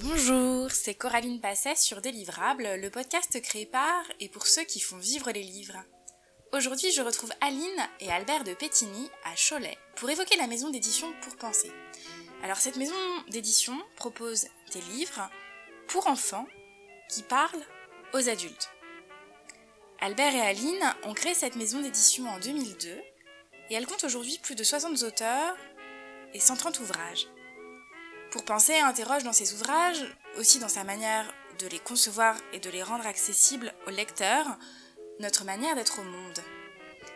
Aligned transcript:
Bonjour, 0.00 0.72
c'est 0.72 0.94
Coraline 0.94 1.40
Passet 1.40 1.76
sur 1.76 2.00
Délivrable, 2.00 2.66
le 2.80 2.90
podcast 2.90 3.40
créé 3.40 3.64
par 3.64 4.02
et 4.18 4.28
pour 4.28 4.48
ceux 4.48 4.64
qui 4.64 4.80
font 4.80 4.96
vivre 4.96 5.30
les 5.30 5.44
livres. 5.44 5.78
Aujourd'hui, 6.52 6.90
je 6.90 7.00
retrouve 7.00 7.30
Aline 7.40 7.88
et 8.00 8.10
Albert 8.10 8.42
de 8.42 8.54
Pétigny 8.54 9.08
à 9.22 9.36
Cholet 9.36 9.78
pour 9.94 10.10
évoquer 10.10 10.36
la 10.36 10.48
maison 10.48 10.70
d'édition 10.70 11.06
Pour 11.22 11.36
Penser. 11.36 11.70
Alors, 12.42 12.56
cette 12.56 12.74
maison 12.74 12.96
d'édition 13.30 13.80
propose 13.94 14.48
des 14.72 14.80
livres 14.96 15.30
pour 15.86 16.08
enfants 16.08 16.48
qui 17.08 17.22
parlent 17.22 17.64
aux 18.14 18.28
adultes. 18.28 18.70
Albert 20.00 20.34
et 20.34 20.40
Aline 20.40 20.94
ont 21.04 21.14
créé 21.14 21.34
cette 21.34 21.54
maison 21.54 21.80
d'édition 21.80 22.26
en 22.26 22.40
2002 22.40 22.88
et 23.70 23.74
elle 23.74 23.86
compte 23.86 24.02
aujourd'hui 24.02 24.40
plus 24.42 24.56
de 24.56 24.64
60 24.64 25.04
auteurs 25.04 25.56
et 26.32 26.40
130 26.40 26.80
ouvrages. 26.80 27.28
Pour 28.34 28.44
penser 28.44 28.74
interroge 28.74 29.22
dans 29.22 29.32
ses 29.32 29.54
ouvrages, 29.54 30.04
aussi 30.38 30.58
dans 30.58 30.68
sa 30.68 30.82
manière 30.82 31.32
de 31.60 31.68
les 31.68 31.78
concevoir 31.78 32.36
et 32.52 32.58
de 32.58 32.68
les 32.68 32.82
rendre 32.82 33.06
accessibles 33.06 33.72
aux 33.86 33.90
lecteurs, 33.90 34.58
notre 35.20 35.44
manière 35.44 35.76
d'être 35.76 36.00
au 36.00 36.02
monde. 36.02 36.40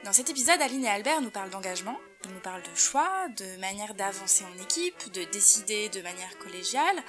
Dans 0.05 0.13
cet 0.13 0.31
épisode, 0.31 0.63
Aline 0.63 0.85
et 0.85 0.89
Albert 0.89 1.21
nous 1.21 1.33
parlent 1.33 1.51
d'engagement, 1.51 1.99
ils 2.25 2.31
nous 2.31 2.39
parlent 2.39 2.63
de 2.63 2.79
choix, 2.79 3.27
de 3.37 3.59
manière 3.59 3.95
d'avancer 3.95 4.45
en 4.45 4.63
équipe, 4.63 5.11
de 5.11 5.25
décider 5.25 5.89
de 5.89 6.03
manière 6.03 6.39
collégiale. 6.39 7.03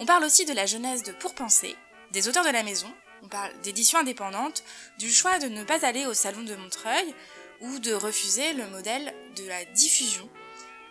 On 0.00 0.04
parle 0.04 0.24
aussi 0.24 0.44
de 0.44 0.52
la 0.52 0.66
jeunesse 0.66 1.02
de 1.02 1.12
Pour 1.12 1.34
Penser, 1.34 1.76
des 2.10 2.28
auteurs 2.28 2.44
de 2.44 2.50
la 2.50 2.62
maison, 2.62 2.92
on 3.22 3.28
parle 3.28 3.58
d'édition 3.62 3.98
indépendante, 3.98 4.64
du 4.98 5.10
choix 5.10 5.38
de 5.38 5.46
ne 5.46 5.64
pas 5.64 5.86
aller 5.86 6.04
au 6.04 6.12
salon 6.12 6.42
de 6.42 6.56
Montreuil 6.56 7.14
ou 7.62 7.78
de 7.78 7.94
refuser 7.94 8.52
le 8.52 8.66
modèle 8.66 9.14
de 9.34 9.48
la 9.48 9.64
diffusion 9.64 10.28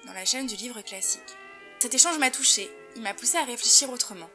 dans 0.07 0.13
la 0.13 0.25
chaîne 0.25 0.47
du 0.47 0.55
livre 0.55 0.81
classique. 0.81 1.35
Cet 1.85 1.93
échange 1.93 2.17
m'a 2.17 2.31
touché, 2.31 2.67
il 2.95 3.03
m'a 3.03 3.13
poussé 3.13 3.37
à 3.37 3.43
réfléchir 3.43 3.91
autrement. 3.91 4.31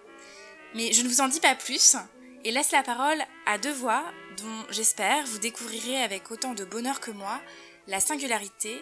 Mais 0.76 0.92
je 0.92 1.02
ne 1.02 1.08
vous 1.08 1.20
en 1.20 1.26
dis 1.26 1.40
pas 1.40 1.56
plus 1.56 1.96
et 2.44 2.52
laisse 2.52 2.70
la 2.70 2.84
parole 2.84 3.20
à 3.44 3.58
deux 3.58 3.72
voix 3.72 4.04
dont 4.36 4.66
j'espère 4.70 5.26
vous 5.26 5.38
découvrirez 5.38 6.00
avec 6.00 6.30
autant 6.30 6.54
de 6.54 6.64
bonheur 6.64 7.00
que 7.00 7.10
moi 7.10 7.40
la 7.88 7.98
singularité 7.98 8.80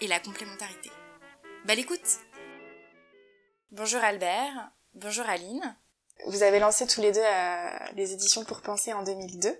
et 0.00 0.08
la 0.08 0.18
complémentarité. 0.18 0.90
Belle 1.64 1.78
écoute 1.78 2.18
Bonjour 3.70 4.02
Albert, 4.02 4.72
bonjour 4.94 5.26
Aline. 5.26 5.76
Vous 6.26 6.42
avez 6.42 6.58
lancé 6.58 6.88
tous 6.88 7.02
les 7.02 7.12
deux 7.12 7.20
euh, 7.22 7.78
les 7.94 8.14
éditions 8.14 8.44
pour 8.44 8.62
penser 8.62 8.92
en 8.92 9.04
2002. 9.04 9.56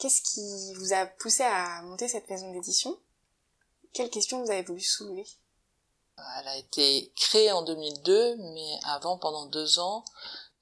Qu'est-ce 0.00 0.22
qui 0.22 0.74
vous 0.74 0.94
a 0.94 1.06
poussé 1.06 1.44
à 1.44 1.80
monter 1.82 2.08
cette 2.08 2.28
maison 2.28 2.50
d'édition? 2.50 2.98
Quelles 3.92 4.10
questions 4.10 4.42
vous 4.42 4.50
avez 4.50 4.62
voulu 4.62 4.80
soulever? 4.80 5.26
Elle 6.38 6.48
a 6.48 6.56
été 6.56 7.12
créée 7.16 7.52
en 7.52 7.62
2002, 7.62 8.36
mais 8.36 8.78
avant, 8.84 9.18
pendant 9.18 9.46
deux 9.46 9.78
ans, 9.78 10.04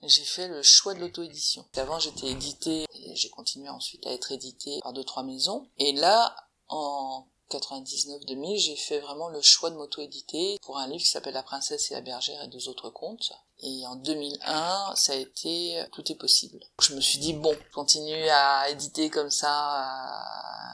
j'ai 0.03 0.25
fait 0.25 0.49
le 0.49 0.63
choix 0.63 0.95
de 0.95 1.01
l'auto-édition. 1.01 1.65
Avant, 1.77 1.99
j'étais 1.99 2.29
édité 2.29 2.87
et 2.93 3.17
j'ai 3.17 3.31
continué 3.31 3.69
ensuite 3.69 4.07
à 4.07 4.13
être 4.13 4.33
édité 4.33 4.79
par 4.83 4.93
deux, 4.93 5.05
trois 5.05 5.23
maisons. 5.23 5.69
Et 5.79 5.93
là, 5.93 6.35
en 6.69 7.27
99-2000, 7.51 8.59
j'ai 8.59 8.77
fait 8.77 9.01
vraiment 9.01 9.29
le 9.29 9.41
choix 9.41 9.71
de 9.71 9.77
m'auto-éditer 9.77 10.59
pour 10.63 10.79
un 10.79 10.87
livre 10.87 11.03
qui 11.03 11.09
s'appelle 11.09 11.35
La 11.35 11.43
princesse 11.43 11.91
et 11.91 11.95
la 11.95 12.01
bergère 12.01 12.43
et 12.43 12.49
deux 12.49 12.69
autres 12.69 12.91
contes. 12.91 13.33
Et 13.61 13.87
en 13.87 13.97
2001, 13.97 14.95
ça 14.97 15.13
a 15.13 15.17
été 15.17 15.83
Tout 15.93 16.11
est 16.13 16.17
possible. 16.17 16.61
Je 16.81 16.95
me 16.95 17.01
suis 17.01 17.19
dit, 17.19 17.33
bon, 17.33 17.57
continuer 17.73 18.29
à 18.31 18.69
éditer 18.71 19.09
comme 19.09 19.31
ça 19.31 19.51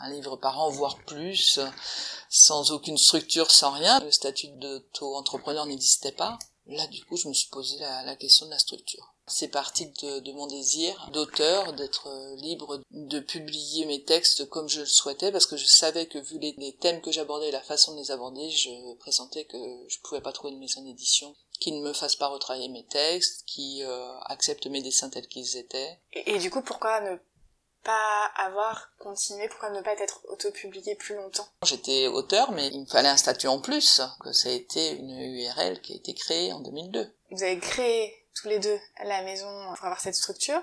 un 0.03 0.11
livre 0.11 0.37
par 0.37 0.59
an, 0.61 0.69
voire 0.69 0.99
plus, 1.07 1.61
sans 2.29 2.73
aucune 2.73 2.99
structure, 2.99 3.51
sans 3.51 3.71
rien. 3.71 4.01
Le 4.01 4.11
statut 4.11 4.49
d'auto-entrepreneur 4.49 5.67
n'existait 5.67 6.13
pas. 6.13 6.39
Là, 6.67 6.87
du 6.89 7.05
coup, 7.05 7.17
je 7.17 7.29
me 7.29 7.35
suis 7.35 7.51
posé 7.51 7.77
la, 7.79 8.17
question 8.17 8.47
de 8.47 8.51
la 8.51 8.59
structure. 8.59 9.15
C'est 9.27 9.49
parti 9.49 9.87
de, 9.87 10.33
mon 10.33 10.47
désir 10.47 11.11
d'auteur, 11.13 11.73
d'être 11.73 12.09
libre 12.37 12.81
de 12.91 13.21
publier 13.21 13.85
mes 13.87 14.03
textes 14.05 14.49
comme 14.49 14.69
je 14.69 14.81
le 14.81 14.87
souhaitais, 14.87 15.33
parce 15.33 15.47
que 15.47 15.57
je 15.57 15.67
savais 15.67 16.07
que 16.07 16.19
vu 16.19 16.39
les, 16.39 16.55
les 16.59 16.75
thèmes 16.75 17.01
que 17.01 17.13
j'abordais 17.13 17.49
et 17.49 17.53
la 17.53 17.63
façon 17.63 17.95
de 17.95 17.99
les 17.99 18.11
aborder, 18.11 18.51
je 18.51 18.95
pressentais 18.99 19.45
que 19.45 19.59
je 19.89 19.99
pouvais 20.01 20.21
pas 20.21 20.33
trouver 20.33 20.53
une 20.53 20.61
maison 20.61 20.83
d'édition 20.83 21.35
qui 21.63 21.71
ne 21.71 21.81
me 21.81 21.93
fasse 21.93 22.17
pas 22.17 22.27
retravailler 22.27 22.69
mes 22.69 22.85
textes, 22.85 23.45
qui 23.47 23.85
euh, 23.85 24.19
accepte 24.27 24.67
mes 24.67 24.83
dessins 24.83 25.11
tels 25.11 25.29
qu'ils 25.29 25.57
étaient. 25.57 26.01
Et, 26.13 26.39
du 26.39 26.51
coup, 26.51 26.61
pourquoi 26.61 27.01
ne 27.01 27.17
pas 27.85 28.27
avoir 28.35 28.91
continué, 28.99 29.49
pourquoi 29.49 29.71
ne 29.71 29.81
pas 29.81 29.93
être 29.93 30.23
auto-publié 30.29 30.97
plus 30.97 31.15
longtemps? 31.15 31.47
J'étais 31.65 32.09
auteur, 32.09 32.51
mais 32.51 32.67
il 32.69 32.81
me 32.81 32.87
fallait 32.87 33.09
un 33.09 33.17
statut 33.17 33.47
en 33.47 33.61
plus, 33.61 34.03
que 34.25 34.33
ça 34.33 34.49
a 34.49 34.53
été 34.53 34.91
une 34.91 35.11
URL 35.11 35.81
qui 35.81 35.93
a 35.93 35.97
été 35.97 36.15
créée 36.15 36.53
en 36.53 36.59
2002. 36.61 37.15
Vous 37.31 37.43
avez 37.45 37.61
créé 37.61 38.13
tous 38.35 38.49
les 38.49 38.59
deux 38.59 38.79
la 39.05 39.23
maison 39.23 39.47
pour 39.77 39.85
avoir 39.85 40.01
cette 40.01 40.17
structure, 40.17 40.61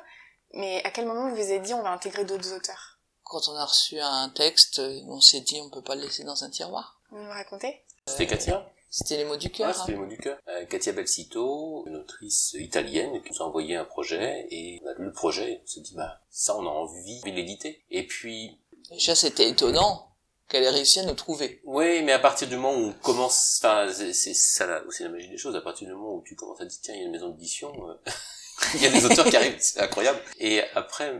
mais 0.53 0.83
à 0.83 0.91
quel 0.91 1.05
moment 1.05 1.29
vous 1.29 1.35
vous 1.35 1.41
avez 1.41 1.59
dit 1.59 1.73
on 1.73 1.81
va 1.81 1.91
intégrer 1.91 2.25
d'autres 2.25 2.53
auteurs? 2.53 2.99
Quand 3.23 3.47
on 3.47 3.55
a 3.55 3.65
reçu 3.65 3.99
un 4.01 4.29
texte, 4.29 4.79
on 5.07 5.21
s'est 5.21 5.41
dit 5.41 5.61
on 5.61 5.69
peut 5.69 5.83
pas 5.83 5.95
le 5.95 6.01
laisser 6.01 6.25
dans 6.25 6.43
un 6.43 6.49
tiroir. 6.49 6.99
Vous 7.11 7.19
me 7.19 7.29
racontez? 7.29 7.85
C'était 8.05 8.27
Katia 8.27 8.69
c'était 8.89 9.17
les 9.17 9.25
mots 9.25 9.37
du 9.37 9.49
cœur. 9.49 9.69
Ah, 9.69 9.73
c'était 9.73 9.91
les 9.91 9.97
mots 9.97 10.07
du 10.07 10.17
cœur. 10.17 10.39
Euh, 10.47 10.65
Katia 10.65 10.93
Belsito, 10.93 11.85
une 11.87 11.95
autrice 11.97 12.55
italienne, 12.59 13.21
qui 13.21 13.31
nous 13.31 13.41
a 13.41 13.45
envoyé 13.45 13.75
un 13.75 13.85
projet 13.85 14.47
et 14.49 14.81
on 14.83 14.87
a 14.87 14.93
lu 14.95 15.05
le 15.05 15.13
projet 15.13 15.51
et 15.51 15.61
on 15.63 15.67
s'est 15.67 15.81
dit 15.81 15.93
bah 15.95 16.21
ça 16.29 16.57
on 16.57 16.65
a 16.65 16.69
envie 16.69 17.21
de 17.21 17.29
l'éditer. 17.29 17.83
Et 17.91 18.05
puis 18.07 18.59
déjà 18.89 19.13
c'était 19.13 19.47
étonnant 19.47 20.07
qu'elle 20.47 20.63
ait 20.63 20.69
réussi 20.69 20.99
à 20.99 21.03
nous 21.03 21.13
trouver. 21.13 21.61
Oui, 21.65 22.01
mais 22.01 22.13
à 22.13 22.19
partir 22.19 22.47
du 22.47 22.55
moment 22.55 22.75
où 22.75 22.87
on 22.87 22.93
commence, 22.93 23.61
enfin 23.61 23.91
c'est 23.93 24.33
ça 24.33 24.83
aussi 24.85 25.03
la 25.03 25.09
magie 25.09 25.29
des 25.29 25.37
choses. 25.37 25.55
À 25.55 25.61
partir 25.61 25.87
du 25.87 25.93
moment 25.93 26.15
où 26.15 26.23
tu 26.25 26.35
commences 26.35 26.61
à 26.61 26.65
dire 26.65 26.79
tiens 26.81 26.95
il 26.95 27.01
y 27.01 27.03
a 27.03 27.05
une 27.05 27.11
maison 27.11 27.29
d'édition, 27.29 27.71
euh, 27.89 27.93
il 28.73 28.81
y 28.81 28.87
a 28.87 28.89
des 28.89 29.05
auteurs 29.05 29.25
qui 29.29 29.35
arrivent, 29.35 29.57
c'est 29.59 29.79
incroyable. 29.79 30.19
Et 30.39 30.63
après, 30.73 31.13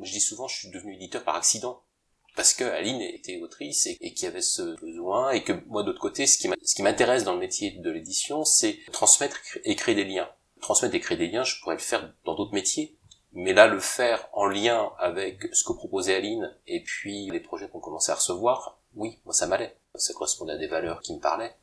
je 0.00 0.10
dis 0.10 0.20
souvent 0.20 0.48
je 0.48 0.56
suis 0.56 0.70
devenu 0.70 0.94
éditeur 0.94 1.22
par 1.22 1.36
accident 1.36 1.82
parce 2.36 2.54
que 2.54 2.64
Aline 2.64 3.00
était 3.00 3.40
autrice 3.42 3.86
et, 3.86 3.96
et 4.00 4.14
qu'il 4.14 4.24
y 4.24 4.28
avait 4.28 4.42
ce 4.42 4.62
besoin 4.80 5.30
et 5.30 5.42
que 5.42 5.52
moi 5.66 5.82
d'autre 5.82 6.00
côté 6.00 6.26
ce 6.26 6.38
qui 6.38 6.82
m'intéresse 6.82 7.24
dans 7.24 7.34
le 7.34 7.38
métier 7.38 7.72
de 7.72 7.90
l'édition 7.90 8.44
c'est 8.44 8.78
transmettre 8.92 9.38
et 9.64 9.76
créer 9.76 9.94
des 9.94 10.04
liens. 10.04 10.28
Transmettre 10.60 10.94
et 10.94 11.00
créer 11.00 11.18
des 11.18 11.28
liens 11.28 11.44
je 11.44 11.60
pourrais 11.60 11.76
le 11.76 11.80
faire 11.80 12.12
dans 12.24 12.34
d'autres 12.34 12.54
métiers. 12.54 12.96
Mais 13.32 13.52
là 13.52 13.66
le 13.66 13.80
faire 13.80 14.28
en 14.32 14.46
lien 14.46 14.92
avec 14.98 15.42
ce 15.52 15.64
que 15.64 15.72
proposait 15.72 16.14
Aline 16.16 16.56
et 16.66 16.82
puis 16.82 17.30
les 17.30 17.40
projets 17.40 17.68
qu'on 17.68 17.80
commençait 17.80 18.12
à 18.12 18.16
recevoir 18.16 18.80
oui 18.94 19.18
moi 19.24 19.34
ça 19.34 19.46
m'allait. 19.46 19.76
Ça 19.94 20.12
correspondait 20.14 20.54
à 20.54 20.58
des 20.58 20.68
valeurs 20.68 21.00
qui 21.00 21.14
me 21.14 21.20
parlaient. 21.20 21.56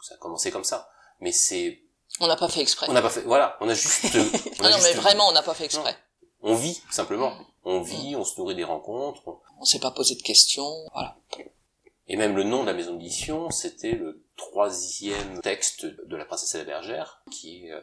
Ça 0.00 0.14
a 0.14 0.18
commencé 0.18 0.50
comme 0.50 0.64
ça. 0.64 0.90
Mais 1.20 1.32
c'est 1.32 1.80
on 2.20 2.26
n'a 2.26 2.36
pas 2.36 2.48
fait 2.48 2.60
exprès. 2.60 2.86
On 2.88 2.92
n'a 2.92 3.02
pas 3.02 3.10
fait 3.10 3.22
voilà 3.22 3.56
on 3.60 3.68
a 3.68 3.74
juste 3.74 4.04
on 4.60 4.64
a 4.64 4.70
non 4.70 4.78
mais 4.82 4.92
vraiment 4.92 5.28
on 5.28 5.32
n'a 5.32 5.42
pas 5.42 5.54
fait 5.54 5.64
exprès. 5.64 5.96
On 6.42 6.54
vit 6.54 6.80
simplement 6.90 7.34
on 7.64 7.80
vit 7.80 8.16
on 8.16 8.24
se 8.24 8.38
nourrit 8.38 8.54
des 8.54 8.64
rencontres 8.64 9.40
on 9.60 9.64
s'est 9.64 9.78
pas 9.78 9.90
posé 9.90 10.14
de 10.14 10.22
questions, 10.22 10.88
voilà. 10.92 11.16
Et 12.06 12.16
même 12.16 12.36
le 12.36 12.44
nom 12.44 12.62
de 12.62 12.66
la 12.66 12.74
maison 12.74 12.94
d'édition, 12.94 13.50
c'était 13.50 13.92
le 13.92 14.22
troisième 14.36 15.40
texte 15.40 15.86
de 15.86 16.16
La 16.16 16.24
princesse 16.24 16.54
et 16.54 16.58
la 16.58 16.64
bergère, 16.64 17.22
qui 17.30 17.66
est 17.66 17.72
euh, 17.72 17.80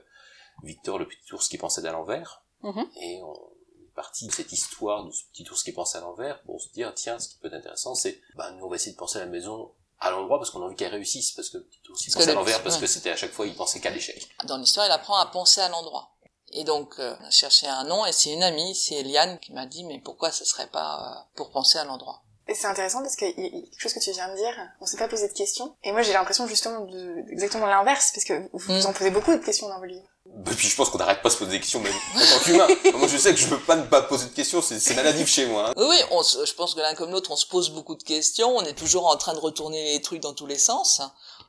Victor 0.63 0.99
le 0.99 1.07
petit 1.07 1.33
ours 1.33 1.47
qui 1.47 1.57
pensait 1.57 1.85
à 1.87 1.91
l'envers. 1.91 2.43
Mhm. 2.61 2.87
Et 3.01 3.19
on 3.23 3.33
est 3.33 3.95
parti 3.95 4.27
de 4.27 4.31
cette 4.31 4.51
histoire 4.51 5.05
de 5.05 5.11
ce 5.11 5.23
petit 5.31 5.49
ours 5.49 5.63
qui 5.63 5.71
pense 5.71 5.95
à 5.95 6.01
l'envers 6.01 6.41
pour 6.43 6.61
se 6.61 6.69
dire, 6.69 6.93
tiens, 6.93 7.17
ce 7.17 7.29
qui 7.29 7.37
peut 7.37 7.47
être 7.47 7.55
intéressant, 7.55 7.95
c'est, 7.95 8.21
bah, 8.35 8.51
nous 8.51 8.65
on 8.65 8.69
va 8.69 8.75
essayer 8.75 8.91
de 8.91 8.97
penser 8.97 9.17
à 9.17 9.21
la 9.21 9.31
maison 9.31 9.71
à 9.99 10.11
l'endroit 10.11 10.37
parce 10.37 10.51
qu'on 10.51 10.61
a 10.61 10.65
envie 10.65 10.75
qu'elle 10.75 10.91
réussisse, 10.91 11.31
parce 11.31 11.49
que 11.49 11.57
le 11.57 11.63
petit 11.63 11.79
ours 11.89 12.07
il 12.07 12.13
pensait 12.13 12.29
à 12.29 12.33
l'envers, 12.33 12.61
parce 12.61 12.77
que 12.77 12.85
c'était 12.87 13.11
à 13.11 13.15
chaque 13.15 13.31
fois, 13.31 13.47
il 13.47 13.55
pensait 13.55 13.79
qu'à 13.79 13.89
l'échec. 13.89 14.29
Dans 14.45 14.57
l'histoire, 14.57 14.85
il 14.85 14.91
apprend 14.91 15.17
à 15.17 15.25
penser 15.27 15.61
à 15.61 15.69
l'endroit. 15.69 16.11
Et 16.53 16.63
donc, 16.63 16.95
euh, 16.99 17.15
on 17.21 17.25
a 17.25 17.31
cherché 17.31 17.67
un 17.67 17.83
nom, 17.85 18.05
et 18.05 18.11
c'est 18.11 18.31
une 18.31 18.43
amie, 18.43 18.75
c'est 18.75 18.95
Eliane, 18.95 19.39
qui 19.39 19.53
m'a 19.53 19.65
dit, 19.65 19.83
mais 19.83 19.99
pourquoi 19.99 20.31
ce 20.31 20.45
serait 20.45 20.67
pas 20.67 20.99
euh, 20.99 21.21
pour 21.35 21.51
penser 21.51 21.77
à 21.77 21.85
l'endroit? 21.85 22.21
Et 22.47 22.53
c'est 22.53 22.67
intéressant 22.67 23.01
parce 23.01 23.15
que 23.15 23.25
quelque 23.33 23.79
chose 23.79 23.93
que 23.93 23.99
tu 23.99 24.11
viens 24.11 24.27
de 24.27 24.35
dire, 24.35 24.53
on 24.81 24.85
s'est 24.85 24.97
pas 24.97 25.07
posé 25.07 25.27
de 25.27 25.33
questions. 25.33 25.73
Et 25.83 25.93
moi 25.93 26.01
j'ai 26.01 26.11
l'impression 26.11 26.47
justement 26.47 26.81
de, 26.81 27.23
exactement 27.31 27.65
l'inverse, 27.65 28.11
parce 28.13 28.25
que 28.25 28.33
vous 28.51 28.59
vous 28.59 28.73
mm. 28.73 28.87
en 28.87 28.93
posez 28.93 29.09
beaucoup 29.09 29.31
de 29.31 29.37
questions 29.37 29.69
dans 29.69 29.79
vos 29.79 29.85
livres. 29.85 30.07
Et 30.25 30.55
puis 30.55 30.67
je 30.67 30.75
pense 30.75 30.89
qu'on 30.89 30.97
n'arrête 30.97 31.21
pas 31.21 31.29
de 31.29 31.33
se 31.33 31.39
poser 31.39 31.51
des 31.51 31.59
questions 31.59 31.79
même 31.79 31.93
en 31.93 32.19
tant 32.19 32.43
qu'humain. 32.43 32.67
moi 32.97 33.07
je 33.07 33.17
sais 33.17 33.33
que 33.33 33.39
je 33.39 33.47
peux 33.47 33.59
pas 33.59 33.75
ne 33.75 33.85
pas 33.85 34.01
poser 34.01 34.25
de 34.25 34.33
questions, 34.33 34.61
c'est 34.61 34.95
maladif 34.95 35.29
chez 35.29 35.45
moi. 35.45 35.69
Hein. 35.69 35.73
Oui, 35.77 35.97
on 36.11 36.21
je 36.23 36.53
pense 36.53 36.73
que 36.73 36.81
l'un 36.81 36.93
comme 36.95 37.11
l'autre 37.11 37.31
on 37.31 37.37
se 37.37 37.45
pose 37.45 37.69
beaucoup 37.69 37.95
de 37.95 38.03
questions, 38.03 38.49
on 38.57 38.63
est 38.63 38.73
toujours 38.73 39.07
en 39.07 39.15
train 39.15 39.33
de 39.33 39.39
retourner 39.39 39.93
les 39.93 40.01
trucs 40.01 40.21
dans 40.21 40.33
tous 40.33 40.47
les 40.47 40.57
sens. 40.57 41.01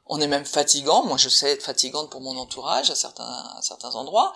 On 0.06 0.20
est 0.20 0.28
même 0.28 0.44
fatigant, 0.44 1.04
moi 1.04 1.16
je 1.16 1.28
sais 1.28 1.50
être 1.50 1.64
fatigante 1.64 2.10
pour 2.10 2.20
mon 2.20 2.36
entourage 2.36 2.90
à 2.90 2.94
certains, 2.94 3.24
à 3.24 3.58
certains 3.62 3.94
endroits. 3.96 4.32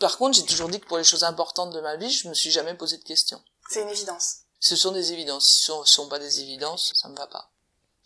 Par 0.00 0.16
contre, 0.16 0.36
j'ai 0.36 0.44
toujours 0.44 0.68
dit 0.68 0.80
que 0.80 0.86
pour 0.86 0.98
les 0.98 1.04
choses 1.04 1.24
importantes 1.24 1.72
de 1.72 1.80
ma 1.80 1.96
vie, 1.96 2.10
je 2.10 2.28
me 2.28 2.34
suis 2.34 2.50
jamais 2.50 2.74
posé 2.74 2.96
de 2.96 3.04
questions. 3.04 3.40
C'est 3.68 3.82
une 3.82 3.88
évidence. 3.88 4.38
Ce 4.58 4.74
sont 4.74 4.92
des 4.92 5.12
évidences. 5.12 5.46
Si 5.46 5.62
ce 5.66 5.72
ne 5.72 5.84
sont 5.84 6.08
pas 6.08 6.18
des 6.18 6.40
évidences, 6.40 6.92
ça 6.94 7.08
me 7.08 7.16
va 7.16 7.26
pas. 7.26 7.50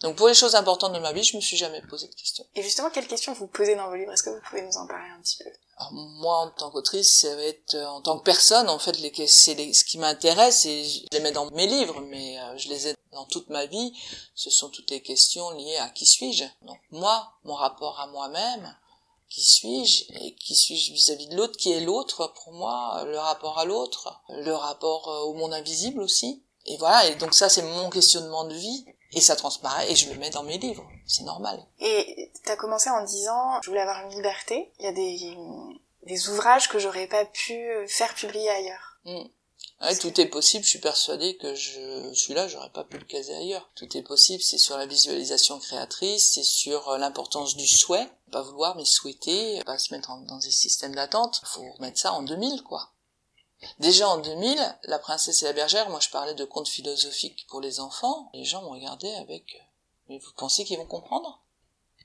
Donc 0.00 0.16
pour 0.16 0.28
les 0.28 0.34
choses 0.34 0.54
importantes 0.54 0.92
de 0.92 0.98
ma 0.98 1.12
vie, 1.12 1.22
je 1.22 1.36
me 1.36 1.40
suis 1.40 1.56
jamais 1.56 1.80
posé 1.82 2.08
de 2.08 2.14
questions. 2.14 2.44
Et 2.54 2.62
justement, 2.62 2.90
quelles 2.90 3.06
questions 3.06 3.32
vous 3.32 3.46
posez 3.46 3.74
dans 3.76 3.88
vos 3.88 3.94
livres? 3.94 4.12
Est-ce 4.12 4.24
que 4.24 4.30
vous 4.30 4.40
pouvez 4.48 4.62
nous 4.62 4.76
en 4.76 4.86
parler 4.86 5.08
un 5.16 5.20
petit 5.22 5.38
peu? 5.38 5.50
Alors 5.76 5.92
moi, 5.92 6.38
en 6.38 6.50
tant 6.50 6.70
qu'autrice, 6.70 7.20
ça 7.20 7.34
va 7.34 7.42
être 7.42 7.74
euh, 7.74 7.86
en 7.86 8.02
tant 8.02 8.18
que 8.18 8.24
personne, 8.24 8.68
en 8.68 8.78
fait, 8.78 8.98
les, 8.98 9.12
c'est 9.26 9.72
ce 9.72 9.84
qui 9.84 9.98
m'intéresse 9.98 10.66
et 10.66 10.84
je 10.84 11.06
les 11.12 11.20
mets 11.20 11.32
dans 11.32 11.50
mes 11.52 11.66
livres, 11.66 12.00
mais 12.02 12.38
euh, 12.38 12.58
je 12.58 12.68
les 12.68 12.88
ai 12.88 12.94
dans 13.12 13.24
toute 13.24 13.48
ma 13.48 13.66
vie. 13.66 13.96
Ce 14.34 14.50
sont 14.50 14.68
toutes 14.68 14.90
les 14.90 15.00
questions 15.00 15.50
liées 15.50 15.78
à 15.78 15.88
qui 15.88 16.06
suis-je? 16.06 16.44
Donc 16.62 16.78
moi, 16.90 17.32
mon 17.44 17.54
rapport 17.54 17.98
à 17.98 18.06
moi-même, 18.08 18.76
qui 19.34 19.42
suis-je 19.42 20.04
et 20.20 20.34
qui 20.36 20.54
suis-je 20.54 20.92
vis-à-vis 20.92 21.26
de 21.26 21.36
l'autre, 21.36 21.56
qui 21.56 21.72
est 21.72 21.80
l'autre 21.80 22.32
pour 22.36 22.52
moi, 22.52 23.02
le 23.04 23.18
rapport 23.18 23.58
à 23.58 23.64
l'autre, 23.64 24.22
le 24.28 24.52
rapport 24.52 25.08
euh, 25.08 25.24
au 25.24 25.34
monde 25.34 25.52
invisible 25.52 26.00
aussi. 26.00 26.44
Et 26.66 26.76
voilà, 26.76 27.08
et 27.08 27.16
donc 27.16 27.34
ça 27.34 27.48
c'est 27.48 27.62
mon 27.62 27.90
questionnement 27.90 28.44
de 28.44 28.54
vie 28.54 28.86
et 29.10 29.20
ça 29.20 29.34
transparaît 29.34 29.90
et 29.90 29.96
je 29.96 30.08
le 30.12 30.18
mets 30.20 30.30
dans 30.30 30.44
mes 30.44 30.58
livres, 30.58 30.86
c'est 31.04 31.24
normal. 31.24 31.66
Et 31.80 32.30
t'as 32.44 32.54
commencé 32.54 32.90
en 32.90 33.02
disant 33.02 33.60
je 33.62 33.70
voulais 33.70 33.82
avoir 33.82 34.06
une 34.06 34.14
liberté. 34.14 34.72
Il 34.78 34.84
y 34.84 34.88
a 34.88 34.92
des, 34.92 35.36
des 36.04 36.28
ouvrages 36.28 36.68
que 36.68 36.78
j'aurais 36.78 37.08
pas 37.08 37.24
pu 37.24 37.60
faire 37.88 38.14
publier 38.14 38.48
ailleurs. 38.48 39.00
Mm. 39.04 39.24
Ouais, 39.80 39.96
tout 39.98 40.18
est 40.20 40.26
possible, 40.26 40.64
je 40.64 40.70
suis 40.70 40.78
persuadée 40.78 41.36
que 41.36 41.54
je 41.54 42.12
suis 42.14 42.32
là, 42.32 42.48
j'aurais 42.48 42.70
pas 42.70 42.84
pu 42.84 42.96
le 42.96 43.04
caser 43.04 43.34
ailleurs. 43.34 43.68
Tout 43.74 43.96
est 43.96 44.02
possible, 44.02 44.42
c'est 44.42 44.58
sur 44.58 44.78
la 44.78 44.86
visualisation 44.86 45.58
créatrice, 45.58 46.32
c'est 46.32 46.44
sur 46.44 46.88
euh, 46.88 46.98
l'importance 46.98 47.56
du 47.56 47.66
souhait, 47.66 48.08
pas 48.30 48.42
vouloir 48.42 48.76
mais 48.76 48.84
souhaiter, 48.84 49.62
pas 49.64 49.78
se 49.78 49.92
mettre 49.92 50.16
dans 50.26 50.38
des 50.38 50.50
systèmes 50.50 50.94
d'attente. 50.94 51.42
Faut 51.44 51.70
remettre 51.72 51.98
ça 51.98 52.12
en 52.12 52.22
2000 52.22 52.62
quoi. 52.62 52.90
Déjà 53.78 54.08
en 54.08 54.18
2000, 54.18 54.58
La 54.84 54.98
princesse 54.98 55.42
et 55.42 55.46
la 55.46 55.52
bergère, 55.52 55.90
moi 55.90 56.00
je 56.00 56.10
parlais 56.10 56.34
de 56.34 56.44
contes 56.44 56.68
philosophiques 56.68 57.46
pour 57.48 57.60
les 57.60 57.80
enfants, 57.80 58.30
les 58.32 58.44
gens 58.44 58.62
me 58.62 58.68
regardaient 58.68 59.14
avec 59.16 59.54
euh, 59.54 59.64
mais 60.08 60.18
vous 60.18 60.32
pensez 60.36 60.64
qu'ils 60.64 60.78
vont 60.78 60.86
comprendre? 60.86 61.42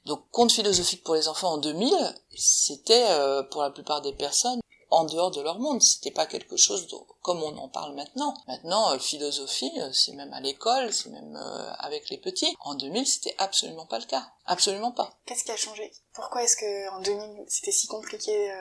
Donc 0.06 0.30
contes 0.32 0.52
philosophiques 0.52 1.04
pour 1.04 1.16
les 1.16 1.28
enfants 1.28 1.54
en 1.54 1.58
2000, 1.58 1.94
c'était 2.36 3.10
euh, 3.10 3.44
pour 3.44 3.62
la 3.62 3.70
plupart 3.70 4.02
des 4.02 4.14
personnes 4.14 4.60
en 4.90 5.06
dehors 5.06 5.32
de 5.32 5.42
leur 5.42 5.60
monde. 5.60 5.82
C'était 5.82 6.12
pas 6.12 6.26
quelque 6.26 6.58
chose 6.58 6.88
comme 7.22 7.44
on 7.44 7.58
en 7.58 7.68
parle 7.68 7.96
maintenant. 7.96 8.34
Maintenant, 8.48 8.94
euh, 8.94 9.00
philosophie, 9.00 9.72
euh, 9.78 9.92
c'est 9.94 10.14
même 10.14 10.34
à 10.34 10.40
l'école, 10.40 10.94
c'est 10.94 11.10
même 11.10 11.36
euh, 11.36 11.74
avec 11.80 12.10
les 12.10 12.18
petits. 12.18 12.56
En 12.60 12.76
2000, 12.76 13.06
c'était 13.06 13.36
absolument 13.38 13.86
pas 13.86 14.00
le 14.00 14.06
cas. 14.06 14.32
Absolument 14.46 14.92
pas. 14.92 15.14
Qu'est-ce 15.26 15.44
qui 15.44 15.52
a 15.52 15.58
changé? 15.58 15.92
Pourquoi 16.14 16.44
est-ce 16.44 16.58
que 16.58 16.90
en 16.92 17.02
2000, 17.02 17.46
c'était 17.48 17.72
si 17.72 17.88
compliqué 17.88 18.52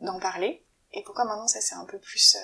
d'en 0.00 0.18
parler? 0.18 0.64
Et 0.92 1.02
pourquoi 1.04 1.24
maintenant 1.24 1.46
ça 1.46 1.60
s'est 1.60 1.74
un 1.74 1.84
peu 1.84 1.98
plus 1.98 2.36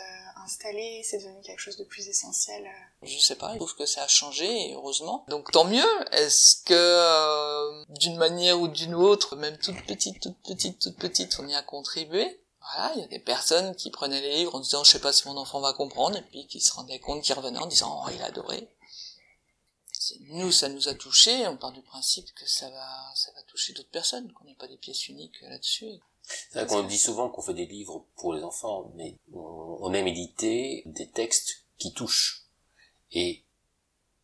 installé, 0.45 1.03
c'est 1.03 1.19
devenu 1.19 1.41
quelque 1.41 1.61
chose 1.61 1.79
de 1.79 1.85
plus 1.85 2.07
essentiel 2.09 2.69
Je 3.03 3.19
sais 3.19 3.37
pas, 3.37 3.53
je 3.55 3.57
trouve 3.57 3.75
que 3.75 3.87
ça 3.87 4.03
a 4.03 4.09
changé, 4.09 4.73
heureusement. 4.75 5.25
Donc 5.29 5.51
tant 5.51 5.65
mieux. 5.65 5.83
Est-ce 6.13 6.63
que 6.65 7.85
d'une 7.99 8.17
manière 8.17 8.61
ou 8.61 8.69
d'une 8.69 8.95
autre, 8.95 9.35
même 9.37 9.57
toute 9.59 9.83
petite, 9.87 10.21
toute 10.21 10.41
petite, 10.43 10.79
toute 10.79 10.97
petite, 10.97 11.37
on 11.41 11.49
y 11.49 11.55
a 11.55 11.63
contribué? 11.63 12.39
Voilà, 12.73 12.95
il 12.95 13.01
y 13.01 13.05
a 13.05 13.09
des 13.09 13.19
personnes 13.19 13.75
qui 13.77 13.91
prenaient 13.91 14.21
les 14.21 14.37
livres 14.37 14.55
en 14.55 14.61
disant 14.61 14.85
je 14.85 14.93
sais 14.93 15.01
pas 15.01 15.13
si 15.13 15.27
mon 15.29 15.37
enfant 15.37 15.61
va 15.61 15.73
comprendre 15.73 16.17
et 16.17 16.23
puis 16.23 16.47
qui 16.47 16.61
se 16.61 16.73
rendaient 16.73 16.99
compte, 16.99 17.23
qui 17.23 17.33
revenaient 17.33 17.59
en 17.59 17.67
disant 17.67 18.03
oh 18.05 18.11
il 18.13 18.23
a 18.23 18.27
adoré. 18.27 18.69
Nous, 20.29 20.53
ça 20.53 20.69
nous 20.69 20.89
a 20.89 20.95
touché. 20.95 21.47
On 21.47 21.57
part 21.57 21.73
du 21.73 21.83
principe 21.83 22.27
que 22.35 22.47
ça 22.47 22.69
va, 22.69 23.13
ça 23.15 23.33
va 23.33 23.43
toucher 23.45 23.73
d'autres 23.73 23.91
personnes, 23.91 24.31
qu'on 24.33 24.45
n'est 24.45 24.55
pas 24.55 24.69
des 24.69 24.77
pièces 24.77 25.09
uniques 25.09 25.41
là-dessus. 25.43 25.93
C'est 26.23 26.59
vrai 26.59 26.67
qu'on 26.67 26.83
dit 26.83 26.99
souvent 26.99 27.29
qu'on 27.29 27.43
fait 27.43 27.55
des 27.55 27.67
livres 27.67 28.07
pour 28.17 28.35
les 28.35 28.43
enfants, 28.43 28.93
mais 28.97 29.17
on 29.33 29.93
aime 29.93 30.07
éditer 30.07 30.83
des 30.87 31.11
textes 31.11 31.65
qui 31.79 31.93
touchent. 31.93 32.47
Et 33.13 33.45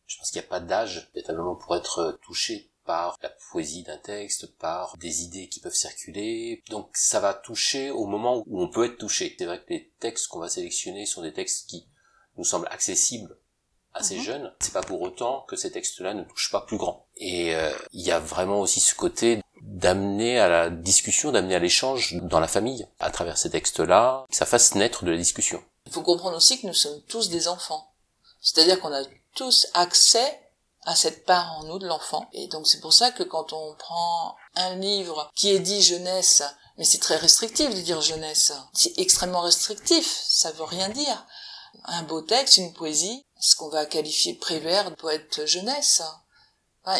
je 0.07 0.17
pense 0.17 0.31
qu'il 0.31 0.41
n'y 0.41 0.47
a 0.47 0.49
pas 0.49 0.59
d'âge 0.59 1.09
véritablement 1.13 1.55
pour 1.55 1.75
être 1.75 2.19
touché 2.23 2.70
par 2.85 3.17
la 3.21 3.29
poésie 3.51 3.83
d'un 3.83 3.97
texte, 3.97 4.57
par 4.57 4.97
des 4.97 5.23
idées 5.23 5.47
qui 5.49 5.59
peuvent 5.59 5.73
circuler. 5.73 6.63
Donc 6.69 6.89
ça 6.93 7.19
va 7.19 7.33
toucher 7.33 7.91
au 7.91 8.05
moment 8.05 8.43
où 8.47 8.61
on 8.61 8.69
peut 8.69 8.85
être 8.85 8.97
touché. 8.97 9.35
C'est 9.37 9.45
vrai 9.45 9.59
que 9.59 9.69
les 9.69 9.91
textes 9.99 10.27
qu'on 10.27 10.39
va 10.39 10.49
sélectionner 10.49 11.05
sont 11.05 11.21
des 11.21 11.33
textes 11.33 11.69
qui 11.69 11.85
nous 12.37 12.43
semblent 12.43 12.67
accessibles 12.71 13.37
à 13.93 14.03
ces 14.03 14.17
mhm. 14.17 14.23
jeunes. 14.23 14.53
C'est 14.59 14.73
pas 14.73 14.81
pour 14.81 15.01
autant 15.01 15.41
que 15.47 15.55
ces 15.55 15.71
textes-là 15.71 16.13
ne 16.13 16.23
touchent 16.23 16.51
pas 16.51 16.61
plus 16.61 16.77
grand. 16.77 17.05
Et 17.17 17.55
euh, 17.55 17.71
il 17.91 18.01
y 18.01 18.11
a 18.11 18.19
vraiment 18.19 18.59
aussi 18.61 18.79
ce 18.79 18.95
côté 18.95 19.41
d'amener 19.61 20.39
à 20.39 20.47
la 20.47 20.69
discussion, 20.69 21.31
d'amener 21.31 21.55
à 21.55 21.59
l'échange 21.59 22.15
dans 22.23 22.39
la 22.39 22.47
famille 22.47 22.87
à 22.99 23.11
travers 23.11 23.37
ces 23.37 23.49
textes-là, 23.49 24.25
que 24.29 24.35
ça 24.35 24.45
fasse 24.45 24.75
naître 24.75 25.05
de 25.05 25.11
la 25.11 25.17
discussion. 25.17 25.63
Il 25.85 25.91
faut 25.91 26.01
comprendre 26.01 26.37
aussi 26.37 26.61
que 26.61 26.67
nous 26.67 26.73
sommes 26.73 27.01
tous 27.07 27.29
des 27.29 27.47
enfants. 27.47 27.91
C'est-à-dire 28.41 28.79
qu'on 28.79 28.93
a 28.93 29.03
tous 29.35 29.67
accès 29.73 30.39
à 30.85 30.95
cette 30.95 31.25
part 31.25 31.57
en 31.57 31.63
nous 31.63 31.79
de 31.79 31.87
l'enfant. 31.87 32.27
Et 32.33 32.47
donc 32.47 32.67
c'est 32.67 32.79
pour 32.79 32.93
ça 32.93 33.11
que 33.11 33.23
quand 33.23 33.53
on 33.53 33.75
prend 33.75 34.35
un 34.55 34.75
livre 34.75 35.31
qui 35.35 35.49
est 35.49 35.59
dit 35.59 35.81
jeunesse, 35.81 36.43
mais 36.77 36.83
c'est 36.83 36.99
très 36.99 37.17
restrictif 37.17 37.73
de 37.73 37.81
dire 37.81 38.01
jeunesse, 38.01 38.53
c'est 38.73 38.97
extrêmement 38.97 39.41
restrictif, 39.41 40.21
ça 40.27 40.51
veut 40.51 40.63
rien 40.63 40.89
dire. 40.89 41.25
Un 41.85 42.03
beau 42.03 42.21
texte, 42.21 42.57
une 42.57 42.73
poésie, 42.73 43.25
ce 43.39 43.55
qu'on 43.55 43.69
va 43.69 43.85
qualifier 43.85 44.33
prévert 44.33 44.95
poète 44.95 45.45
jeunesse 45.45 46.01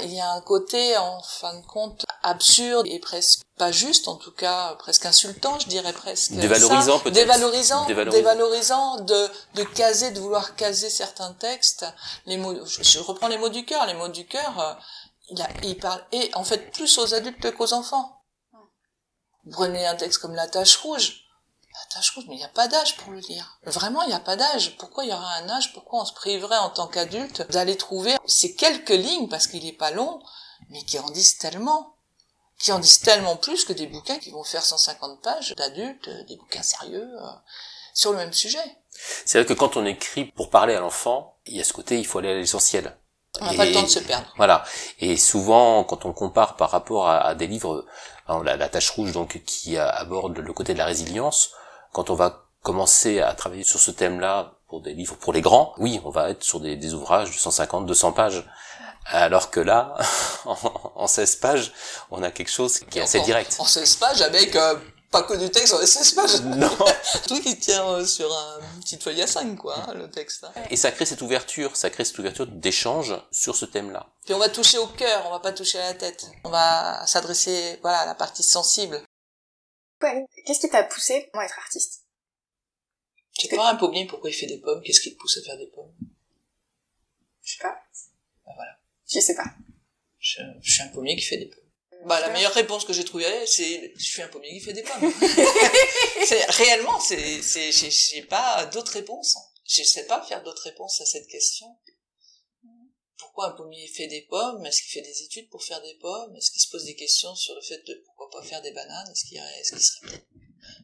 il 0.04 0.14
y 0.14 0.20
a 0.20 0.32
un 0.32 0.42
côté, 0.42 0.98
en 0.98 1.22
fin 1.22 1.56
de 1.56 1.66
compte, 1.66 2.06
absurde 2.24 2.86
et 2.88 3.00
presque 3.00 3.42
pas 3.58 3.72
juste, 3.72 4.08
en 4.08 4.16
tout 4.16 4.32
cas 4.32 4.76
presque 4.76 5.06
insultant, 5.06 5.58
je 5.60 5.68
dirais 5.68 5.94
presque. 5.94 6.34
Dévalorisant 6.34 7.00
peut-être. 7.00 7.14
Dévalorisant, 7.14 7.86
dévalorisant, 7.86 9.02
de, 9.02 9.28
de 9.56 9.64
caser, 9.64 10.12
de 10.12 10.20
vouloir 10.20 10.56
caser 10.56 10.90
certains 10.90 11.34
textes. 11.34 11.86
Les 12.26 12.38
mots, 12.38 12.66
je, 12.66 13.00
reprends 13.00 13.28
les 13.28 13.38
mots 13.38 13.50
du 13.50 13.66
cœur. 13.66 13.86
Les 13.86 13.94
mots 13.94 14.08
du 14.08 14.26
cœur, 14.26 14.60
euh, 14.60 14.74
il, 15.30 15.42
a, 15.42 15.48
il 15.64 15.78
parle, 15.78 16.04
et 16.12 16.30
en 16.34 16.44
fait 16.44 16.72
plus 16.72 16.98
aux 16.98 17.14
adultes 17.14 17.56
qu'aux 17.56 17.74
enfants. 17.74 18.24
Prenez 19.52 19.88
un 19.88 19.96
texte 19.96 20.20
comme 20.20 20.36
La 20.36 20.48
Tache 20.48 20.78
Rouge 20.78 21.24
mais 22.28 22.36
il 22.36 22.38
n'y 22.38 22.44
a 22.44 22.50
pas 22.50 22.68
d'âge 22.68 22.98
pour 22.98 23.12
le 23.12 23.20
lire. 23.20 23.58
Vraiment, 23.64 24.02
il 24.04 24.10
n'y 24.10 24.14
a 24.14 24.20
pas 24.20 24.36
d'âge. 24.36 24.78
Pourquoi 24.78 25.04
il 25.04 25.10
y 25.10 25.14
aura 25.14 25.36
un 25.36 25.50
âge? 25.50 25.74
Pourquoi 25.74 26.02
on 26.02 26.06
se 26.06 26.14
priverait 26.14 26.58
en 26.58 26.70
tant 26.70 26.88
qu'adulte 26.88 27.50
d'aller 27.52 27.78
trouver 27.78 28.16
ces 28.26 28.56
quelques 28.56 28.90
lignes, 28.90 29.28
parce 29.28 29.48
qu'il 29.48 29.64
n'est 29.64 29.74
pas 29.74 29.92
long, 29.92 30.22
mais 30.70 30.84
qui 30.84 31.00
en 31.00 31.10
disent 31.10 31.38
tellement 31.38 31.96
qui 32.60 32.72
en 32.72 32.78
disent 32.78 33.00
tellement 33.00 33.38
plus 33.38 33.66
que 33.66 33.74
des 33.74 33.88
bouquins 33.88 34.20
qui 34.20 34.30
vont 34.30 34.44
faire 34.44 34.64
150 34.64 35.22
pages 35.22 35.56
d'adultes, 35.56 36.10
des 36.28 36.36
bouquins 36.36 36.62
sérieux, 36.62 37.10
euh, 37.20 37.28
sur 37.96 38.12
le 38.12 38.18
même 38.18 38.34
sujet. 38.34 38.60
C'est 39.26 39.40
vrai 39.40 39.48
que 39.48 39.58
quand 39.58 39.78
on 39.78 39.86
écrit 39.86 40.26
pour 40.26 40.52
parler 40.52 40.76
à 40.76 40.80
l'enfant, 40.80 41.38
il 41.48 41.58
y 41.58 41.62
a 41.62 41.64
ce 41.64 41.74
côté, 41.74 41.98
il 41.98 42.06
faut 42.06 42.20
aller 42.20 42.30
à 42.30 42.36
l'essentiel. 42.36 42.96
On 43.40 43.46
n'a 43.46 43.56
pas 43.56 43.66
le 43.66 43.74
temps 43.74 43.82
de 43.82 43.88
se 43.88 43.98
perdre. 43.98 44.32
Voilà. 44.38 44.64
Et 45.00 45.18
souvent, 45.18 45.84
quand 45.86 46.06
on 46.06 46.14
compare 46.14 46.56
par 46.56 46.70
rapport 46.70 47.10
à, 47.10 47.34
des 47.34 47.48
livres, 47.48 47.86
la, 48.28 48.58
la, 48.58 48.70
tâche 48.70 48.92
rouge 48.92 49.12
donc 49.12 49.42
qui 49.44 49.78
aborde 49.78 50.38
le 50.38 50.54
côté 50.54 50.74
de 50.74 50.78
la 50.78 50.86
résilience, 50.86 51.50
quand 51.92 52.10
on 52.10 52.16
va 52.16 52.46
commencer 52.62 53.20
à 53.22 53.34
travailler 53.34 53.64
sur 53.64 53.80
ce 53.80 53.92
thème-là 53.92 54.54
pour 54.68 54.82
des 54.82 54.94
livres 54.94 55.16
pour 55.16 55.34
les 55.34 55.42
grands, 55.42 55.74
oui, 55.78 56.00
on 56.06 56.10
va 56.10 56.30
être 56.30 56.44
sur 56.44 56.60
des, 56.60 56.94
ouvrages 56.94 57.32
de 57.32 57.38
150, 57.38 57.86
200 57.86 58.12
pages. 58.14 58.46
Alors 59.06 59.50
que 59.50 59.60
là, 59.60 59.96
en, 60.46 61.08
16 61.08 61.38
pages, 61.38 61.74
on 62.12 62.22
a 62.22 62.32
quelque 62.32 62.52
chose 62.52 62.80
qui 62.80 63.00
est 63.00 63.02
assez 63.02 63.20
direct. 63.22 63.56
En 63.60 63.66
16 63.66 63.96
pages 63.96 64.22
avec 64.22 64.56
euh, 64.56 64.76
pas 65.12 65.24
que 65.24 65.34
du 65.34 65.50
texte 65.50 65.74
en 65.74 65.86
16 65.86 66.14
pages. 66.14 66.42
Non. 66.42 66.70
Tout 67.28 67.42
qui 67.42 67.60
tient 67.60 67.86
euh, 67.86 68.06
sur 68.06 68.32
un 68.32 68.80
petite 68.80 69.04
feuille 69.04 69.22
à 69.22 69.28
5 69.28 69.58
quoi, 69.58 69.76
hein, 69.76 69.94
le 69.94 70.10
texte. 70.10 70.46
Hein. 70.46 70.62
Et 70.70 70.78
ça 70.78 70.92
crée 70.92 71.06
cette 71.06 71.22
ouverture, 71.22 71.76
ça 71.76 71.90
crée 71.90 72.06
cette 72.06 72.18
ouverture 72.20 72.48
d'échange 72.48 73.16
sur 73.32 73.56
ce 73.56 73.66
thème-là. 73.66 74.08
Puis 74.24 74.34
on 74.34 74.40
va 74.40 74.48
toucher 74.48 74.78
au 74.78 74.88
cœur, 74.88 75.24
on 75.28 75.32
va 75.32 75.40
pas 75.40 75.52
toucher 75.52 75.80
à 75.80 75.88
la 75.88 75.94
tête. 75.96 76.28
On 76.46 76.50
va 76.50 77.06
s'adresser 77.08 77.80
voilà 77.82 78.00
à 78.00 78.06
la 78.06 78.16
partie 78.16 78.44
sensible. 78.44 79.02
Qu'est-ce 80.46 80.60
qui 80.60 80.70
t'a 80.70 80.84
poussé 80.84 81.30
à 81.34 81.46
être 81.46 81.60
artiste? 81.60 82.06
Tu 83.38 83.48
sais 83.48 83.56
pas 83.56 83.70
un 83.70 83.76
pommier, 83.76 84.06
pourquoi 84.06 84.30
il 84.30 84.34
fait 84.34 84.48
des 84.48 84.60
pommes? 84.60 84.82
Qu'est-ce 84.84 85.02
qui 85.02 85.14
te 85.14 85.20
pousse 85.20 85.38
à 85.38 85.42
faire 85.42 85.58
des 85.58 85.68
pommes? 85.68 85.94
Je 87.44 87.54
sais 87.54 87.62
pas. 87.62 87.82
Bah 88.46 88.52
voilà. 88.56 88.78
Je 89.08 89.20
sais 89.20 89.36
pas. 89.36 89.46
Je, 90.20 90.42
suis 90.62 90.82
un 90.84 90.88
pommier 90.90 91.16
qui 91.16 91.26
fait 91.26 91.38
des 91.38 91.48
pommes. 91.48 91.62
Bah, 92.06 92.20
la 92.20 92.30
meilleure 92.30 92.54
réponse 92.54 92.86
que 92.86 92.94
j'ai 92.94 93.06
trouvée, 93.06 93.46
c'est 93.46 93.94
je 93.96 94.04
suis 94.04 94.22
un 94.22 94.28
pommier 94.28 94.52
qui 94.52 94.60
fait 94.60 94.74
des 94.74 94.84
pommes. 94.84 95.14
c'est 96.26 96.46
réellement, 96.52 97.00
c'est 97.00 97.42
c'est 97.42 97.72
j'ai 97.72 98.24
pas 98.24 98.66
d'autres 98.68 98.94
réponses. 98.94 99.38
Je 99.68 99.84
sais 99.84 100.06
pas 100.06 100.22
faire 100.24 100.44
d'autres 100.44 100.64
réponses 100.64 101.00
à 101.02 101.06
cette 101.06 101.28
question. 101.28 101.68
Pourquoi 103.34 103.54
un 103.54 103.56
pommier 103.56 103.88
fait 103.88 104.08
des 104.08 104.24
pommes 104.24 104.66
Est-ce 104.66 104.82
qu'il 104.82 104.92
fait 104.92 105.08
des 105.10 105.24
études 105.24 105.50
pour 105.50 105.64
faire 105.64 105.82
des 105.82 105.96
pommes 106.02 106.36
Est-ce 106.36 106.52
qu'il 106.52 106.62
se 106.62 106.70
pose 106.70 106.84
des 106.84 106.98
questions 106.98 107.34
sur 107.34 107.56
le 107.56 107.62
fait 107.62 107.82
de 107.88 108.04
pourquoi 108.06 108.30
pas 108.30 108.46
faire 108.46 108.62
des 108.62 108.74
bananes 108.74 109.10
Est-ce 109.10 109.24
qu'il 109.24 109.38
est 109.38 109.64
serait 109.64 110.02
peut-être 110.02 110.28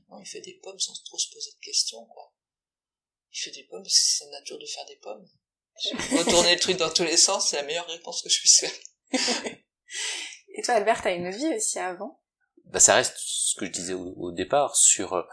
Non, 0.07 0.21
il 0.21 0.25
fait 0.25 0.39
des 0.39 0.53
pommes 0.63 0.79
sans 0.79 0.93
trop 1.03 1.17
se 1.17 1.29
poser 1.29 1.51
de 1.51 1.59
questions, 1.59 2.05
quoi. 2.05 2.33
Il 3.33 3.37
fait 3.37 3.51
des 3.51 3.65
pommes 3.65 3.83
parce 3.83 3.93
que 3.93 3.99
c'est 3.99 4.23
sa 4.23 4.29
nature 4.29 4.57
de 4.57 4.65
faire 4.65 4.85
des 4.85 4.95
pommes. 4.95 5.29
Retourner 6.17 6.53
le 6.53 6.59
truc 6.61 6.77
dans 6.77 6.89
tous 6.89 7.03
les 7.03 7.17
sens, 7.17 7.49
c'est 7.49 7.57
la 7.57 7.63
meilleure 7.63 7.87
réponse 7.87 8.21
que 8.21 8.29
je 8.29 8.39
puisse 8.39 8.61
faire. 8.61 8.71
Et 10.55 10.61
toi, 10.61 10.75
Albert, 10.75 11.01
t'as 11.01 11.15
une 11.15 11.29
vie 11.29 11.53
aussi 11.53 11.79
avant 11.79 12.21
bah, 12.63 12.79
Ça 12.79 12.95
reste 12.95 13.17
ce 13.17 13.55
que 13.59 13.65
je 13.65 13.71
disais 13.71 13.93
au, 13.93 14.31
départ 14.31 14.77
sur 14.77 15.15
euh, 15.15 15.23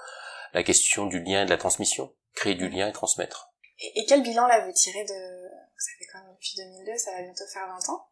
la 0.53 0.65
question 0.65 1.07
du 1.07 1.23
lien 1.23 1.43
et 1.43 1.45
de 1.45 1.51
la 1.51 1.59
transmission. 1.59 2.13
Créer 2.35 2.57
du 2.57 2.69
lien 2.69 2.89
et 2.89 2.93
transmettre. 2.93 3.55
Et, 3.79 4.01
et 4.01 4.05
quel 4.07 4.25
bilan 4.25 4.49
là 4.49 4.67
vous 4.67 4.73
tirez 4.73 5.05
de, 5.05 5.45
ça 5.79 5.91
fait 5.99 6.07
quand 6.13 6.19
même 6.23 6.33
depuis 6.35 6.57
2002, 6.57 6.97
ça 6.99 7.13
va 7.13 7.23
bientôt 7.23 7.47
faire 7.53 7.67
20 7.67 7.89
ans. 7.93 8.09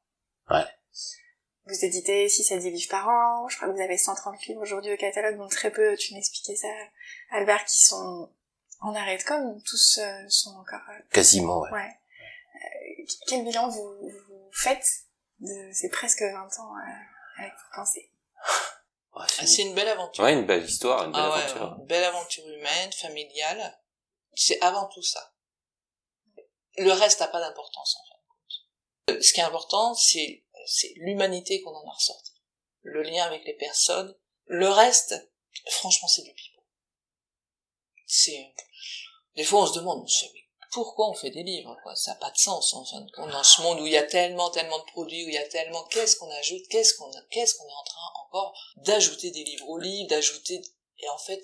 Ouais. 0.50 0.66
Vous 1.66 1.85
éditez 1.85 2.28
6 2.28 2.52
à 2.52 2.57
10 2.57 2.71
livres 2.71 2.90
par 2.90 3.09
an, 3.09 3.49
je 3.49 3.57
crois 3.57 3.69
que 3.69 3.75
vous 3.75 3.81
avez 3.81 3.97
130 3.97 4.47
livres 4.47 4.62
aujourd'hui 4.62 4.92
au 4.92 4.97
catalogue, 4.97 5.37
donc 5.37 5.50
très 5.50 5.71
peu, 5.71 5.97
tu 5.97 6.14
m'expliquais 6.14 6.57
ça, 6.57 6.69
Albert, 7.31 7.64
qui 7.64 7.78
sont 7.78 8.33
en 8.81 8.95
arrêt 8.95 9.16
de 9.16 9.23
com, 9.23 9.62
tous 9.64 9.99
euh, 9.99 10.28
sont 10.28 10.57
encore... 10.57 10.81
Euh, 10.90 10.99
Quasiment, 11.12 11.61
ouais. 11.61 11.71
ouais. 11.71 11.90
Euh, 12.57 13.04
quel 13.28 13.45
bilan 13.45 13.69
vous, 13.69 13.95
vous, 14.28 14.50
faites 14.52 14.87
de 15.38 15.73
ces 15.73 15.88
presque 15.88 16.23
20 16.23 16.59
ans 16.59 16.75
avec 17.38 17.52
vos 17.52 17.76
pensées? 17.76 18.11
Ah, 19.14 19.26
c'est 19.28 19.61
une 19.61 19.75
belle 19.75 19.88
aventure. 19.88 20.25
Ouais, 20.25 20.33
une 20.33 20.47
belle 20.47 20.64
histoire, 20.64 21.04
une 21.04 21.12
belle 21.12 21.21
Ah 21.23 21.35
aventure. 21.35 21.62
ouais, 21.62 21.76
une 21.81 21.87
belle 21.87 22.04
aventure 22.04 22.49
humaine, 22.49 22.90
familiale. 22.92 23.78
C'est 24.35 24.59
avant 24.62 24.87
tout 24.87 25.02
ça. 25.02 25.32
Le 26.76 26.93
reste 26.93 27.21
n'a 27.21 27.29
pas 27.29 27.41
d'importance 27.41 27.97
en 27.97 28.05
fin 28.09 28.19
de 28.21 28.29
compte. 28.29 29.17
Euh, 29.17 29.23
Ce 29.23 29.33
qui 29.33 29.41
est 29.41 29.45
important, 29.45 29.95
c'est 29.95 30.45
l'humanité 30.97 31.61
qu'on 31.62 31.75
en 31.75 31.88
a 31.88 31.93
ressorti. 31.93 32.33
Le 32.83 33.02
lien 33.02 33.25
avec 33.25 33.45
les 33.45 33.55
personnes. 33.55 34.17
Le 34.47 34.69
reste, 34.69 35.14
franchement, 35.71 36.09
c'est 36.09 36.23
du 36.23 36.33
pipeau. 36.33 36.62
C'est 38.07 38.55
des 39.37 39.45
fois 39.45 39.62
on 39.62 39.67
se 39.67 39.79
demande, 39.79 40.07
mais 40.35 40.45
pourquoi 40.73 41.09
on 41.09 41.14
fait 41.14 41.31
des 41.31 41.43
livres 41.43 41.76
quoi? 41.83 41.95
Ça 41.97 42.12
n'a 42.12 42.19
pas 42.19 42.31
de 42.31 42.37
sens 42.37 42.75
en 42.75 42.85
fin 42.85 43.00
de 43.00 43.11
compte 43.12 43.31
dans 43.31 43.45
ce 43.45 43.62
monde 43.62 43.81
où 43.81 43.87
il 43.87 43.93
y 43.93 43.97
a 43.97 44.02
tellement, 44.02 44.50
tellement 44.50 44.79
de 44.79 44.85
produits, 44.85 45.25
où 45.25 45.29
il 45.29 45.35
y 45.35 45.38
a 45.38 45.49
tellement, 45.49 45.85
qu'est-ce 45.85 46.17
qu'on 46.17 46.31
ajoute, 46.31 46.67
qu'est-ce 46.69 46.95
qu'on, 46.95 47.11
qu'est-ce 47.31 47.55
qu'on 47.55 47.69
est 47.69 47.73
en 47.73 47.85
train 47.85 48.11
encore 48.26 48.55
d'ajouter 48.76 49.31
des 49.31 49.45
livres 49.45 49.69
au 49.69 49.79
livre, 49.79 50.09
d'ajouter 50.09 50.62
et 51.02 51.09
en 51.09 51.19
fait, 51.19 51.43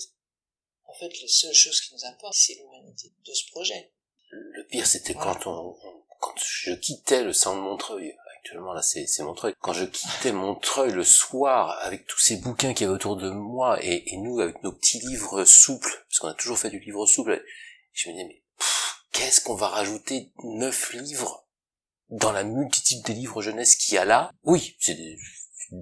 en 0.85 0.95
fait, 0.95 1.21
les 1.21 1.29
seules 1.29 1.55
choses 1.55 1.81
qui 1.81 1.95
nous 1.95 2.05
importent, 2.05 2.35
c'est 2.35 2.55
l'humanité 2.55 3.13
de 3.25 3.35
ce 3.35 3.47
projet. 3.51 3.93
Le 4.31 4.67
pire, 4.67 4.87
c'était 4.87 5.15
quand 5.15 5.47
on, 5.47 5.77
on- 5.83 6.03
quand 6.21 6.35
je 6.37 6.73
quittais 6.73 7.23
le 7.23 7.33
centre 7.33 7.57
de 7.57 7.63
Montreuil. 7.63 8.15
Actuellement, 8.39 8.73
là, 8.73 8.83
c'est, 8.83 9.07
c'est 9.07 9.23
Montreuil. 9.23 9.55
Quand 9.61 9.73
je 9.73 9.85
quittais 9.85 10.33
Montreuil 10.33 10.91
le 10.93 11.05
soir, 11.05 11.79
avec 11.83 12.07
tous 12.07 12.19
ces 12.19 12.37
bouquins 12.37 12.73
qu'il 12.73 12.85
y 12.85 12.87
avait 12.87 12.95
autour 12.95 13.17
de 13.17 13.31
moi, 13.31 13.79
et, 13.85 14.03
et 14.13 14.17
nous, 14.17 14.41
avec 14.41 14.63
nos 14.63 14.73
petits 14.73 15.01
livres 15.01 15.45
souples, 15.45 16.05
parce 16.09 16.19
qu'on 16.19 16.29
a 16.29 16.35
toujours 16.35 16.59
fait 16.59 16.71
du 16.71 16.81
livre 16.81 17.05
souple, 17.07 17.43
je 17.93 18.09
me 18.09 18.15
disais, 18.15 18.27
mais, 18.27 18.43
pff, 18.59 18.95
qu'est-ce 19.13 19.41
qu'on 19.43 19.55
va 19.55 19.69
rajouter 19.69 20.33
neuf 20.45 20.93
livres 20.95 21.47
dans 22.11 22.33
la 22.33 22.43
multitude 22.45 23.03
des 23.05 23.13
livres 23.15 23.43
jeunesse 23.43 23.77
qu'il 23.77 23.95
y 23.95 23.99
a 23.99 24.05
là? 24.05 24.33
Oui, 24.45 24.77
c'est 24.81 24.95
des, 24.95 25.17
tu, 25.69 25.77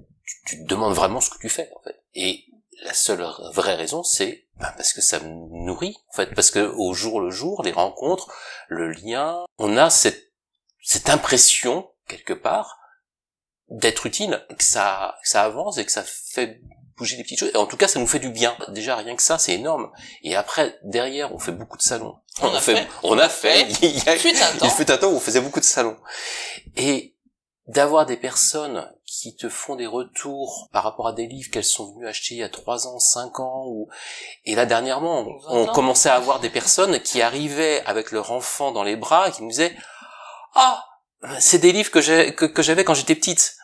tu 0.45 0.57
te 0.63 0.67
demandes 0.67 0.93
vraiment 0.93 1.21
ce 1.21 1.29
que 1.29 1.39
tu 1.39 1.49
fais, 1.49 1.69
en 1.75 1.83
fait. 1.83 2.03
Et 2.15 2.45
la 2.83 2.93
seule 2.93 3.25
vraie 3.53 3.75
raison, 3.75 4.03
c'est 4.03 4.46
ben, 4.59 4.71
parce 4.75 4.93
que 4.93 5.01
ça 5.01 5.19
me 5.19 5.65
nourrit, 5.65 5.97
en 6.09 6.15
fait, 6.15 6.33
parce 6.33 6.51
que 6.51 6.59
au 6.77 6.93
jour 6.93 7.21
le 7.21 7.29
jour, 7.29 7.61
les 7.63 7.71
rencontres, 7.71 8.31
le 8.67 8.89
lien, 8.91 9.45
on 9.57 9.77
a 9.77 9.89
cette 9.89 10.31
cette 10.83 11.09
impression 11.09 11.89
quelque 12.07 12.33
part 12.33 12.79
d'être 13.69 14.05
utile, 14.05 14.45
que 14.57 14.63
ça 14.63 15.15
que 15.21 15.29
ça 15.29 15.43
avance 15.43 15.77
et 15.77 15.85
que 15.85 15.91
ça 15.91 16.03
fait 16.03 16.61
bouger 16.97 17.17
des 17.17 17.23
petites 17.23 17.39
choses. 17.39 17.51
Et 17.53 17.57
en 17.57 17.67
tout 17.67 17.77
cas, 17.77 17.87
ça 17.87 17.99
nous 17.99 18.07
fait 18.07 18.19
du 18.19 18.29
bien. 18.29 18.57
Déjà 18.69 18.95
rien 18.95 19.15
que 19.15 19.21
ça, 19.21 19.37
c'est 19.37 19.53
énorme. 19.53 19.91
Et 20.23 20.35
après, 20.35 20.79
derrière, 20.83 21.33
on 21.33 21.39
fait 21.39 21.51
beaucoup 21.51 21.77
de 21.77 21.81
salons. 21.83 22.15
On 22.41 22.53
a 22.53 22.59
fait. 22.59 22.87
on 23.03 23.17
a 23.19 23.29
fait. 23.29 23.67
Il 23.81 24.03
y 24.03 24.09
a, 24.09 24.15
Fut 24.17 24.29
un 24.29 24.53
il 24.53 24.59
temps. 24.59 24.69
fut 24.69 24.91
un 24.91 24.97
temps 24.97 25.07
où 25.11 25.15
on 25.15 25.19
faisait 25.19 25.41
beaucoup 25.41 25.59
de 25.59 25.65
salons. 25.65 25.97
Et 26.75 27.15
d'avoir 27.67 28.05
des 28.05 28.15
personnes 28.15 28.89
qui 29.05 29.35
te 29.35 29.49
font 29.49 29.75
des 29.75 29.87
retours 29.87 30.69
par 30.71 30.83
rapport 30.83 31.07
à 31.07 31.13
des 31.13 31.27
livres 31.27 31.51
qu'elles 31.51 31.65
sont 31.65 31.93
venues 31.93 32.07
acheter 32.07 32.35
il 32.35 32.37
y 32.39 32.43
a 32.43 32.49
trois 32.49 32.87
ans, 32.87 32.99
cinq 32.99 33.39
ans, 33.39 33.65
ou 33.67 33.89
et 34.45 34.55
là 34.55 34.65
dernièrement, 34.65 35.27
Ou 35.27 35.39
20 35.39 35.49
on 35.49 35.65
commençait 35.67 36.09
à 36.09 36.15
avoir 36.15 36.39
des 36.39 36.49
personnes 36.49 36.99
qui 37.01 37.21
arrivaient 37.21 37.83
avec 37.85 38.11
leur 38.11 38.31
enfant 38.31 38.71
dans 38.71 38.83
les 38.83 38.95
bras 38.95 39.27
et 39.27 39.31
qui 39.31 39.43
nous 39.43 39.49
disaient 39.49 39.75
ah 40.55 40.83
c'est 41.39 41.59
des 41.59 41.73
livres 41.73 41.91
que 41.91 41.99
j'ai 41.99 42.33
que, 42.33 42.45
que 42.45 42.61
j'avais 42.61 42.83
quand 42.83 42.93
j'étais 42.93 43.15
petite. 43.15 43.55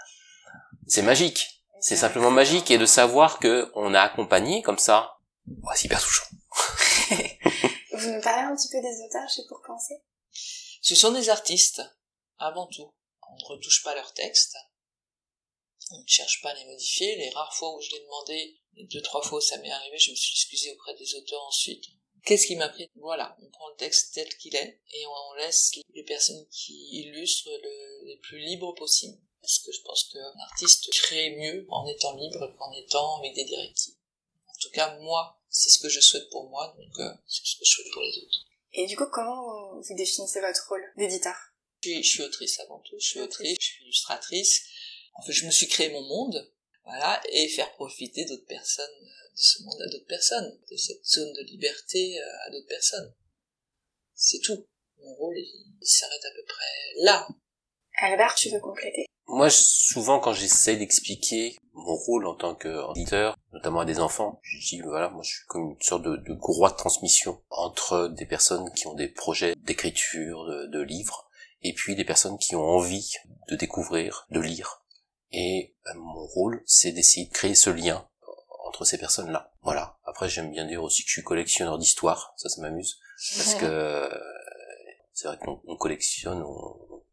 C'est 0.88 1.01
magique, 1.01 1.63
c'est 1.79 1.95
simplement 1.95 2.31
magique 2.31 2.72
et 2.72 2.77
de 2.77 2.86
savoir 2.86 3.39
que 3.39 3.72
on 3.74 3.93
a 3.93 4.01
accompagné 4.01 4.62
comme 4.63 4.79
ça, 4.79 5.17
c'est 5.75 5.86
hyper 5.86 6.01
touchant. 6.01 6.25
Vous 7.93 8.10
nous 8.10 8.22
parlez 8.22 8.41
un 8.41 8.55
petit 8.55 8.69
peu 8.69 8.81
des 8.81 9.05
auteurs 9.05 9.29
chez 9.29 9.43
Pour 9.48 9.62
Penser? 9.65 10.01
Ce 10.81 10.95
sont 10.95 11.13
des 11.13 11.29
artistes, 11.29 11.81
avant 12.38 12.67
tout. 12.67 12.91
On 13.34 13.40
ne 13.40 13.56
retouche 13.56 13.84
pas 13.84 13.96
leurs 13.96 14.13
textes. 14.13 14.56
On 15.92 16.00
ne 16.00 16.08
cherche 16.08 16.42
pas 16.42 16.52
à 16.52 16.54
les 16.54 16.66
modifier. 16.66 17.16
Les 17.18 17.30
rares 17.30 17.56
fois 17.56 17.75
où 17.75 17.82
je 17.82 17.92
l'ai 17.92 18.00
demandé, 18.02 18.60
les 18.75 18.86
deux, 18.86 19.02
trois 19.02 19.22
fois 19.22 19.42
ça 19.42 19.58
m'est 19.58 19.72
arrivé, 19.72 19.98
je 19.98 20.12
me 20.12 20.16
suis 20.16 20.34
excusé 20.34 20.72
auprès 20.72 20.96
des 20.96 21.16
auteurs 21.16 21.44
ensuite. 21.44 21.86
Qu'est-ce 22.25 22.48
qui 22.48 22.56
m'a 22.56 22.70
pris? 22.70 22.90
Voilà, 22.96 23.36
on 23.42 23.50
prend 23.50 23.70
le 23.70 23.75
texte 23.75 24.13
tel 24.13 24.30
qu'il 24.38 24.56
est 24.56 24.82
et 24.94 25.06
on 25.06 25.34
laisse 25.34 25.72
les 25.94 26.04
personnes 26.04 26.48
qui 26.50 26.90
illustrent 26.92 27.50
le, 27.50 28.06
les 28.08 28.18
plus 28.18 28.40
libres 28.40 28.74
possible. 28.75 29.18
Parce 29.42 29.60
que 29.60 29.74
je 29.74 29.82
pense 29.82 30.06
qu'un 30.06 30.40
artiste 30.40 30.90
crée 30.92 31.36
mieux 31.36 31.66
en 31.70 31.86
étant 31.88 32.16
libre 32.16 32.56
qu'en 32.58 32.72
étant 32.72 33.18
avec 33.20 33.34
des 33.34 33.44
directives. 33.44 33.96
En 34.48 34.54
tout 34.62 34.70
cas, 34.70 34.98
moi, 35.00 35.42
c'est 35.50 35.70
ce 35.70 35.80
que 35.80 35.90
je 35.90 36.00
souhaite 36.00 36.30
pour 36.30 36.50
moi, 36.50 36.74
donc 36.78 37.00
euh, 37.00 37.13
c'est 37.28 37.46
ce 37.46 37.58
que 37.58 37.66
je 37.66 37.72
souhaite 37.72 37.92
pour 37.92 38.02
les 38.02 38.18
autres. 38.20 38.40
Et 38.72 38.88
du 38.88 38.96
coup, 38.96 39.06
comment 39.12 39.82
vous 39.82 39.96
définissez 39.96 40.40
votre 40.40 40.66
rôle 40.70 40.94
d'éditeur? 40.96 41.36
Je 41.84 41.90
suis, 41.90 42.04
je 42.04 42.10
suis 42.10 42.24
autrice 42.24 42.60
avant 42.62 42.80
tout, 42.80 42.96
je 42.98 43.06
suis 43.06 43.20
autrice, 43.20 43.58
je 43.60 43.66
suis 43.66 43.84
illustratrice. 43.84 44.63
En 45.16 45.22
fait, 45.22 45.34
je 45.34 45.46
me 45.46 45.52
suis 45.52 45.68
créé 45.68 45.90
mon 45.90 46.02
monde, 46.02 46.50
voilà, 46.86 47.22
et 47.30 47.50
faire 47.50 47.70
profiter 47.74 48.24
d'autres 48.24 48.46
personnes, 48.48 48.86
euh, 48.86 49.32
de 49.34 49.42
ce 49.42 49.63
monde 49.63 49.82
à 49.82 49.90
d'autres 49.90 50.08
personnes, 50.08 50.58
de 50.72 50.78
cette 50.78 51.06
zone 51.06 51.34
de 51.34 51.44
liberté 51.44 52.20
euh, 52.20 52.48
à 52.48 52.52
d'autres 52.52 52.68
personnes. 52.68 53.13
C'est 54.16 54.40
tout. 54.40 54.66
Mon 55.00 55.13
rôle, 55.16 55.38
il, 55.38 55.75
il 55.82 55.86
s'arrête 55.86 56.24
à 56.24 56.32
peu 56.34 56.46
près 56.48 57.04
là. 57.04 57.28
Albert, 58.02 58.36
tu 58.36 58.50
veux 58.50 58.62
compléter? 58.62 59.06
Moi, 59.28 59.50
souvent, 59.50 60.22
quand 60.22 60.34
j'essaie 60.34 60.78
d'expliquer 60.78 61.58
mon 61.74 61.96
rôle 61.96 62.28
en 62.28 62.36
tant 62.36 62.56
qu'éditeur, 62.56 63.36
notamment 63.52 63.82
à 63.82 63.86
des 63.86 64.00
enfants, 64.00 64.40
je 64.42 64.58
dis, 64.70 64.80
voilà, 64.80 65.10
moi, 65.10 65.22
je 65.24 65.36
suis 65.36 65.46
comme 65.48 65.72
une 65.72 65.82
sorte 65.82 66.04
de, 66.04 66.16
de 66.16 66.34
courroie 66.34 66.72
de 66.72 66.78
transmission 66.78 67.44
entre 67.50 68.08
des 68.08 68.25
personnes 68.25 68.72
qui 68.74 68.88
ont 68.88 68.94
des 68.94 69.10
projets 69.10 69.54
d'écriture, 69.58 70.46
de, 70.46 70.68
de 70.68 70.80
livres, 70.82 71.30
et 71.63 71.74
puis 71.74 71.96
des 71.96 72.05
personnes 72.05 72.38
qui 72.38 72.55
ont 72.55 72.63
envie 72.63 73.13
de 73.50 73.55
découvrir, 73.55 74.27
de 74.29 74.39
lire. 74.39 74.84
Et 75.32 75.75
ben, 75.86 75.96
mon 75.96 76.25
rôle, 76.25 76.63
c'est 76.65 76.91
d'essayer 76.91 77.27
de 77.27 77.34
créer 77.34 77.55
ce 77.55 77.70
lien 77.70 78.08
entre 78.65 78.86
ces 78.86 78.98
personnes-là. 78.98 79.51
Voilà. 79.62 79.98
Après, 80.05 80.29
j'aime 80.29 80.51
bien 80.51 80.65
dire 80.65 80.84
aussi 80.84 81.03
que 81.03 81.10
je 81.10 81.13
suis 81.13 81.24
collectionneur 81.24 81.77
d'histoire. 81.77 82.34
Ça, 82.38 82.50
ça 82.50 82.62
m'amuse. 82.62 83.00
Parce 83.38 83.55
que 83.55 84.10
c'est 85.13 85.27
vrai 85.27 85.38
qu'on 85.38 85.62
on 85.65 85.77
collectionne, 85.77 86.41
on, 86.43 87.03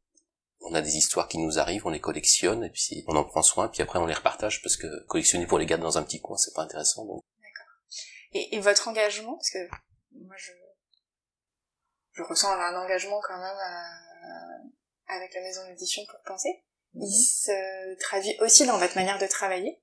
on 0.61 0.75
a 0.75 0.83
des 0.83 0.97
histoires 0.97 1.29
qui 1.29 1.39
nous 1.39 1.59
arrivent, 1.59 1.87
on 1.87 1.91
les 1.91 2.01
collectionne, 2.01 2.65
et 2.65 2.71
puis 2.71 3.05
on 3.07 3.17
en 3.17 3.25
prend 3.25 3.43
soin, 3.43 3.69
puis 3.69 3.83
après 3.83 3.99
on 3.99 4.07
les 4.07 4.15
repartage, 4.15 4.63
parce 4.63 4.77
que 4.77 4.87
collectionner 5.07 5.47
pour 5.47 5.59
les 5.59 5.67
garder 5.67 5.83
dans 5.83 5.99
un 5.99 6.03
petit 6.03 6.21
coin, 6.21 6.37
c'est 6.37 6.55
pas 6.55 6.63
intéressant. 6.63 7.05
Donc. 7.05 7.23
et, 8.33 8.57
et 8.57 8.61
votre 8.61 8.89
engagement 8.89 9.37
Parce 9.37 9.51
que 9.51 9.59
moi, 10.13 10.35
je, 10.37 10.53
je 12.13 12.23
ressens 12.23 12.51
un 12.51 12.77
engagement 12.77 13.21
quand 13.23 13.39
même 13.39 13.57
euh, 13.57 14.10
avec 15.07 15.35
la 15.35 15.41
maison 15.41 15.67
d'édition 15.69 16.03
Pour 16.07 16.21
Penser. 16.25 16.65
Il 16.95 17.11
se 17.13 17.99
traduit 18.01 18.37
aussi 18.41 18.67
dans 18.67 18.79
votre 18.79 18.97
manière 18.97 19.19
de 19.19 19.27
travailler 19.27 19.81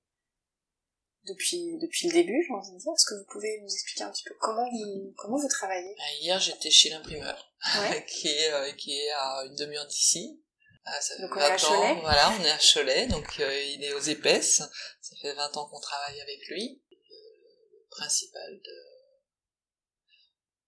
depuis 1.25 1.77
depuis 1.81 2.07
le 2.07 2.13
début, 2.13 2.43
j'ai 2.47 2.53
envie 2.53 2.71
de 2.71 2.77
dire. 2.79 2.91
Est-ce 2.93 3.05
que 3.05 3.15
vous 3.15 3.25
pouvez 3.31 3.59
nous 3.61 3.69
expliquer 3.73 4.03
un 4.03 4.11
petit 4.11 4.23
peu 4.23 4.35
comment 4.39 4.69
vous 4.69 5.13
comment 5.17 5.37
vous 5.37 5.47
travaillez? 5.47 5.93
Ben, 5.97 6.21
Hier, 6.21 6.39
j'étais 6.39 6.71
chez 6.71 6.89
l'imprimeur, 6.89 7.53
Ouais. 7.79 8.05
qui 8.09 8.27
est 8.29 8.51
euh, 8.51 8.71
qui 8.73 8.97
est 8.97 9.11
à 9.11 9.43
une 9.45 9.55
demi-heure 9.55 9.87
d'ici. 9.87 10.41
Ah, 10.85 11.01
ça 11.01 11.15
fait 11.15 11.21
Donc, 11.23 11.35
on 11.35 11.39
est 11.39 11.43
à 11.43 11.49
20 11.49 11.55
ans, 11.55 11.81
Cholet 11.81 12.01
Voilà, 12.01 12.31
on 12.39 12.43
est 12.45 12.49
à 12.51 12.57
Cholet, 12.59 13.07
donc 13.07 13.39
euh, 13.41 13.61
il 13.61 13.83
est 13.83 13.93
aux 13.93 13.99
épaisses. 13.99 14.61
Ça 15.01 15.15
fait 15.21 15.33
20 15.33 15.57
ans 15.57 15.67
qu'on 15.67 15.81
travaille 15.81 16.21
avec 16.21 16.47
lui. 16.47 16.81
Le 16.91 17.87
principal 17.89 18.53
de, 18.53 18.71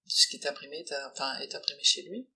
de 0.06 0.10
ce 0.10 0.28
qui 0.28 0.36
est 0.38 0.46
imprimé, 0.46 0.80
est, 0.80 0.94
enfin, 1.14 1.40
est 1.40 1.56
imprimé 1.56 1.82
chez 1.84 2.02
lui. 2.02 2.30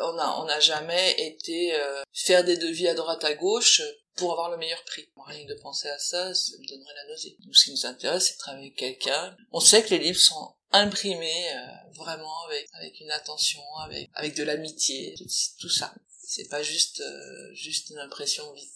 On 0.00 0.18
a 0.18 0.36
on 0.40 0.44
n'a 0.44 0.60
jamais 0.60 1.14
été 1.18 1.74
euh, 1.74 2.02
faire 2.12 2.44
des 2.44 2.56
devis 2.56 2.88
à 2.88 2.94
droite 2.94 3.24
à 3.24 3.34
gauche 3.34 3.82
pour 4.16 4.32
avoir 4.32 4.50
le 4.50 4.56
meilleur 4.56 4.82
prix. 4.84 5.08
Rien 5.26 5.44
que 5.44 5.52
de 5.52 5.60
penser 5.60 5.88
à 5.88 5.98
ça, 5.98 6.34
ça 6.34 6.52
me 6.58 6.66
donnerait 6.66 6.94
la 6.94 7.08
nausée. 7.08 7.36
Nous, 7.46 7.54
ce 7.54 7.64
qui 7.64 7.70
nous 7.72 7.86
intéresse, 7.86 8.26
c'est 8.26 8.34
de 8.34 8.38
travailler 8.38 8.66
avec 8.66 8.76
quelqu'un. 8.76 9.36
On 9.52 9.60
sait 9.60 9.82
que 9.82 9.90
les 9.90 9.98
livres 9.98 10.20
sont 10.20 10.54
imprimés 10.72 11.52
euh, 11.54 11.90
vraiment 11.94 12.44
avec 12.46 12.68
avec 12.74 13.00
une 13.00 13.10
attention, 13.10 13.62
avec 13.84 14.10
avec 14.14 14.34
de 14.34 14.42
l'amitié, 14.42 15.14
tout, 15.16 15.28
tout 15.60 15.68
ça. 15.68 15.94
C'est 16.24 16.48
pas 16.48 16.62
juste 16.62 17.00
euh, 17.00 17.54
juste 17.54 17.90
une 17.90 17.98
impression 17.98 18.50
vide. 18.52 18.68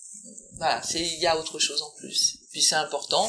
Voilà, 0.54 0.82
il 0.94 1.18
y 1.20 1.26
a 1.26 1.38
autre 1.38 1.58
chose 1.58 1.82
en 1.82 1.90
plus. 1.98 2.38
Puis 2.56 2.62
c'est 2.62 2.74
important, 2.74 3.28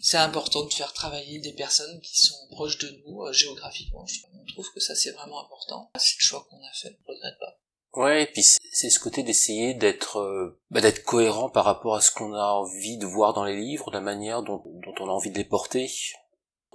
c'est 0.00 0.18
important 0.18 0.62
de 0.62 0.72
faire 0.72 0.92
travailler 0.92 1.40
des 1.40 1.52
personnes 1.52 2.00
qui 2.00 2.16
sont 2.16 2.46
proches 2.52 2.78
de 2.78 3.02
nous 3.04 3.24
euh, 3.24 3.32
géographiquement. 3.32 4.06
On 4.40 4.52
trouve 4.52 4.72
que 4.72 4.78
ça 4.78 4.94
c'est 4.94 5.10
vraiment 5.10 5.44
important. 5.44 5.90
C'est 5.98 6.14
le 6.20 6.22
choix 6.22 6.46
qu'on 6.48 6.58
a 6.58 6.72
fait, 6.72 6.96
je 6.96 7.12
regrette 7.12 7.34
pas. 7.40 7.58
Ouais, 8.00 8.22
et 8.22 8.26
puis 8.26 8.44
c'est 8.44 8.88
ce 8.88 9.00
côté 9.00 9.24
d'essayer 9.24 9.74
d'être 9.74 10.20
euh, 10.20 10.60
bah, 10.70 10.80
d'être 10.80 11.02
cohérent 11.02 11.50
par 11.50 11.64
rapport 11.64 11.96
à 11.96 12.00
ce 12.00 12.12
qu'on 12.12 12.34
a 12.34 12.44
envie 12.52 12.98
de 12.98 13.06
voir 13.06 13.32
dans 13.32 13.42
les 13.42 13.56
livres, 13.56 13.90
la 13.90 14.00
manière 14.00 14.44
dont, 14.44 14.62
dont 14.64 14.94
on 15.00 15.08
a 15.08 15.12
envie 15.12 15.32
de 15.32 15.38
les 15.38 15.44
porter. 15.44 15.90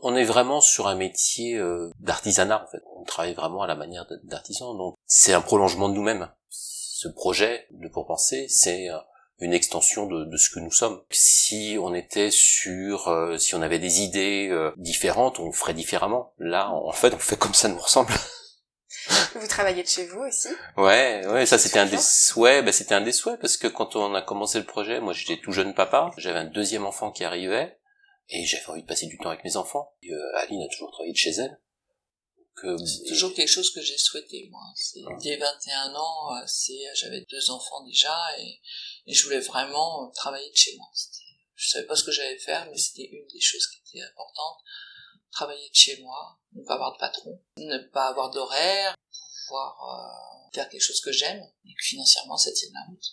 On 0.04 0.18
est 0.18 0.26
vraiment 0.26 0.60
sur 0.60 0.88
un 0.88 0.96
métier 0.96 1.56
euh, 1.56 1.90
d'artisanat 2.02 2.66
en 2.66 2.68
fait. 2.70 2.84
On 2.98 3.06
travaille 3.06 3.34
vraiment 3.34 3.62
à 3.62 3.68
la 3.68 3.76
manière 3.76 4.06
d'artisan, 4.24 4.74
donc 4.74 4.96
c'est 5.06 5.32
un 5.32 5.42
prolongement 5.42 5.88
de 5.88 5.94
nous-mêmes. 5.94 6.30
Ce 6.50 7.08
projet 7.08 7.66
de 7.72 7.88
pour 7.88 8.08
penser, 8.08 8.48
c'est 8.50 8.90
euh, 8.90 8.98
une 9.42 9.54
extension 9.54 10.06
de, 10.06 10.26
de 10.26 10.38
ce 10.38 10.50
que 10.50 10.60
nous 10.60 10.72
sommes. 10.72 11.02
Si 11.10 11.76
on 11.82 11.94
était 11.94 12.30
sur, 12.32 13.08
euh, 13.08 13.38
si 13.38 13.56
on 13.56 13.62
avait 13.62 13.80
des 13.80 14.02
idées 14.02 14.48
euh, 14.50 14.72
différentes, 14.78 15.40
on 15.40 15.52
ferait 15.52 15.74
différemment. 15.74 16.34
Là, 16.38 16.70
en 16.70 16.92
fait, 16.92 17.14
on 17.14 17.20
fait 17.20 17.38
comme 17.38 17.56
ça 17.56 17.68
nous 17.68 17.80
ressemble. 17.80 18.14
Vous 19.36 19.48
travaillez 19.48 19.82
de 19.82 19.88
chez 19.88 20.06
vous 20.06 20.20
aussi? 20.20 20.50
Ouais, 20.78 21.26
ouais, 21.28 21.46
ça 21.46 21.58
c'était 21.58 21.80
un 21.80 21.86
des 21.86 21.98
souhaits, 21.98 22.64
bah, 22.64 22.72
c'était 22.72 22.94
un 22.94 23.02
des 23.02 23.12
souhaits 23.12 23.40
parce 23.40 23.58
que 23.58 23.68
quand 23.68 23.96
on 23.96 24.14
a 24.14 24.22
commencé 24.22 24.60
le 24.60 24.66
projet, 24.66 25.00
moi 25.00 25.14
j'étais 25.14 25.42
tout 25.42 25.52
jeune 25.52 25.74
papa, 25.74 26.12
j'avais 26.18 26.40
un 26.40 26.46
deuxième 26.46 26.86
enfant 26.86 27.12
qui 27.12 27.24
arrivait 27.24 27.80
et 28.30 28.46
j'avais 28.46 28.70
envie 28.70 28.84
de 28.84 28.88
passer 28.88 29.08
du 29.08 29.18
temps 29.18 29.30
avec 29.30 29.44
mes 29.44 29.58
enfants. 29.58 29.94
Et, 30.04 30.14
euh, 30.14 30.38
Aline 30.38 30.62
a 30.62 30.68
toujours 30.72 30.92
travaillé 30.92 31.14
de 31.14 31.18
chez 31.18 31.32
elle. 31.32 31.60
Euh, 32.64 32.78
c'est 32.86 33.08
toujours 33.08 33.34
quelque 33.34 33.48
chose 33.48 33.72
que 33.72 33.82
j'ai 33.82 33.98
souhaité 33.98 34.48
moi. 34.50 34.64
C'est, 34.76 35.02
dès 35.22 35.38
21 35.38 35.96
ans, 35.96 36.36
euh, 36.36 36.44
c'est 36.48 36.80
j'avais 36.96 37.26
deux 37.30 37.50
enfants 37.50 37.84
déjà 37.86 38.18
et, 38.40 38.62
et 39.08 39.14
je 39.14 39.24
voulais 39.24 39.40
vraiment 39.40 40.10
travailler 40.12 40.50
de 40.50 40.56
chez 40.56 40.76
moi. 40.78 40.88
je 41.56 41.70
savais 41.70 41.86
pas 41.86 41.96
ce 41.96 42.04
que 42.04 42.12
j'allais 42.12 42.38
faire, 42.40 42.68
mais 42.70 42.78
c'était 42.78 43.10
une 43.12 43.28
des 43.28 43.42
choses 43.42 43.68
qui 43.68 43.98
était 43.98 44.06
importante. 44.06 44.58
Travailler 45.32 45.70
de 45.70 45.76
chez 45.76 46.02
moi, 46.02 46.40
ne 46.54 46.64
pas 46.64 46.76
avoir 46.76 46.94
de 46.94 47.00
patron, 47.00 47.42
ne 47.58 47.78
pas 47.90 48.08
avoir 48.08 48.32
d'horaire, 48.32 48.96
pouvoir 49.48 49.78
euh, 49.90 50.54
faire 50.54 50.70
quelque 50.70 50.82
chose 50.82 51.02
que 51.02 51.12
j'aime 51.12 51.42
et 51.66 51.74
que 51.74 51.84
financièrement 51.84 52.38
ça 52.38 52.52
tienne 52.52 52.74
la 52.74 52.86
route. 52.88 53.06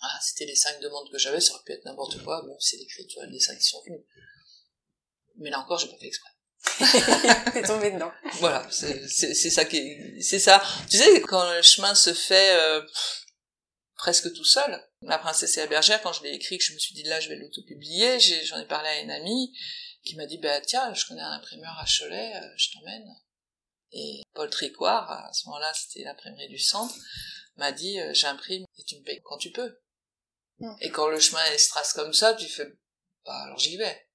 Ah, 0.00 0.18
c'était 0.22 0.46
les 0.46 0.54
cinq 0.54 0.80
demandes 0.80 1.10
que 1.10 1.18
j'avais, 1.18 1.40
ça 1.40 1.54
aurait 1.54 1.64
pu 1.64 1.72
être 1.72 1.84
n'importe 1.84 2.22
quoi. 2.22 2.42
Bon, 2.42 2.56
c'est 2.60 2.76
l'écriture 2.76 3.22
et 3.24 3.30
les 3.30 3.40
cinq 3.40 3.58
qui 3.58 3.64
sont 3.64 3.82
venus. 3.86 4.04
Mais 5.36 5.50
là 5.50 5.60
encore, 5.60 5.78
j'ai 5.78 5.88
pas 5.88 5.98
fait 5.98 6.06
exprès. 6.06 6.30
T'es 7.52 7.62
tombé 7.62 7.90
dedans. 7.90 8.12
Voilà, 8.34 8.66
c'est 8.70 9.34
ça 9.34 9.64
qui, 9.64 10.22
c'est 10.22 10.38
ça. 10.38 10.62
Tu 10.90 10.98
sais, 10.98 11.20
quand 11.22 11.52
le 11.52 11.62
chemin 11.62 11.94
se 11.94 12.12
fait 12.12 12.52
euh, 12.52 12.82
presque 13.96 14.32
tout 14.32 14.44
seul. 14.44 14.82
La 15.02 15.18
princesse 15.18 15.56
et 15.56 15.60
la 15.60 15.66
bergère, 15.66 16.00
quand 16.02 16.12
je 16.12 16.22
l'ai 16.22 16.34
écrit, 16.34 16.58
que 16.58 16.64
je 16.64 16.72
me 16.72 16.78
suis 16.78 16.94
dit 16.94 17.02
là, 17.02 17.20
je 17.20 17.28
vais 17.28 17.36
l'auto-publier, 17.36 18.18
j'en 18.20 18.58
ai, 18.58 18.66
parlé 18.66 18.88
à 18.88 19.00
une 19.00 19.10
amie 19.10 19.56
qui 20.04 20.16
m'a 20.16 20.26
dit 20.26 20.38
bah 20.38 20.60
tiens, 20.60 20.94
je 20.94 21.04
connais 21.06 21.22
un 21.22 21.32
imprimeur 21.32 21.76
à 21.78 21.84
Cholet, 21.84 22.36
euh, 22.36 22.48
je 22.56 22.70
t'emmène. 22.72 23.06
Et 23.92 24.22
Paul 24.34 24.50
Tricoire, 24.50 25.10
à 25.10 25.32
ce 25.32 25.46
moment-là, 25.46 25.72
c'était 25.74 26.04
l'imprimerie 26.04 26.48
du 26.48 26.58
centre, 26.58 26.94
m'a 27.56 27.72
dit 27.72 28.00
euh, 28.00 28.12
j'imprime 28.14 28.64
et 28.78 28.84
tu 28.84 28.96
me 28.96 29.02
payes 29.02 29.20
quand 29.24 29.38
tu 29.38 29.50
peux. 29.50 29.80
Et 30.80 30.90
quand 30.90 31.08
le 31.08 31.20
chemin 31.20 31.44
est 31.46 31.68
trace 31.68 31.92
comme 31.92 32.14
ça, 32.14 32.34
tu 32.34 32.48
fais 32.48 32.66
bah 33.24 33.42
alors 33.42 33.58
j'y 33.58 33.76
vais 33.76 34.05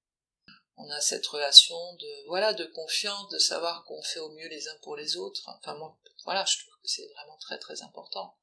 on 0.84 0.90
a 0.90 1.00
cette 1.00 1.26
relation 1.26 1.94
de 1.94 2.26
voilà 2.26 2.52
de 2.52 2.64
confiance, 2.64 3.28
de 3.30 3.38
savoir 3.38 3.84
qu'on 3.84 4.02
fait 4.02 4.20
au 4.20 4.30
mieux 4.30 4.48
les 4.48 4.68
uns 4.68 4.76
pour 4.82 4.96
les 4.96 5.16
autres. 5.16 5.42
Enfin 5.46 5.74
moi, 5.76 5.96
voilà, 6.24 6.44
je 6.44 6.58
trouve 6.58 6.74
que 6.82 6.88
c'est 6.88 7.08
vraiment 7.14 7.36
très 7.38 7.58
très 7.58 7.82
important. 7.82 8.36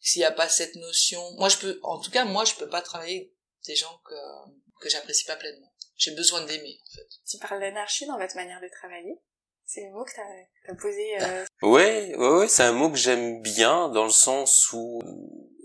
S'il 0.00 0.20
n'y 0.20 0.26
a 0.26 0.32
pas 0.32 0.48
cette 0.48 0.76
notion, 0.76 1.32
moi 1.32 1.48
je 1.48 1.58
peux, 1.58 1.80
en 1.82 1.98
tout 1.98 2.10
cas 2.10 2.24
moi 2.24 2.44
je 2.44 2.54
peux 2.54 2.68
pas 2.68 2.82
travailler 2.82 3.16
avec 3.16 3.32
des 3.66 3.76
gens 3.76 4.00
que 4.04 4.14
que 4.80 4.88
j'apprécie 4.88 5.24
pas 5.24 5.36
pleinement. 5.36 5.72
J'ai 5.96 6.12
besoin 6.12 6.44
d'aimer 6.44 6.78
en 6.86 6.94
fait. 6.94 7.08
Tu 7.26 7.38
parles 7.38 7.60
d'anarchie 7.60 8.06
dans 8.06 8.18
votre 8.18 8.36
manière 8.36 8.60
de 8.60 8.68
travailler. 8.68 9.20
C'est 9.64 9.82
le 9.82 9.90
mot 9.90 10.04
que 10.04 10.12
tu 10.12 10.20
as, 10.70 10.74
posé. 10.76 11.20
Euh... 11.20 11.44
Ouais, 11.60 12.14
ouais, 12.16 12.38
ouais 12.38 12.48
c'est 12.48 12.62
un 12.62 12.72
mot 12.72 12.90
que 12.90 12.96
j'aime 12.96 13.42
bien 13.42 13.88
dans 13.90 14.04
le 14.04 14.10
sens 14.10 14.72
où 14.72 15.02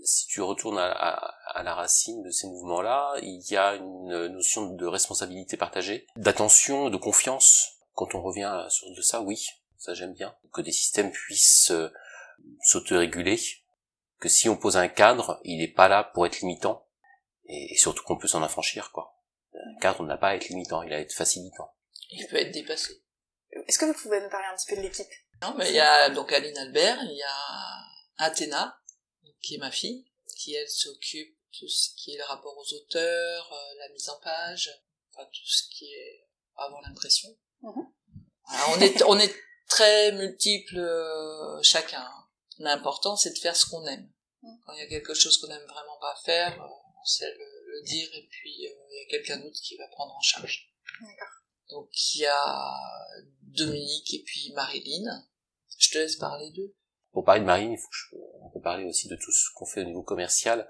si 0.04 0.26
tu 0.26 0.42
retournes 0.42 0.78
à, 0.78 0.90
à, 0.90 1.62
la 1.62 1.74
racine 1.74 2.22
de 2.22 2.30
ces 2.30 2.46
mouvements-là, 2.46 3.14
il 3.22 3.40
y 3.50 3.56
a 3.56 3.74
une 3.74 4.28
notion 4.28 4.66
de 4.66 4.86
responsabilité 4.86 5.56
partagée, 5.56 6.06
d'attention, 6.16 6.90
de 6.90 6.96
confiance. 6.96 7.78
Quand 7.94 8.14
on 8.14 8.22
revient 8.22 8.44
à 8.44 8.56
la 8.64 8.70
source 8.70 8.94
de 8.94 9.02
ça, 9.02 9.22
oui, 9.22 9.48
ça 9.78 9.94
j'aime 9.94 10.12
bien. 10.12 10.36
Que 10.52 10.60
des 10.60 10.72
systèmes 10.72 11.10
puissent 11.10 11.70
euh, 11.70 11.92
s'autoréguler, 12.62 13.40
que 14.20 14.28
si 14.28 14.48
on 14.48 14.56
pose 14.56 14.76
un 14.76 14.88
cadre, 14.88 15.40
il 15.44 15.58
n'est 15.58 15.68
pas 15.68 15.88
là 15.88 16.04
pour 16.04 16.26
être 16.26 16.40
limitant, 16.40 16.86
et, 17.46 17.76
surtout 17.76 18.02
qu'on 18.04 18.18
peut 18.18 18.28
s'en 18.28 18.42
affranchir, 18.42 18.90
quoi. 18.92 19.18
Un 19.54 19.80
cadre 19.80 20.04
n'a 20.04 20.16
pas 20.16 20.28
à 20.28 20.34
être 20.34 20.48
limitant, 20.48 20.82
il 20.82 20.92
a 20.92 20.96
à 20.96 21.00
être 21.00 21.14
facilitant. 21.14 21.72
Il 22.10 22.26
peut 22.26 22.36
être 22.36 22.52
dépassé. 22.52 23.02
Est-ce 23.66 23.78
que 23.78 23.84
vous 23.84 23.94
pouvez 23.94 24.20
nous 24.20 24.28
parler 24.28 24.46
un 24.52 24.56
petit 24.56 24.66
peu 24.68 24.76
de 24.76 24.82
l'équipe? 24.82 25.06
Non, 25.42 25.54
mais 25.56 25.68
il 25.68 25.74
y 25.74 25.80
a 25.80 26.10
donc 26.10 26.32
Aline 26.32 26.58
Albert, 26.58 26.98
il 27.02 27.16
y 27.16 27.22
a 27.22 28.26
Athéna, 28.26 28.78
qui 29.44 29.54
est 29.54 29.58
ma 29.58 29.70
fille, 29.70 30.04
qui 30.36 30.54
elle 30.54 30.68
s'occupe 30.68 31.30
de 31.30 31.58
tout 31.58 31.68
ce 31.68 31.90
qui 31.96 32.14
est 32.14 32.18
le 32.18 32.24
rapport 32.24 32.56
aux 32.56 32.74
auteurs, 32.74 33.52
euh, 33.52 33.78
la 33.78 33.88
mise 33.90 34.08
en 34.08 34.18
page, 34.20 34.70
enfin 35.12 35.24
tout 35.26 35.46
ce 35.46 35.68
qui 35.70 35.86
est 35.92 36.26
avant 36.56 36.80
l'impression. 36.80 37.28
Mhm. 37.62 37.86
on 38.76 38.80
est 38.80 39.02
on 39.04 39.18
est 39.18 39.34
très 39.68 40.12
multiples 40.12 40.78
euh, 40.78 41.62
chacun. 41.62 42.08
L'important 42.58 43.16
c'est 43.16 43.32
de 43.32 43.38
faire 43.38 43.56
ce 43.56 43.66
qu'on 43.66 43.86
aime. 43.86 44.10
Mhm. 44.42 44.60
Quand 44.64 44.72
il 44.72 44.80
y 44.80 44.82
a 44.82 44.88
quelque 44.88 45.14
chose 45.14 45.38
qu'on 45.38 45.50
aime 45.50 45.66
vraiment 45.66 45.98
pas 46.00 46.16
faire, 46.24 46.60
euh, 46.60 46.66
on 47.00 47.04
sait 47.04 47.32
le, 47.32 47.54
dire 47.84 48.08
et 48.14 48.26
puis 48.30 48.54
il 48.56 48.62
y 48.62 49.04
a 49.04 49.10
quelqu'un 49.10 49.36
d'autre 49.38 49.60
qui 49.60 49.76
va 49.76 49.86
prendre 49.88 50.14
en 50.14 50.20
charge. 50.20 50.72
Donc 51.70 51.90
il 52.14 52.20
y 52.20 52.26
a 52.26 52.78
Dominique 53.42 54.14
et 54.14 54.22
puis 54.22 54.52
Marilyn. 54.52 55.26
Je 55.76 55.90
te 55.90 55.98
laisse 55.98 56.16
parler 56.16 56.50
d'eux. 56.52 56.72
Pour 57.14 57.24
parler 57.24 57.40
de 57.40 57.46
Marine, 57.46 57.76
on 58.42 58.50
peut 58.50 58.60
parler 58.60 58.84
aussi 58.84 59.06
de 59.06 59.14
tout 59.14 59.30
ce 59.30 59.48
qu'on 59.54 59.66
fait 59.66 59.82
au 59.82 59.84
niveau 59.84 60.02
commercial. 60.02 60.68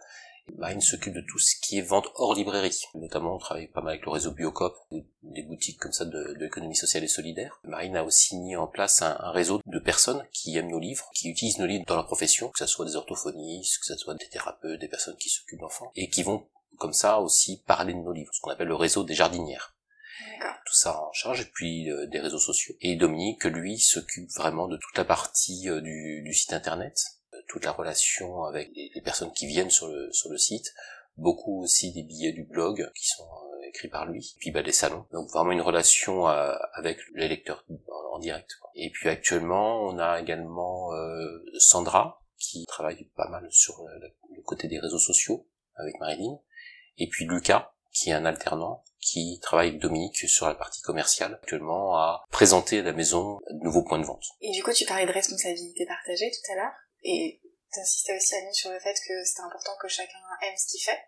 Marine 0.58 0.82
s'occupe 0.82 1.14
de 1.14 1.22
tout 1.22 1.38
ce 1.38 1.56
qui 1.58 1.78
est 1.78 1.82
vente 1.82 2.08
hors 2.16 2.34
librairie. 2.34 2.84
Notamment, 2.94 3.34
on 3.34 3.38
travaille 3.38 3.68
pas 3.68 3.80
mal 3.80 3.94
avec 3.94 4.04
le 4.04 4.12
réseau 4.12 4.30
Biocop, 4.30 4.76
des 5.22 5.42
boutiques 5.42 5.80
comme 5.80 5.92
ça 5.92 6.04
de, 6.04 6.34
l'économie 6.38 6.76
sociale 6.76 7.02
et 7.02 7.08
solidaire. 7.08 7.58
Marine 7.64 7.96
a 7.96 8.04
aussi 8.04 8.36
mis 8.36 8.56
en 8.56 8.66
place 8.66 9.00
un, 9.00 9.16
réseau 9.30 9.62
de 9.64 9.78
personnes 9.78 10.22
qui 10.32 10.54
aiment 10.58 10.70
nos 10.70 10.78
livres, 10.78 11.08
qui 11.14 11.30
utilisent 11.30 11.58
nos 11.58 11.66
livres 11.66 11.86
dans 11.86 11.96
leur 11.96 12.06
profession, 12.06 12.50
que 12.50 12.58
ce 12.58 12.66
soit 12.66 12.84
des 12.84 12.96
orthophonistes, 12.96 13.78
que 13.78 13.86
ce 13.86 13.96
soit 13.96 14.14
des 14.14 14.28
thérapeutes, 14.28 14.80
des 14.80 14.88
personnes 14.88 15.16
qui 15.16 15.30
s'occupent 15.30 15.60
d'enfants, 15.60 15.90
et 15.96 16.10
qui 16.10 16.22
vont 16.22 16.46
comme 16.76 16.92
ça 16.92 17.20
aussi 17.20 17.62
parler 17.66 17.94
de 17.94 18.00
nos 18.00 18.12
livres, 18.12 18.34
ce 18.34 18.40
qu'on 18.42 18.50
appelle 18.50 18.68
le 18.68 18.74
réseau 18.74 19.02
des 19.02 19.14
jardinières 19.14 19.74
tout 20.64 20.74
ça 20.74 21.00
en 21.00 21.12
charge, 21.12 21.42
et 21.42 21.50
puis 21.52 21.90
euh, 21.90 22.06
des 22.06 22.20
réseaux 22.20 22.38
sociaux. 22.38 22.74
Et 22.80 22.96
Dominique, 22.96 23.44
lui, 23.44 23.78
s'occupe 23.78 24.30
vraiment 24.30 24.68
de 24.68 24.76
toute 24.76 24.96
la 24.96 25.04
partie 25.04 25.68
euh, 25.68 25.80
du, 25.80 26.32
site 26.32 26.52
internet, 26.52 26.98
euh, 27.32 27.38
toute 27.48 27.64
la 27.64 27.72
relation 27.72 28.44
avec 28.44 28.70
les, 28.74 29.00
personnes 29.02 29.32
qui 29.32 29.46
viennent 29.46 29.70
sur 29.70 29.88
le, 29.88 30.12
sur 30.12 30.30
le 30.30 30.38
site, 30.38 30.74
beaucoup 31.16 31.62
aussi 31.62 31.92
des 31.92 32.02
billets 32.02 32.32
du 32.32 32.44
blog 32.44 32.90
qui 32.94 33.06
sont 33.06 33.28
écrits 33.68 33.88
par 33.88 34.06
lui, 34.06 34.34
puis 34.38 34.50
bah, 34.50 34.62
des 34.62 34.72
salons. 34.72 35.06
Donc 35.12 35.30
vraiment 35.30 35.52
une 35.52 35.60
relation 35.60 36.26
avec 36.26 36.98
les 37.14 37.28
lecteurs 37.28 37.64
en, 38.12 38.18
direct. 38.18 38.50
Et 38.76 38.90
puis 38.90 39.08
actuellement, 39.08 39.82
on 39.82 39.98
a 39.98 40.20
également 40.20 40.90
Sandra, 41.58 42.20
qui 42.38 42.64
travaille 42.66 43.04
pas 43.16 43.28
mal 43.28 43.46
sur 43.50 43.84
le, 44.00 44.08
le 44.36 44.42
côté 44.42 44.68
des 44.68 44.78
réseaux 44.78 44.98
sociaux 44.98 45.48
avec 45.76 45.98
Marilyn, 45.98 46.38
et 46.98 47.08
puis 47.08 47.26
Lucas, 47.26 47.73
qui 47.94 48.10
est 48.10 48.12
un 48.12 48.26
alternant, 48.26 48.84
qui 49.00 49.38
travaille 49.40 49.68
avec 49.68 49.80
Dominique 49.80 50.28
sur 50.28 50.46
la 50.46 50.54
partie 50.54 50.82
commerciale 50.82 51.34
actuellement 51.34 51.96
à 51.96 52.24
présenter 52.30 52.80
à 52.80 52.82
la 52.82 52.92
maison 52.92 53.38
de 53.50 53.64
nouveaux 53.64 53.84
points 53.84 53.98
de 53.98 54.04
vente. 54.04 54.24
Et 54.40 54.50
du 54.50 54.62
coup, 54.62 54.72
tu 54.72 54.84
parlais 54.84 55.06
de 55.06 55.12
responsabilité 55.12 55.86
partagée 55.86 56.30
tout 56.30 56.52
à 56.52 56.56
l'heure, 56.56 56.74
et 57.02 57.40
t'insistais 57.72 58.16
aussi, 58.16 58.34
Annie, 58.34 58.54
sur 58.54 58.70
le 58.70 58.80
fait 58.80 58.94
que 59.06 59.24
c'était 59.24 59.42
important 59.42 59.72
que 59.80 59.88
chacun 59.88 60.18
aime 60.42 60.56
ce 60.56 60.70
qu'il 60.70 60.82
fait. 60.82 61.00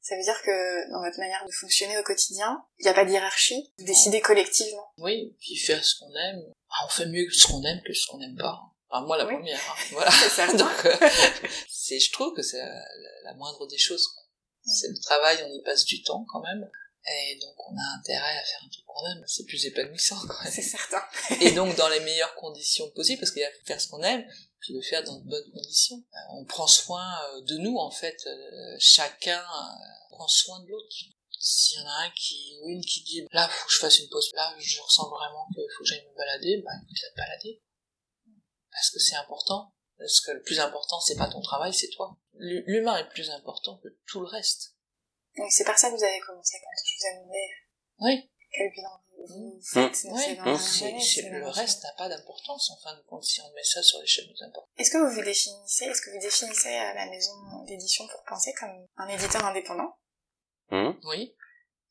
Ça 0.00 0.16
veut 0.16 0.22
dire 0.22 0.42
que 0.42 0.90
dans 0.90 1.00
votre 1.00 1.18
manière 1.18 1.46
de 1.46 1.52
fonctionner 1.52 1.96
au 1.96 2.02
quotidien, 2.02 2.64
il 2.78 2.82
n'y 2.82 2.90
a 2.90 2.94
pas 2.94 3.04
de 3.04 3.10
hiérarchie, 3.10 3.72
vous 3.78 3.84
décidez 3.84 4.20
collectivement. 4.20 4.90
Oui, 4.98 5.36
puis 5.38 5.56
faire 5.56 5.84
ce 5.84 5.94
qu'on 6.00 6.12
aime, 6.12 6.42
ah, 6.70 6.86
on 6.86 6.88
fait 6.88 7.06
mieux 7.06 7.30
ce 7.30 7.46
qu'on 7.46 7.62
aime 7.62 7.80
que 7.86 7.92
ce 7.92 8.08
qu'on 8.08 8.18
n'aime 8.18 8.36
pas. 8.36 8.60
Enfin, 8.90 9.06
moi 9.06 9.16
la 9.16 9.26
première, 9.26 9.58
hein. 9.58 9.82
voilà. 9.92 10.10
Donc, 10.58 10.86
euh, 10.86 11.08
c'est, 11.68 12.00
je 12.00 12.12
trouve 12.12 12.34
que 12.34 12.42
c'est 12.42 12.58
la, 12.58 13.34
moindre 13.34 13.66
des 13.68 13.78
choses. 13.78 14.06
C'est 14.64 14.88
le 14.88 14.98
travail, 15.00 15.42
on 15.44 15.52
y 15.52 15.62
passe 15.62 15.84
du 15.84 16.02
temps 16.02 16.24
quand 16.28 16.40
même. 16.40 16.70
Et 17.04 17.36
donc 17.40 17.54
on 17.68 17.76
a 17.76 17.98
intérêt 17.98 18.38
à 18.38 18.44
faire 18.44 18.60
un 18.64 18.68
truc 18.68 18.84
qu'on 18.86 19.06
aime, 19.06 19.24
c'est 19.26 19.44
plus 19.44 19.66
épanouissant 19.66 20.20
quand 20.28 20.48
C'est 20.48 20.62
certain. 20.62 21.02
et 21.40 21.50
donc 21.50 21.74
dans 21.76 21.88
les 21.88 21.98
meilleures 22.00 22.34
conditions 22.36 22.88
possibles, 22.90 23.18
parce 23.18 23.32
qu'il 23.32 23.42
y 23.42 23.44
a 23.44 23.50
faire 23.66 23.80
ce 23.80 23.88
qu'on 23.88 24.02
aime, 24.02 24.24
puis 24.60 24.72
le 24.72 24.80
faire 24.82 25.02
dans 25.02 25.18
de 25.18 25.28
bonnes 25.28 25.50
conditions. 25.52 25.96
Euh, 25.96 26.18
on 26.38 26.44
prend 26.44 26.68
soin 26.68 27.04
euh, 27.04 27.40
de 27.42 27.56
nous 27.58 27.76
en 27.76 27.90
fait, 27.90 28.16
euh, 28.26 28.76
chacun 28.78 29.42
prend 30.10 30.28
soin 30.28 30.60
de 30.60 30.68
l'autre. 30.68 30.94
S'il 31.40 31.80
y 31.80 31.82
en 31.82 31.88
a 31.88 32.04
un 32.04 32.10
qui, 32.10 32.56
ou 32.62 32.68
une 32.68 32.84
qui 32.84 33.02
dit, 33.02 33.26
là, 33.32 33.48
faut 33.48 33.66
que 33.66 33.72
je 33.72 33.80
fasse 33.80 33.98
une 33.98 34.08
pause, 34.08 34.30
là, 34.34 34.54
je 34.60 34.80
ressens 34.80 35.10
vraiment 35.10 35.44
qu'il 35.52 35.64
faut 35.76 35.82
que 35.82 35.88
j'aille 35.88 36.06
me 36.06 36.16
balader, 36.16 36.62
bah, 36.64 36.70
écoute, 36.80 36.96
te 36.96 37.16
balader. 37.16 37.60
Parce 38.70 38.90
que 38.90 39.00
c'est 39.00 39.16
important. 39.16 39.74
Parce 40.02 40.20
que 40.20 40.32
le 40.32 40.42
plus 40.42 40.58
important, 40.58 41.00
c'est 41.00 41.16
pas 41.16 41.28
ton 41.28 41.40
travail, 41.40 41.72
c'est 41.72 41.90
toi. 41.90 42.16
L'humain 42.34 42.96
est 42.96 43.08
plus 43.10 43.30
important 43.30 43.78
que 43.78 43.88
tout 44.06 44.20
le 44.20 44.26
reste. 44.26 44.74
Donc 45.36 45.50
c'est 45.52 45.64
par 45.64 45.78
ça 45.78 45.90
que 45.90 45.96
vous 45.96 46.04
avez 46.04 46.18
commencé 46.20 46.58
quand 46.60 46.70
je 46.84 46.94
vous 46.98 47.06
ai 47.06 47.18
demandé 47.20 47.50
oui. 48.00 48.30
quel 48.52 48.70
bilan 48.72 49.00
vous 49.28 49.56
mmh. 49.56 49.62
faites. 49.62 49.98
Oui. 50.04 51.30
le 51.30 51.48
reste 51.48 51.84
n'a 51.84 51.92
pas 51.96 52.08
d'importance 52.08 52.70
en 52.70 52.76
fin 52.82 52.96
de 52.96 53.02
compte 53.02 53.24
si 53.24 53.40
on 53.40 53.52
met 53.52 53.62
ça 53.62 53.80
sur 53.82 54.00
l'échelle 54.00 54.26
des 54.26 54.42
importances. 54.42 54.68
Est-ce 54.76 54.90
que 54.90 54.98
vous 54.98 55.14
vous 55.14 55.22
définissez, 55.22 55.84
est-ce 55.84 56.02
que 56.02 56.10
vous 56.10 56.20
définissez 56.20 56.68
euh, 56.68 56.94
la 56.94 57.06
maison 57.06 57.62
d'édition 57.66 58.06
pour 58.08 58.24
penser 58.24 58.52
comme 58.58 58.86
un 58.96 59.08
éditeur 59.08 59.44
indépendant? 59.44 59.96
Mmh. 60.70 60.90
Oui. 61.04 61.36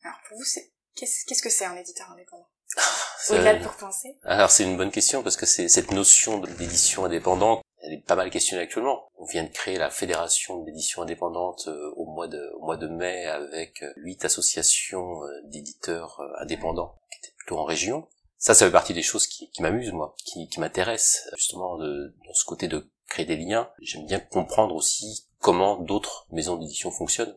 Alors 0.03 0.17
pour 0.27 0.37
vous, 0.37 0.43
c'est 0.43 0.73
qu'est-ce 0.95 1.41
que 1.41 1.49
c'est 1.49 1.65
un 1.65 1.77
éditeur 1.77 2.11
indépendant? 2.11 2.49
Au-delà 3.29 3.55
de 3.55 3.63
pour 3.63 3.77
penser? 3.77 4.17
Alors 4.23 4.51
c'est 4.51 4.63
une 4.63 4.75
bonne 4.75 4.91
question 4.91 5.23
parce 5.23 5.37
que 5.37 5.45
c'est 5.45 5.69
cette 5.69 5.91
notion 5.91 6.39
d'édition 6.39 7.05
indépendante 7.05 7.61
elle 7.81 7.93
est 7.93 8.05
pas 8.05 8.15
mal 8.15 8.29
questionnée 8.29 8.63
actuellement. 8.63 9.09
On 9.17 9.25
vient 9.25 9.43
de 9.43 9.49
créer 9.49 9.77
la 9.77 9.89
fédération 9.89 10.63
d'édition 10.63 11.01
indépendante 11.01 11.65
euh, 11.67 11.91
au 11.95 12.05
mois 12.05 12.27
de 12.27 12.51
au 12.55 12.65
mois 12.65 12.77
de 12.77 12.87
mai 12.87 13.25
avec 13.25 13.83
euh, 13.83 13.93
huit 13.97 14.23
associations 14.23 15.23
euh, 15.23 15.41
d'éditeurs 15.45 16.21
indépendants 16.39 16.99
qui 17.11 17.17
étaient 17.19 17.35
plutôt 17.37 17.57
en 17.57 17.63
région. 17.63 18.07
ça, 18.37 18.53
ça 18.53 18.65
fait 18.65 18.71
partie 18.71 18.93
des 18.93 19.01
choses 19.01 19.27
qui, 19.27 19.49
qui 19.51 19.61
m'amusent, 19.61 19.91
moi, 19.91 20.15
qui, 20.17 20.47
qui 20.47 20.59
m'intéressent, 20.59 21.29
justement, 21.35 21.77
de, 21.77 22.15
dans 22.25 22.33
ce 22.33 22.45
côté 22.45 22.67
de 22.67 22.89
créer 23.07 23.25
des 23.25 23.37
liens. 23.37 23.69
J'aime 23.81 24.05
bien 24.05 24.19
comprendre 24.19 24.75
aussi 24.75 25.27
comment 25.39 25.77
d'autres 25.77 26.27
maisons 26.31 26.57
d'édition 26.57 26.91
fonctionnent. 26.91 27.35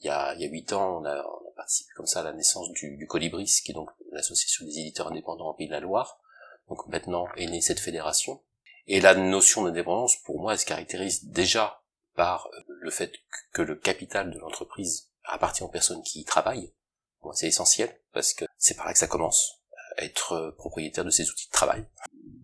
Il 0.00 0.06
y 0.06 0.10
a, 0.10 0.34
il 0.34 0.42
y 0.42 0.44
a 0.44 0.48
huit 0.48 0.72
ans, 0.72 1.00
on 1.00 1.04
a, 1.04 1.16
on 1.16 1.48
a 1.48 1.52
participé 1.56 1.90
comme 1.96 2.06
ça 2.06 2.20
à 2.20 2.24
la 2.24 2.32
naissance 2.32 2.70
du, 2.72 2.96
du 2.96 3.06
Colibris, 3.06 3.60
qui 3.64 3.72
est 3.72 3.74
donc 3.74 3.90
l'association 4.12 4.66
des 4.66 4.78
éditeurs 4.78 5.08
indépendants 5.08 5.48
en 5.48 5.54
Pays 5.54 5.66
de 5.68 5.72
la 5.72 5.80
Loire. 5.80 6.18
Donc 6.68 6.86
maintenant 6.88 7.26
est 7.36 7.46
née 7.46 7.60
cette 7.60 7.80
fédération. 7.80 8.40
Et 8.86 9.00
la 9.00 9.14
notion 9.14 9.64
d'indépendance, 9.64 10.16
pour 10.22 10.40
moi, 10.40 10.52
elle 10.52 10.58
se 10.58 10.66
caractérise 10.66 11.24
déjà 11.24 11.82
par 12.14 12.48
le 12.68 12.90
fait 12.90 13.12
que 13.52 13.62
le 13.62 13.74
capital 13.74 14.30
de 14.30 14.38
l'entreprise 14.38 15.10
appartient 15.24 15.62
aux 15.62 15.68
personnes 15.68 16.02
qui 16.02 16.20
y 16.20 16.24
travaillent. 16.24 16.72
Bon, 17.22 17.32
c'est 17.32 17.48
essentiel, 17.48 18.00
parce 18.12 18.32
que 18.32 18.44
c'est 18.58 18.76
par 18.76 18.86
là 18.86 18.92
que 18.92 18.98
ça 18.98 19.08
commence 19.08 19.60
être 19.98 20.54
propriétaire 20.58 21.04
de 21.04 21.10
ses 21.10 21.28
outils 21.30 21.46
de 21.46 21.52
travail. 21.52 21.84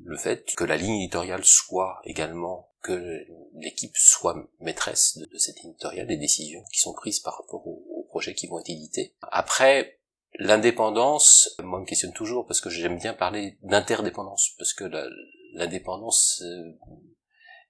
Le 0.05 0.17
fait 0.17 0.55
que 0.57 0.65
la 0.65 0.77
ligne 0.77 1.01
éditoriale 1.03 1.45
soit 1.45 2.01
également, 2.05 2.71
que 2.83 3.27
l'équipe 3.55 3.97
soit 3.97 4.37
maîtresse 4.61 5.19
de, 5.19 5.39
cette 5.39 5.59
éditoriale, 5.59 6.07
des 6.07 6.17
décisions 6.17 6.65
qui 6.73 6.81
sont 6.81 6.93
prises 6.93 7.21
par 7.21 7.39
rapport 7.39 7.67
aux, 7.67 8.07
projets 8.09 8.35
qui 8.35 8.47
vont 8.47 8.61
être 8.61 8.69
édités. 8.69 9.15
Après, 9.31 9.99
l'indépendance, 10.35 11.57
moi 11.63 11.81
me 11.81 11.87
questionne 11.87 12.13
toujours 12.13 12.47
parce 12.47 12.61
que 12.61 12.69
j'aime 12.69 12.99
bien 12.99 13.15
parler 13.15 13.57
d'interdépendance, 13.63 14.51
parce 14.59 14.75
que 14.75 14.85
l'indépendance, 15.53 16.43
euh, 16.43 16.79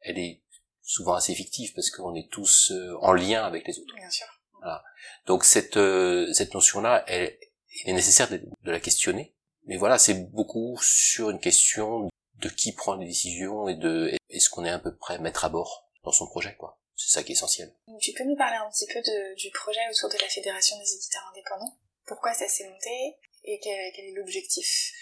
elle 0.01 0.19
est 0.19 0.43
souvent 0.83 1.15
assez 1.15 1.35
fictive 1.35 1.73
parce 1.75 1.91
qu'on 1.91 2.15
est 2.15 2.29
tous 2.31 2.73
euh, 2.73 2.97
en 3.01 3.13
lien 3.13 3.45
avec 3.45 3.67
les 3.67 3.79
autres. 3.79 3.95
Bien 3.95 4.11
sûr. 4.11 4.27
Voilà. 4.59 4.83
Donc 5.27 5.45
cette 5.45 5.77
euh, 5.77 6.33
cette 6.33 6.55
notion-là, 6.55 7.05
elle, 7.07 7.37
il 7.85 7.91
est 7.91 7.95
nécessaire 7.95 8.29
de, 8.29 8.37
de, 8.37 8.71
la 8.71 8.81
questionner 8.81 9.35
mais 9.65 9.77
voilà, 9.77 9.99
c'est 9.99 10.31
beaucoup 10.31 10.79
sur 10.83 11.31
une 11.31 11.41
question 11.41 12.11
de 12.37 12.49
qui 12.49 12.73
prend 12.73 12.97
les 12.97 13.07
décisions 13.07 13.69
et 13.69 13.77
de 13.77 14.13
est-ce 14.31 14.51
qu'on 14.51 14.65
est 14.65 14.71
à 14.71 14.79
peu 14.79 14.95
près 14.95 15.19
mettre 15.19 15.45
à 15.45 15.49
bord 15.49 15.89
dans 16.05 16.13
son 16.13 16.27
projet, 16.27 16.57
quoi. 16.57 16.81
C'est 16.97 17.11
ça 17.11 17.23
qui 17.23 17.33
est 17.33 17.35
essentiel. 17.35 17.73
Tu 18.01 18.13
peux 18.13 18.25
nous 18.25 18.37
parler 18.37 18.57
un 18.57 18.69
petit 18.71 18.87
peu 18.87 19.01
de, 19.01 19.35
du 19.37 19.51
projet 19.51 19.81
autour 19.91 20.09
de 20.09 20.19
la 20.19 20.29
Fédération 20.29 20.77
des 20.79 20.95
éditeurs 20.95 21.31
indépendants? 21.33 21.77
Pourquoi 22.07 22.35
ça 22.35 22.49
s'est 22.49 22.69
monté 22.69 23.17
et 23.45 23.61
quel, 23.61 23.93
quel 23.95 24.07
est 24.07 24.15
l'objectif? 24.15 24.93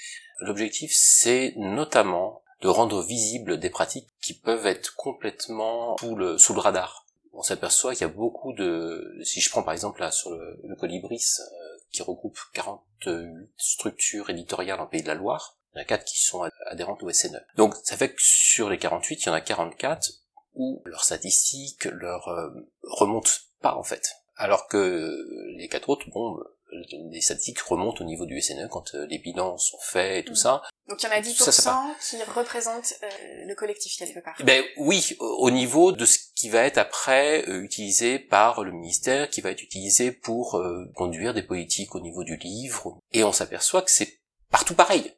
L'objectif, 0.41 0.93
c'est 0.95 1.55
notamment 1.57 2.43
de 2.61 2.69
rendre 2.69 3.03
visibles 3.03 3.59
des 3.59 3.71
pratiques 3.71 4.09
qui 4.21 4.35
peuvent 4.35 4.67
être 4.67 4.95
complètement 4.97 5.97
sous 5.99 6.15
le, 6.15 6.61
radar. 6.61 7.07
On 7.33 7.43
s'aperçoit 7.43 7.95
qu'il 7.95 8.03
y 8.03 8.11
a 8.11 8.13
beaucoup 8.13 8.53
de... 8.53 9.19
Si 9.25 9.41
je 9.41 9.51
prends 9.51 9.63
par 9.63 9.73
exemple 9.73 10.01
là 10.01 10.11
sur 10.11 10.31
le, 10.31 10.61
le 10.65 10.77
Colibris, 10.77 11.25
euh, 11.41 11.71
qui 11.91 12.03
regroupe 12.03 12.39
48 12.53 13.49
structures 13.57 14.31
éditoriales 14.31 14.81
en 14.81 14.87
Pays 14.87 15.03
de 15.03 15.09
la 15.09 15.15
Loire. 15.15 15.57
Il 15.75 15.79
y 15.79 15.81
en 15.81 15.83
a 15.83 15.87
4 15.87 16.05
qui 16.05 16.23
sont 16.23 16.49
adhérentes 16.67 17.03
au 17.03 17.11
SNE. 17.11 17.41
Donc 17.57 17.75
ça 17.85 17.97
fait 17.97 18.13
que 18.13 18.21
sur 18.21 18.69
les 18.71 18.79
48, 18.79 19.23
il 19.23 19.27
y 19.27 19.31
en 19.31 19.35
a 19.35 19.41
44 19.41 20.11
où 20.55 20.83
leurs 20.85 21.05
statistiques 21.05 21.85
leur 21.85 22.29
euh, 22.29 22.51
remontent 22.83 23.31
pas 23.61 23.77
en 23.77 23.83
fait. 23.83 24.17
Alors 24.37 24.67
que 24.69 25.17
les 25.57 25.69
quatre 25.69 25.91
autres, 25.91 26.09
bon, 26.11 26.39
les 26.73 27.21
statistiques 27.21 27.61
remontent 27.61 28.03
au 28.03 28.07
niveau 28.07 28.27
du 28.27 28.41
SNE 28.41 28.69
quand 28.69 28.95
euh, 28.95 29.07
les 29.07 29.19
bilans 29.19 29.59
sont 29.59 29.79
faits 29.81 30.23
et 30.23 30.25
tout 30.25 30.33
mmh. 30.33 30.37
ça. 30.37 30.63
Donc 30.91 31.01
il 31.05 31.07
y 31.07 31.09
en 31.09 31.13
a 31.13 31.21
10% 31.21 31.95
qui 32.01 32.17
représentent 32.25 32.95
euh, 33.05 33.45
le 33.47 33.55
collectif 33.55 33.97
quelque 33.97 34.19
part. 34.19 34.37
Ben 34.43 34.65
oui, 34.77 35.17
au 35.21 35.53
niveau 35.53 35.93
de 35.93 36.05
ce 36.05 36.19
qui 36.35 36.49
va 36.49 36.65
être 36.65 36.79
après 36.79 37.49
euh, 37.49 37.63
utilisé 37.63 38.19
par 38.19 38.65
le 38.65 38.73
ministère, 38.73 39.31
qui 39.31 39.41
va 39.41 39.53
être 39.53 39.63
utilisé 39.63 40.11
pour 40.11 40.57
euh, 40.57 40.91
conduire 40.97 41.33
des 41.33 41.45
politiques 41.45 41.95
au 41.95 42.01
niveau 42.01 42.25
du 42.25 42.37
livre. 42.37 42.99
Et 43.13 43.23
on 43.23 43.31
s'aperçoit 43.31 43.83
que 43.83 43.91
c'est 43.91 44.19
partout 44.51 44.75
pareil. 44.75 45.15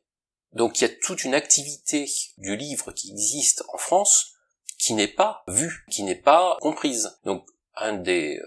Donc 0.52 0.78
il 0.78 0.82
y 0.82 0.84
a 0.84 0.94
toute 1.02 1.24
une 1.24 1.32
activité 1.32 2.06
du 2.36 2.54
livre 2.54 2.92
qui 2.92 3.10
existe 3.10 3.64
en 3.72 3.78
France 3.78 4.34
qui 4.78 4.92
n'est 4.92 5.08
pas 5.08 5.42
vue, 5.48 5.86
qui 5.90 6.02
n'est 6.02 6.14
pas 6.14 6.58
comprise. 6.60 7.18
Donc 7.24 7.46
un 7.76 7.94
des 7.94 8.38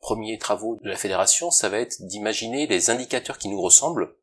premiers 0.00 0.38
travaux 0.38 0.78
de 0.82 0.88
la 0.88 0.96
fédération, 0.96 1.50
ça 1.50 1.68
va 1.68 1.78
être 1.78 2.02
d'imaginer 2.02 2.66
des 2.66 2.90
indicateurs 2.90 3.38
qui 3.38 3.48
nous 3.48 3.60
ressemblent 3.60 4.14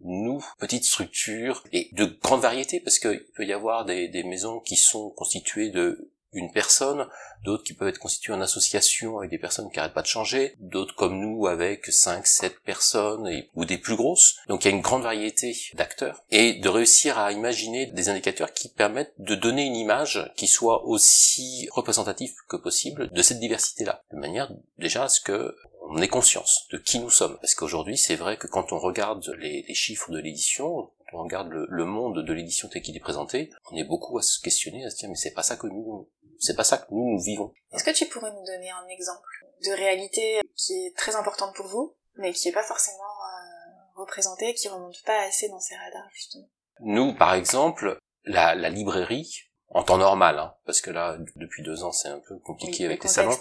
nous, 0.00 0.44
petites 0.58 0.84
structures, 0.84 1.64
et 1.72 1.88
de 1.92 2.04
grande 2.04 2.42
variété, 2.42 2.80
parce 2.80 2.98
qu'il 2.98 3.24
peut 3.34 3.46
y 3.46 3.52
avoir 3.52 3.84
des, 3.84 4.08
des 4.08 4.24
maisons 4.24 4.60
qui 4.60 4.76
sont 4.76 5.10
constituées 5.10 5.70
de 5.70 6.12
une 6.32 6.52
personne, 6.52 7.06
d'autres 7.44 7.64
qui 7.64 7.74
peuvent 7.74 7.88
être 7.88 7.98
constituées 7.98 8.32
en 8.32 8.40
association 8.40 9.18
avec 9.18 9.30
des 9.30 9.38
personnes 9.38 9.70
qui 9.70 9.76
n'arrêtent 9.76 9.94
pas 9.94 10.02
de 10.02 10.06
changer, 10.06 10.54
d'autres 10.58 10.94
comme 10.94 11.18
nous 11.18 11.46
avec 11.46 11.86
5, 11.86 12.26
7 12.26 12.60
personnes 12.60 13.28
ou 13.54 13.64
des 13.64 13.78
plus 13.78 13.96
grosses. 13.96 14.36
Donc 14.48 14.64
il 14.64 14.68
y 14.68 14.72
a 14.72 14.76
une 14.76 14.82
grande 14.82 15.02
variété 15.02 15.56
d'acteurs 15.74 16.22
et 16.30 16.54
de 16.54 16.68
réussir 16.68 17.18
à 17.18 17.32
imaginer 17.32 17.86
des 17.86 18.08
indicateurs 18.08 18.52
qui 18.52 18.68
permettent 18.68 19.14
de 19.18 19.34
donner 19.34 19.64
une 19.64 19.76
image 19.76 20.30
qui 20.36 20.46
soit 20.46 20.84
aussi 20.84 21.68
représentative 21.72 22.34
que 22.48 22.56
possible 22.56 23.10
de 23.12 23.22
cette 23.22 23.40
diversité-là, 23.40 24.02
de 24.12 24.18
manière 24.18 24.50
déjà 24.78 25.04
à 25.04 25.08
ce 25.08 25.20
que 25.20 25.54
on 25.88 26.02
ait 26.02 26.08
conscience 26.08 26.66
de 26.70 26.78
qui 26.78 26.98
nous 26.98 27.10
sommes. 27.10 27.36
Parce 27.40 27.54
qu'aujourd'hui, 27.54 27.96
c'est 27.96 28.16
vrai 28.16 28.36
que 28.36 28.46
quand 28.46 28.72
on 28.72 28.78
regarde 28.78 29.24
les, 29.38 29.64
chiffres 29.74 30.10
de 30.10 30.18
l'édition, 30.18 30.90
on 31.12 31.22
regarde 31.22 31.48
le, 31.50 31.84
monde 31.84 32.24
de 32.24 32.32
l'édition 32.32 32.68
tel 32.68 32.82
qu'il 32.82 32.96
est 32.96 33.00
présenté, 33.00 33.50
on 33.70 33.76
est 33.76 33.84
beaucoup 33.84 34.18
à 34.18 34.22
se 34.22 34.40
questionner, 34.40 34.84
à 34.84 34.90
se 34.90 34.96
dire 34.96 35.08
mais 35.08 35.16
c'est 35.16 35.32
pas 35.32 35.42
ça 35.42 35.56
que 35.56 35.66
nous, 35.66 36.08
c'est 36.38 36.56
pas 36.56 36.64
ça 36.64 36.78
que 36.78 36.86
nous 36.90 37.12
nous 37.12 37.22
vivons. 37.22 37.52
Est-ce 37.72 37.84
que 37.84 37.94
tu 37.94 38.06
pourrais 38.06 38.32
nous 38.32 38.44
donner 38.44 38.70
un 38.70 38.86
exemple 38.88 39.28
de 39.64 39.70
réalité 39.72 40.40
qui 40.54 40.72
est 40.86 40.96
très 40.96 41.14
importante 41.16 41.54
pour 41.54 41.66
vous, 41.66 41.94
mais 42.16 42.32
qui 42.32 42.48
est 42.48 42.52
pas 42.52 42.62
forcément 42.62 42.98
euh, 42.98 44.00
représentée, 44.00 44.54
qui 44.54 44.68
remonte 44.68 45.02
pas 45.04 45.20
assez 45.26 45.48
dans 45.48 45.60
ces 45.60 45.74
radars 45.76 46.08
justement? 46.12 46.48
Nous, 46.80 47.14
par 47.14 47.34
exemple, 47.34 47.98
la, 48.24 48.54
la 48.54 48.68
librairie, 48.68 49.46
en 49.68 49.82
temps 49.82 49.98
normal, 49.98 50.38
hein, 50.38 50.54
parce 50.64 50.80
que 50.80 50.90
là, 50.90 51.16
depuis 51.36 51.62
deux 51.62 51.82
ans, 51.84 51.92
c'est 51.92 52.08
un 52.08 52.20
peu 52.20 52.38
compliqué 52.38 52.84
avec 52.84 53.02
les 53.02 53.08
salons. 53.08 53.36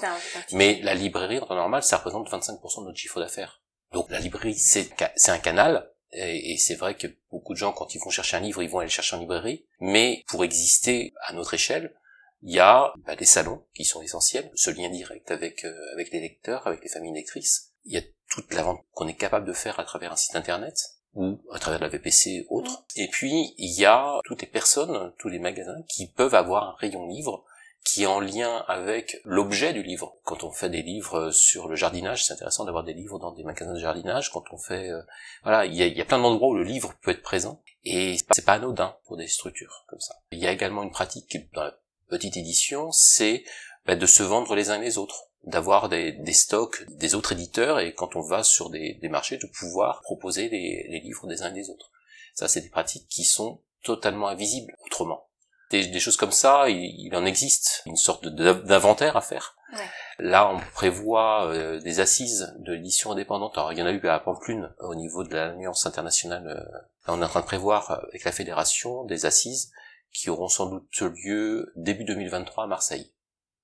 Mais 0.54 0.80
la 0.82 0.94
librairie, 0.94 1.40
en 1.40 1.46
temps 1.46 1.56
normal, 1.56 1.84
ça 1.84 1.98
représente 1.98 2.30
25% 2.30 2.82
de 2.82 2.86
notre 2.86 2.98
chiffre 2.98 3.20
d'affaires. 3.20 3.62
Donc 3.92 4.10
la 4.10 4.20
librairie, 4.20 4.56
c'est 4.56 4.90
un 5.28 5.38
canal, 5.38 5.92
et, 6.16 6.58
c'est 6.58 6.76
vrai 6.76 6.96
que 6.96 7.08
beaucoup 7.32 7.54
de 7.54 7.58
gens, 7.58 7.74
quand 7.74 7.94
ils 7.94 8.00
vont 8.00 8.10
chercher 8.10 8.38
un 8.38 8.42
livre, 8.42 8.64
ils 8.64 8.70
vont 8.70 8.80
aller 8.80 8.88
le 8.88 8.92
chercher 8.92 9.16
en 9.16 9.20
librairie. 9.20 9.66
Mais 9.80 10.24
pour 10.28 10.44
exister 10.44 11.14
à 11.22 11.34
notre 11.34 11.54
échelle, 11.54 11.94
il 12.42 12.54
y 12.54 12.60
a 12.60 12.94
bah, 13.06 13.16
des 13.16 13.26
salons 13.26 13.64
qui 13.74 13.86
sont 13.86 14.02
essentiels, 14.02 14.52
ce 14.56 14.70
lien 14.70 14.90
direct 14.90 15.32
avec 15.32 15.66
euh, 15.66 15.94
avec 15.94 16.12
les 16.12 16.20
lecteurs, 16.20 16.68
avec 16.68 16.84
les 16.84 16.90
familles 16.90 17.14
lectrices. 17.14 17.72
Il 17.86 17.94
y 17.94 17.98
a 17.98 18.04
toute 18.30 18.54
la 18.54 18.64
vente 18.64 18.82
qu'on 18.92 19.08
est 19.08 19.16
capable 19.16 19.48
de 19.48 19.54
faire 19.54 19.80
à 19.80 19.84
travers 19.84 20.12
un 20.12 20.16
site 20.16 20.36
internet 20.36 20.78
ou 21.14 21.40
à 21.52 21.60
travers 21.60 21.80
la 21.80 21.88
VPC 21.88 22.46
autre. 22.50 22.86
Et 22.96 23.08
puis, 23.08 23.54
il 23.58 23.80
y 23.80 23.86
a 23.86 24.20
toutes 24.26 24.42
les 24.42 24.48
personnes, 24.48 25.14
tous 25.18 25.30
les 25.30 25.40
magasins 25.40 25.82
qui 25.88 26.08
peuvent 26.08 26.36
avoir 26.36 26.70
un 26.70 26.76
rayon 26.78 27.08
livre 27.08 27.46
qui 27.86 28.04
est 28.04 28.08
en 28.08 28.20
lien 28.20 28.66
avec 28.68 29.22
l'objet 29.24 29.72
du 29.72 29.84
livre. 29.84 30.18
Quand 30.24 30.44
on 30.44 30.52
fait 30.52 30.72
des 30.72 30.82
livres 30.82 31.30
sur 31.30 31.68
le 31.68 31.76
jardinage, 31.76 32.26
c'est 32.26 32.34
intéressant 32.34 32.66
d'avoir 32.66 32.84
des 32.84 32.94
livres 32.94 33.20
dans 33.20 33.32
des 33.32 33.44
magasins 33.44 33.76
de 33.76 33.80
jardinage. 33.80 34.32
Quand 34.32 34.44
on 34.52 34.58
fait, 34.58 34.90
euh, 34.90 35.02
voilà, 35.44 35.66
il 35.66 35.76
y 35.76 36.02
a, 36.02 36.06
plein 36.06 36.18
d'endroits 36.18 36.50
où 36.50 36.56
le 36.56 36.64
livre 36.64 36.96
peut 37.04 37.12
être 37.12 37.22
présent 37.22 37.62
et 37.84 38.18
c'est 38.32 38.44
pas, 38.44 38.54
anodin 38.54 38.98
pour 39.06 39.18
des 39.18 39.28
structures 39.28 39.86
comme 39.88 40.00
ça. 40.00 40.16
Il 40.32 40.40
y 40.40 40.48
a 40.48 40.52
également 40.52 40.82
une 40.82 40.92
pratique 40.92 41.38
dans 41.54 41.64
la 41.64 41.78
petite 42.10 42.38
édition, 42.38 42.92
c'est 42.92 43.44
bah, 43.86 43.96
de 43.96 44.06
se 44.08 44.24
vendre 44.24 44.56
les 44.56 44.72
uns 44.72 44.80
les 44.80 44.98
autres 44.98 45.28
d'avoir 45.44 45.88
des, 45.88 46.34
stocks 46.34 46.84
des 46.90 47.14
autres 47.14 47.34
éditeurs 47.34 47.80
et 47.80 47.94
quand 47.94 48.16
on 48.16 48.22
va 48.22 48.44
sur 48.44 48.72
des, 48.72 48.96
des 48.96 49.10
marchés 49.10 49.38
de 49.38 49.46
pouvoir 49.46 50.02
proposer 50.02 50.50
les, 50.50 50.88
les, 50.90 51.00
livres 51.02 51.28
des 51.28 51.44
uns 51.44 51.52
et 51.52 51.54
des 51.54 51.70
autres. 51.70 51.92
Ça, 52.34 52.48
c'est 52.48 52.62
des 52.62 52.70
pratiques 52.70 53.08
qui 53.08 53.26
sont 53.26 53.62
totalement 53.84 54.28
invisibles 54.28 54.76
autrement. 54.88 55.25
Des, 55.72 55.88
des 55.88 56.00
choses 56.00 56.18
comme 56.18 56.32
ça, 56.32 56.70
il, 56.70 57.16
en 57.16 57.26
existe 57.26 57.82
une 57.86 57.96
sorte 57.96 58.28
d'inventaire 58.28 59.18
à 59.18 59.22
faire. 59.22 59.58
Ouais. 59.74 59.90
Là, 60.20 60.50
on 60.50 60.60
prévoit 60.74 61.48
euh, 61.48 61.80
des 61.80 62.00
assises 62.00 62.54
de 62.60 62.74
l'édition 62.74 63.12
indépendante. 63.12 63.58
Alors, 63.58 63.74
il 63.74 63.80
y 63.80 63.82
en 63.82 63.88
a 63.88 63.92
eu 63.92 64.08
à 64.08 64.20
Pamplune 64.20 64.74
au 64.80 64.96
niveau 64.96 65.24
de 65.24 65.34
l'Alliance 65.34 65.86
internationale. 65.86 66.48
Euh, 66.48 66.80
on 67.08 67.22
est 67.22 67.26
en 67.26 67.30
train 67.30 67.42
de 67.42 67.46
prévoir 67.46 67.92
avec 67.92 68.24
la 68.24 68.32
fédération 68.32 69.04
des 69.06 69.26
assises 69.26 69.72
qui 70.14 70.30
auront 70.30 70.48
sans 70.48 70.68
doute 70.68 71.02
lieu 71.02 71.74
début 71.76 72.06
2023 72.06 72.64
à 72.64 72.68
Marseille. 72.68 73.14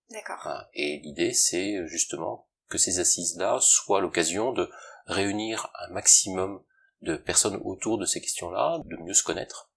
D'accord. 0.10 0.66
Et 0.74 1.00
l'idée, 1.04 1.34
c'est 1.34 1.88
justement 1.88 2.50
que 2.68 2.78
ces 2.78 3.00
assises-là 3.00 3.60
soient 3.62 4.02
l'occasion 4.02 4.52
de 4.52 4.70
réunir 5.06 5.72
un 5.80 5.94
maximum 5.94 6.62
de 7.02 7.16
personnes 7.16 7.60
autour 7.64 7.98
de 7.98 8.06
ces 8.06 8.22
questions-là, 8.22 8.80
de 8.86 8.98
mieux 8.98 9.14
se 9.14 9.24
connaître 9.24 9.71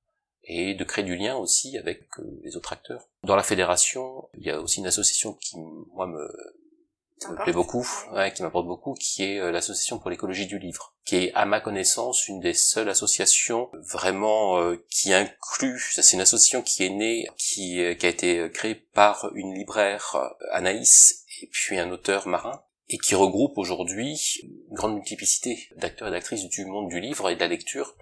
et 0.47 0.75
de 0.75 0.85
créer 0.85 1.05
du 1.05 1.17
lien 1.17 1.37
aussi 1.37 1.77
avec 1.79 2.03
euh, 2.19 2.41
les 2.43 2.57
autres 2.57 2.73
acteurs. 2.73 3.09
Dans 3.23 3.37
la 3.37 3.43
fédération, 3.43 4.29
il 4.35 4.45
y 4.45 4.51
a 4.51 4.61
aussi 4.61 4.81
une 4.81 4.87
association 4.87 5.35
qui, 5.35 5.57
moi, 5.93 6.07
me, 6.07 6.29
me 7.31 7.43
plaît 7.43 7.53
beaucoup, 7.53 7.87
ouais, 8.13 8.33
qui 8.33 8.43
m'apporte 8.43 8.67
beaucoup, 8.67 8.95
qui 8.95 9.25
est 9.25 9.39
euh, 9.39 9.51
l'association 9.51 9.99
pour 9.99 10.11
l'écologie 10.11 10.47
du 10.47 10.59
livre, 10.59 10.95
qui 11.05 11.17
est 11.17 11.35
à 11.35 11.47
ma 11.47 11.61
connaissance 11.61 12.29
une 12.29 12.41
des 12.41 12.55
seules 12.55 12.89
associations 12.89 13.71
vraiment 13.91 14.59
euh, 14.61 14.77
qui 14.91 15.13
inclut, 15.13 15.81
c'est 15.93 16.13
une 16.13 16.21
association 16.21 16.63
qui 16.63 16.85
est 16.85 16.91
née, 16.91 17.27
qui, 17.39 17.81
qui 17.99 18.07
a 18.07 18.09
été 18.09 18.51
créée 18.53 18.75
par 18.75 19.31
une 19.35 19.55
libraire 19.55 20.35
Anaïs 20.53 21.25
et 21.43 21.49
puis 21.51 21.79
un 21.79 21.91
auteur 21.91 22.29
marin 22.29 22.63
et 22.89 22.99
qui 22.99 23.15
regroupe 23.15 23.57
aujourd'hui 23.57 24.41
une 24.43 24.75
grande 24.75 24.95
multiplicité 24.95 25.69
d'acteurs 25.77 26.09
et 26.09 26.11
d'actrices 26.11 26.49
du 26.49 26.67
monde 26.67 26.89
du 26.89 27.01
livre 27.01 27.31
et 27.31 27.35
de 27.35 27.41
la 27.41 27.49
lecture 27.49 27.97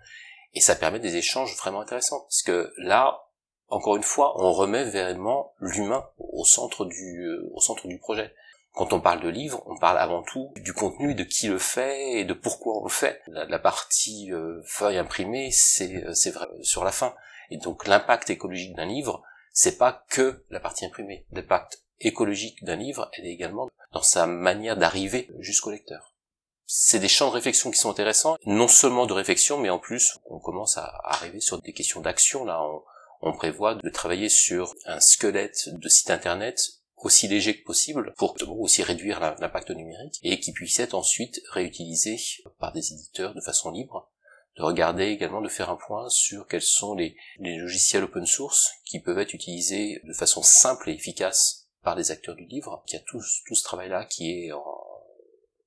Et 0.54 0.60
ça 0.60 0.74
permet 0.74 1.00
des 1.00 1.16
échanges 1.16 1.56
vraiment 1.56 1.80
intéressants. 1.80 2.20
Parce 2.20 2.42
que 2.42 2.72
là, 2.78 3.26
encore 3.68 3.96
une 3.96 4.02
fois, 4.02 4.34
on 4.38 4.52
remet 4.52 4.84
vraiment 4.84 5.54
l'humain 5.58 6.06
au 6.18 6.44
centre 6.44 6.84
du, 6.84 7.24
euh, 7.24 7.50
au 7.54 7.60
centre 7.60 7.88
du 7.88 7.98
projet. 7.98 8.34
Quand 8.72 8.92
on 8.92 9.00
parle 9.00 9.20
de 9.20 9.28
livre, 9.28 9.62
on 9.66 9.78
parle 9.78 9.98
avant 9.98 10.22
tout 10.22 10.52
du 10.56 10.72
contenu, 10.72 11.14
de 11.14 11.24
qui 11.24 11.48
le 11.48 11.58
fait 11.58 12.20
et 12.20 12.24
de 12.24 12.32
pourquoi 12.34 12.80
on 12.80 12.84
le 12.84 12.90
fait. 12.90 13.22
La, 13.26 13.58
partie 13.58 14.32
euh, 14.32 14.62
feuille 14.64 14.98
imprimée, 14.98 15.50
c'est 15.50 16.04
euh, 16.04 16.14
c'est 16.14 16.30
vrai 16.30 16.48
sur 16.62 16.84
la 16.84 16.92
fin. 16.92 17.14
Et 17.50 17.58
donc 17.58 17.86
l'impact 17.86 18.30
écologique 18.30 18.74
d'un 18.74 18.86
livre, 18.86 19.22
c'est 19.52 19.76
pas 19.76 20.04
que 20.08 20.44
la 20.50 20.60
partie 20.60 20.86
imprimée. 20.86 21.26
L'impact 21.32 21.82
écologique 22.00 22.64
d'un 22.64 22.76
livre, 22.76 23.10
elle 23.12 23.26
est 23.26 23.32
également 23.32 23.68
dans 23.92 24.02
sa 24.02 24.26
manière 24.26 24.76
d'arriver 24.76 25.30
jusqu'au 25.38 25.70
lecteur. 25.70 26.14
C'est 26.74 27.00
des 27.00 27.08
champs 27.08 27.28
de 27.28 27.34
réflexion 27.34 27.70
qui 27.70 27.78
sont 27.78 27.90
intéressants, 27.90 28.38
non 28.46 28.66
seulement 28.66 29.04
de 29.04 29.12
réflexion, 29.12 29.58
mais 29.58 29.68
en 29.68 29.78
plus, 29.78 30.18
on 30.24 30.38
commence 30.38 30.78
à 30.78 31.02
arriver 31.04 31.38
sur 31.38 31.60
des 31.60 31.74
questions 31.74 32.00
d'action. 32.00 32.46
Là, 32.46 32.66
on, 33.20 33.34
prévoit 33.34 33.74
de 33.74 33.90
travailler 33.90 34.30
sur 34.30 34.74
un 34.86 34.98
squelette 34.98 35.68
de 35.68 35.88
site 35.90 36.08
internet 36.08 36.58
aussi 36.96 37.28
léger 37.28 37.58
que 37.58 37.64
possible 37.66 38.14
pour 38.16 38.34
aussi 38.58 38.82
réduire 38.82 39.20
l'impact 39.20 39.70
numérique 39.70 40.18
et 40.22 40.40
qui 40.40 40.52
puisse 40.52 40.80
être 40.80 40.94
ensuite 40.94 41.42
réutilisé 41.50 42.16
par 42.58 42.72
des 42.72 42.94
éditeurs 42.94 43.34
de 43.34 43.42
façon 43.42 43.70
libre 43.70 44.10
de 44.56 44.62
regarder 44.62 45.08
également 45.08 45.42
de 45.42 45.50
faire 45.50 45.68
un 45.68 45.76
point 45.76 46.08
sur 46.08 46.46
quels 46.46 46.62
sont 46.62 46.94
les, 46.94 47.14
logiciels 47.38 48.04
open 48.04 48.24
source 48.24 48.70
qui 48.86 48.98
peuvent 48.98 49.18
être 49.18 49.34
utilisés 49.34 50.00
de 50.04 50.14
façon 50.14 50.42
simple 50.42 50.88
et 50.88 50.94
efficace 50.94 51.68
par 51.82 51.96
les 51.96 52.12
acteurs 52.12 52.36
du 52.36 52.46
livre. 52.46 52.82
Il 52.88 52.94
y 52.94 52.96
a 52.96 53.00
tout, 53.00 53.20
ce 53.20 53.62
travail-là 53.62 54.06
qui 54.06 54.30
est 54.30 54.50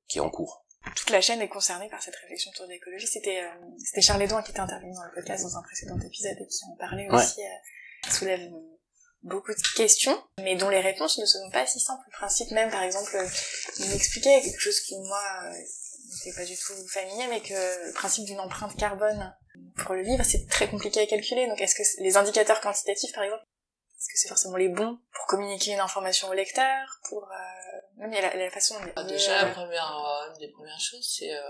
qui 0.08 0.18
est 0.18 0.22
en 0.22 0.30
cours 0.30 0.65
toute 0.96 1.10
la 1.10 1.22
chaîne 1.22 1.42
est 1.42 1.48
concernée 1.48 1.90
par 1.90 2.02
cette 2.02 2.16
réflexion 2.16 2.52
autour 2.52 2.66
de 2.68 2.72
l'écologie. 2.72 3.08
C'était 3.08 3.42
euh, 3.42 3.68
c'était 3.84 4.02
Charles 4.02 4.22
Edouin 4.22 4.42
qui 4.44 4.52
était 4.52 4.60
intervenu 4.60 4.94
dans 4.94 5.04
le 5.04 5.12
podcast 5.14 5.44
dans 5.44 5.58
un 5.58 5.62
précédent 5.64 6.00
épisode 6.00 6.38
et 6.40 6.48
qui 6.48 6.66
en 6.66 6.76
parlait 6.78 7.08
aussi. 7.10 7.42
Euh, 7.42 8.12
soulève 8.12 8.52
beaucoup 9.24 9.54
de 9.54 9.76
questions, 9.76 10.22
mais 10.40 10.56
dont 10.56 10.70
les 10.70 10.82
réponses 10.82 11.18
ne 11.18 11.26
sont 11.26 11.50
pas 11.52 11.66
si 11.66 11.80
simples. 11.80 12.04
Le 12.08 12.18
principe 12.18 12.52
même, 12.52 12.70
par 12.70 12.84
exemple, 12.84 13.18
il 13.80 13.90
m'expliquait 13.90 14.42
quelque 14.42 14.60
chose 14.60 14.80
qui 14.82 14.98
moi 15.00 15.22
euh, 15.46 15.54
n'était 15.54 16.38
pas 16.38 16.46
du 16.46 16.56
tout 16.56 16.88
familier, 16.88 17.28
mais 17.30 17.42
que 17.42 17.88
le 17.88 17.94
principe 17.94 18.26
d'une 18.26 18.40
empreinte 18.40 18.78
carbone 18.78 19.36
pour 19.78 19.96
le 19.96 20.02
livre, 20.02 20.24
c'est 20.24 20.48
très 20.48 20.70
compliqué 20.70 21.02
à 21.02 21.08
calculer. 21.08 21.48
Donc, 21.48 21.60
est-ce 21.60 21.76
que 21.76 22.04
les 22.04 22.18
indicateurs 22.18 22.62
quantitatifs, 22.62 23.14
par 23.14 23.24
exemple, 23.24 23.44
est-ce 23.98 24.14
que 24.14 24.20
c'est 24.20 24.28
forcément 24.28 24.58
les 24.58 24.70
bons 24.70 25.00
pour 25.14 25.26
communiquer 25.26 25.72
une 25.72 25.80
information 25.80 26.28
au 26.30 26.34
lecteur, 26.34 27.00
pour 27.10 27.24
euh, 27.24 27.55
la, 27.98 28.52
façon. 28.52 28.76
Ah, 28.96 29.04
déjà, 29.04 29.44
la 29.44 29.52
première, 29.52 29.98
euh, 29.98 30.34
une 30.34 30.40
des 30.40 30.52
premières 30.52 30.80
choses, 30.80 31.08
c'est 31.18 31.34
euh, 31.34 31.42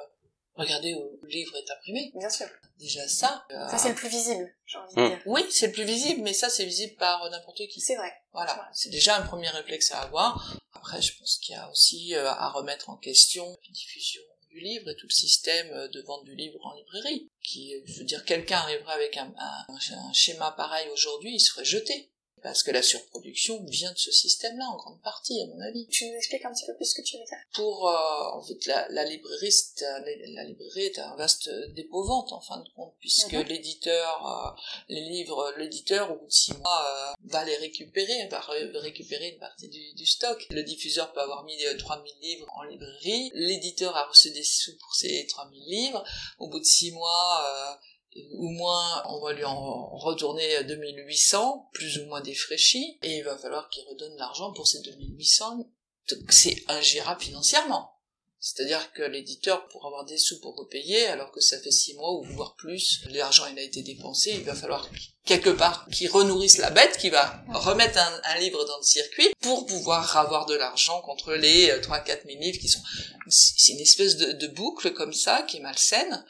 regarder 0.55 0.93
où 0.93 1.19
le 1.21 1.29
livre 1.29 1.55
est 1.55 1.71
imprimé. 1.71 2.11
Bien 2.15 2.29
sûr. 2.29 2.47
Déjà 2.77 3.07
ça. 3.07 3.45
ça 3.49 3.77
c'est 3.77 3.89
le 3.89 3.95
plus 3.95 4.09
visible, 4.09 4.53
j'ai 4.65 4.77
envie 4.77 4.95
de 4.95 5.01
hmm. 5.01 5.07
dire. 5.07 5.21
Oui, 5.25 5.45
c'est 5.49 5.67
le 5.67 5.73
plus 5.73 5.85
visible, 5.85 6.21
mais 6.21 6.33
ça 6.33 6.49
c'est 6.49 6.65
visible 6.65 6.95
par 6.95 7.29
n'importe 7.29 7.67
qui. 7.67 7.79
C'est 7.79 7.95
vrai. 7.95 8.13
Voilà, 8.33 8.69
c'est 8.73 8.89
déjà 8.89 9.17
un 9.17 9.21
premier 9.21 9.49
réflexe 9.49 9.91
à 9.91 10.01
avoir. 10.01 10.57
Après, 10.73 11.01
je 11.01 11.17
pense 11.17 11.37
qu'il 11.37 11.55
y 11.55 11.57
a 11.57 11.69
aussi 11.69 12.13
à 12.15 12.49
remettre 12.49 12.89
en 12.89 12.97
question 12.97 13.45
la 13.49 13.73
diffusion 13.73 14.21
du 14.49 14.59
livre 14.59 14.89
et 14.89 14.95
tout 14.95 15.07
le 15.07 15.13
système 15.13 15.87
de 15.87 16.01
vente 16.01 16.25
du 16.25 16.35
livre 16.35 16.59
en 16.65 16.73
librairie. 16.75 17.29
Qui, 17.41 17.73
je 17.85 17.99
veux 17.99 18.05
dire, 18.05 18.25
quelqu'un 18.25 18.57
arriverait 18.57 18.93
avec 18.93 19.17
un, 19.17 19.33
un 19.69 20.13
schéma 20.13 20.51
pareil 20.51 20.89
aujourd'hui, 20.89 21.35
il 21.35 21.39
serait 21.39 21.65
jeté 21.65 22.11
parce 22.45 22.61
que 22.61 22.69
la 22.69 22.83
surproduction 22.83 23.65
vient 23.65 23.91
de 23.91 23.97
ce 23.97 24.11
système-là 24.11 24.65
en 24.69 24.77
grande 24.77 25.01
partie, 25.01 25.41
à 25.41 25.47
mon 25.47 25.59
avis. 25.61 25.87
Tu 25.87 26.07
nous 26.07 26.15
expliques 26.15 26.45
un 26.45 26.53
petit 26.53 26.67
peu 26.67 26.75
plus 26.75 26.85
ce 26.85 26.93
que 26.93 27.01
tu 27.01 27.17
veux 27.17 27.23
dire? 27.23 27.39
Pour, 27.55 27.89
euh, 27.89 28.37
en 28.37 28.41
fait, 28.43 28.67
la, 28.67 28.87
la 28.89 29.03
librairie, 29.03 29.51
la, 29.81 30.43
librairie 30.43 30.83
est 30.83 30.99
un 30.99 31.15
vaste 31.15 31.49
dépôt-vente 31.73 32.31
en 32.33 32.41
fin 32.41 32.59
de 32.59 32.69
compte, 32.75 32.93
puisque 32.99 33.33
mhm. 33.33 33.47
l'éditeur, 33.47 34.27
euh, 34.27 34.61
les 34.89 35.01
livres, 35.01 35.55
l'éditeur 35.57 36.11
au 36.11 36.19
bout 36.19 36.27
de 36.27 36.31
six 36.31 36.53
mois 36.59 36.85
euh, 36.87 37.13
va 37.23 37.43
les 37.45 37.55
récupérer, 37.55 38.27
va 38.27 38.39
récupérer 38.75 39.29
une 39.29 39.39
partie 39.39 39.67
du, 39.67 39.93
du, 39.95 40.05
stock. 40.05 40.45
Le 40.51 40.61
diffuseur 40.61 41.13
peut 41.13 41.21
avoir 41.21 41.45
mis 41.45 41.57
3000 41.79 42.13
livres 42.21 42.45
en 42.57 42.61
librairie, 42.61 43.31
l'éditeur 43.33 43.97
a 43.97 44.05
reçu 44.05 44.29
des 44.29 44.43
sous 44.43 44.77
pour 44.77 44.93
ces 44.93 45.25
3000 45.25 45.63
livres. 45.65 46.03
Au 46.37 46.47
bout 46.47 46.59
de 46.59 46.63
six 46.63 46.91
mois 46.91 47.79
ou 48.33 48.49
moins 48.49 49.03
on 49.07 49.21
va 49.21 49.33
lui 49.33 49.43
en 49.43 49.89
retourner 49.97 50.63
2800, 50.63 51.69
plus 51.73 51.99
ou 51.99 52.05
moins 52.05 52.21
défraîchi, 52.21 52.97
et 53.03 53.17
il 53.17 53.23
va 53.23 53.37
falloir 53.37 53.69
qu'il 53.69 53.83
redonne 53.87 54.15
l'argent 54.17 54.53
pour 54.53 54.67
ces 54.67 54.79
2800. 54.81 55.69
C'est 56.29 56.63
ingérable 56.67 57.21
financièrement. 57.21 57.91
C'est-à-dire 58.39 58.93
que 58.93 59.01
l'éditeur, 59.01 59.67
pour 59.69 59.87
avoir 59.87 60.05
des 60.05 60.19
sous 60.19 60.39
pour 60.39 60.55
repayer, 60.55 61.07
alors 61.07 61.31
que 61.31 61.41
ça 61.41 61.59
fait 61.59 61.71
six 61.71 61.95
mois 61.95 62.11
ou 62.13 62.23
voire 62.35 62.53
plus, 62.55 63.01
l'argent 63.09 63.47
il 63.47 63.57
a 63.57 63.63
été 63.63 63.81
dépensé, 63.81 64.33
il 64.35 64.43
va 64.43 64.53
falloir 64.53 64.87
quelque 65.25 65.49
part 65.49 65.87
qu'il 65.91 66.11
renourrisse 66.11 66.59
la 66.59 66.69
bête, 66.69 66.95
qui 66.99 67.09
va 67.09 67.43
remettre 67.51 67.97
un, 67.97 68.39
livre 68.39 68.63
dans 68.65 68.77
le 68.77 68.83
circuit 68.83 69.29
pour 69.41 69.65
pouvoir 69.65 70.15
avoir 70.15 70.45
de 70.45 70.53
l'argent 70.53 71.01
contre 71.01 71.33
les 71.33 71.69
3-4 71.69 71.71
euh, 71.71 72.15
000 72.27 72.39
livres 72.39 72.59
qui 72.59 72.67
sont... 72.67 72.83
C'est 73.29 73.73
une 73.73 73.79
espèce 73.79 74.15
de 74.15 74.47
boucle 74.47 74.93
comme 74.93 75.13
ça 75.13 75.41
qui 75.41 75.57
est 75.57 75.61
malsaine 75.61 76.23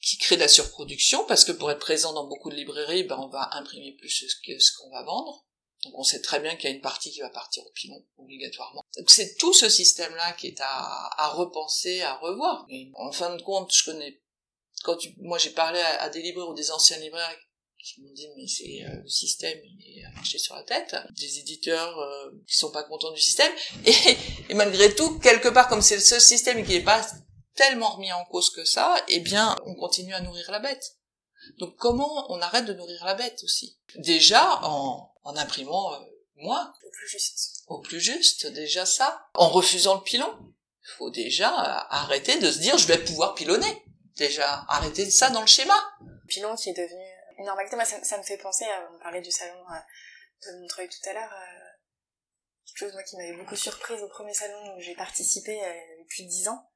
qui 0.00 0.16
crée 0.18 0.36
de 0.36 0.40
la 0.40 0.48
surproduction 0.48 1.24
parce 1.26 1.44
que 1.44 1.52
pour 1.52 1.70
être 1.70 1.80
présent 1.80 2.12
dans 2.12 2.26
beaucoup 2.26 2.50
de 2.50 2.56
librairies, 2.56 3.04
ben 3.04 3.18
on 3.18 3.28
va 3.28 3.50
imprimer 3.52 3.96
plus 3.98 4.24
que 4.46 4.58
ce 4.58 4.72
qu'on 4.76 4.90
va 4.90 5.02
vendre. 5.04 5.46
Donc 5.84 5.94
on 5.98 6.02
sait 6.02 6.20
très 6.20 6.40
bien 6.40 6.56
qu'il 6.56 6.68
y 6.68 6.72
a 6.72 6.76
une 6.76 6.82
partie 6.82 7.10
qui 7.10 7.20
va 7.20 7.30
partir 7.30 7.64
au 7.64 7.70
pilon 7.70 8.04
obligatoirement. 8.18 8.82
C'est 9.06 9.36
tout 9.36 9.54
ce 9.54 9.68
système-là 9.68 10.32
qui 10.32 10.48
est 10.48 10.60
à, 10.60 11.10
à 11.16 11.28
repenser, 11.28 12.02
à 12.02 12.16
revoir. 12.16 12.66
Et 12.68 12.90
en 12.96 13.12
fin 13.12 13.34
de 13.34 13.42
compte, 13.42 13.72
je 13.74 13.84
connais 13.84 14.20
quand 14.82 14.96
tu, 14.96 15.14
moi 15.18 15.38
j'ai 15.38 15.50
parlé 15.50 15.80
à, 15.80 16.08
des 16.08 16.22
libraires 16.22 16.48
ou 16.48 16.54
des 16.54 16.70
anciens 16.70 16.98
libraires 16.98 17.36
qui 17.78 18.00
m'ont 18.02 18.12
dit 18.12 18.28
mais 18.36 18.46
c'est 18.46 18.84
euh, 18.84 19.02
le 19.02 19.08
système 19.08 19.58
il 19.64 19.98
est 19.98 20.14
marché 20.14 20.38
sur 20.38 20.54
la 20.54 20.62
tête 20.62 20.96
des 21.18 21.38
éditeurs 21.38 21.98
euh, 21.98 22.30
qui 22.46 22.56
sont 22.56 22.70
pas 22.70 22.82
contents 22.82 23.12
du 23.12 23.20
système 23.20 23.52
et, 23.86 23.92
et 24.50 24.54
malgré 24.54 24.94
tout 24.94 25.18
quelque 25.18 25.48
part 25.48 25.68
comme 25.68 25.80
c'est 25.80 26.00
seul 26.00 26.20
système 26.20 26.64
qui 26.64 26.74
est 26.74 26.84
pas 26.84 27.06
tellement 27.54 27.90
remis 27.90 28.12
en 28.12 28.24
cause 28.26 28.50
que 28.50 28.64
ça, 28.64 28.96
eh 29.08 29.20
bien, 29.20 29.56
on 29.66 29.74
continue 29.74 30.14
à 30.14 30.20
nourrir 30.20 30.50
la 30.50 30.58
bête. 30.58 30.96
Donc 31.58 31.76
comment 31.76 32.30
on 32.30 32.40
arrête 32.40 32.66
de 32.66 32.74
nourrir 32.74 33.04
la 33.04 33.14
bête 33.14 33.42
aussi? 33.44 33.78
Déjà 33.96 34.60
en, 34.62 35.12
en 35.22 35.36
imprimant 35.36 35.94
euh, 35.94 35.98
moins. 36.36 36.72
Au 36.84 36.90
plus 36.90 37.08
juste. 37.08 37.64
Au 37.66 37.80
plus 37.80 38.00
juste, 38.00 38.46
déjà 38.46 38.86
ça. 38.86 39.26
En 39.34 39.48
refusant 39.48 39.96
le 39.96 40.02
pilon. 40.02 40.32
Il 40.82 40.92
faut 40.96 41.10
déjà 41.10 41.50
euh, 41.50 41.86
arrêter 41.90 42.38
de 42.38 42.50
se 42.50 42.58
dire 42.58 42.76
je 42.78 42.86
vais 42.86 42.98
pouvoir 42.98 43.34
pilonner. 43.34 43.84
Déjà, 44.16 44.64
arrêter 44.68 45.10
ça 45.10 45.30
dans 45.30 45.40
le 45.40 45.46
schéma. 45.46 45.74
Pilon 46.28 46.54
qui 46.56 46.70
est 46.70 46.74
devenu 46.74 47.04
une 47.38 47.46
normalité, 47.46 47.74
moi 47.74 47.86
ça, 47.86 48.18
me 48.18 48.22
fait 48.22 48.36
penser, 48.36 48.66
à, 48.66 48.90
on 48.94 48.98
parlait 49.02 49.22
du 49.22 49.30
salon 49.30 49.64
euh, 49.70 50.50
de 50.52 50.60
Montreuil 50.60 50.88
tout 50.88 51.08
à 51.08 51.14
l'heure, 51.14 51.32
quelque 52.66 52.78
chose 52.78 52.92
moi 52.92 53.02
qui 53.02 53.16
m'avait 53.16 53.36
beaucoup 53.36 53.56
surprise 53.56 54.02
au 54.02 54.08
premier 54.08 54.34
salon 54.34 54.76
où 54.76 54.80
j'ai 54.80 54.94
participé 54.94 55.52
il 55.52 55.58
y 55.58 55.64
a 55.64 56.04
plus 56.06 56.24
de 56.24 56.28
dix 56.28 56.48
ans 56.48 56.69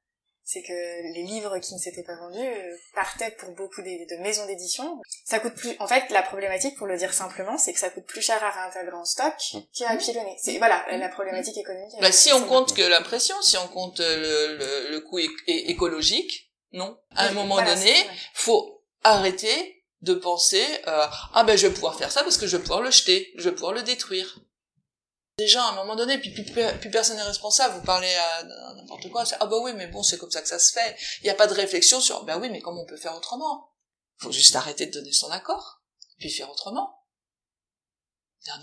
c'est 0.45 0.61
que 0.61 1.13
les 1.13 1.23
livres 1.23 1.57
qui 1.59 1.73
ne 1.73 1.79
s'étaient 1.79 2.03
pas 2.03 2.15
vendus 2.15 2.39
euh, 2.39 2.75
partaient 2.93 3.31
pour 3.31 3.49
beaucoup 3.55 3.81
de, 3.81 4.21
maisons 4.21 4.45
d'édition. 4.45 5.01
Ça 5.25 5.39
coûte 5.39 5.55
plus. 5.55 5.75
En 5.79 5.87
fait, 5.87 6.09
la 6.11 6.21
problématique, 6.21 6.77
pour 6.77 6.87
le 6.87 6.97
dire 6.97 7.13
simplement, 7.13 7.57
c'est 7.57 7.73
que 7.73 7.79
ça 7.79 7.89
coûte 7.89 8.05
plus 8.05 8.21
cher 8.21 8.41
à 8.43 8.51
réintégrer 8.51 8.95
en 8.95 9.05
stock 9.05 9.33
qu'à 9.73 9.95
pilonner. 9.97 10.37
C'est 10.41 10.57
voilà 10.59 10.85
la 10.95 11.09
problématique 11.09 11.57
économique. 11.57 11.93
Bah, 11.99 12.11
si 12.11 12.31
on 12.31 12.43
compte 12.43 12.75
que 12.75 12.83
l'impression, 12.83 13.35
si 13.41 13.57
on 13.57 13.67
compte 13.67 13.99
le, 13.99 14.57
le, 14.57 14.91
le 14.91 14.99
coût 15.01 15.19
écologique, 15.47 16.51
non? 16.71 16.97
À 17.15 17.27
un 17.27 17.31
moment 17.31 17.57
donné, 17.63 17.93
faut 18.33 18.83
arrêter 19.03 19.83
de 20.01 20.13
penser 20.13 20.63
euh, 20.87 21.05
ah 21.33 21.43
ben 21.43 21.57
je 21.57 21.67
vais 21.67 21.73
pouvoir 21.73 21.95
faire 21.97 22.11
ça 22.11 22.23
parce 22.23 22.37
que 22.37 22.47
je 22.47 22.57
vais 22.57 22.61
pouvoir 22.61 22.81
le 22.81 22.91
jeter, 22.91 23.31
je 23.35 23.49
vais 23.49 23.55
pouvoir 23.55 23.73
le 23.73 23.81
détruire. 23.81 24.39
Déjà, 25.37 25.65
à 25.65 25.71
un 25.71 25.75
moment 25.75 25.95
donné, 25.97 26.17
puis, 26.17 26.31
plus 26.31 26.89
personne 26.91 27.17
n'est 27.17 27.23
responsable, 27.23 27.75
vous 27.75 27.85
parlez 27.85 28.13
à, 28.13 28.43
n'importe 28.75 29.09
quoi, 29.11 29.25
c'est, 29.25 29.35
ah 29.41 29.45
bah 29.45 29.57
oui, 29.61 29.73
mais 29.73 29.87
bon, 29.87 30.01
c'est 30.01 30.17
comme 30.17 30.31
ça 30.31 30.41
que 30.41 30.47
ça 30.47 30.59
se 30.59 30.71
fait. 30.71 30.95
Il 31.21 31.25
n'y 31.25 31.29
a 31.29 31.35
pas 31.35 31.47
de 31.47 31.53
réflexion 31.53 31.99
sur, 31.99 32.23
ben 32.23 32.39
oui, 32.39 32.49
mais 32.49 32.61
comment 32.61 32.81
on 32.81 32.85
peut 32.85 32.95
faire 32.95 33.15
autrement? 33.15 33.69
Faut 34.17 34.31
juste 34.31 34.55
arrêter 34.55 34.85
de 34.85 34.93
donner 34.93 35.11
son 35.11 35.29
accord, 35.31 35.81
puis 36.19 36.29
faire 36.29 36.49
autrement. 36.49 37.01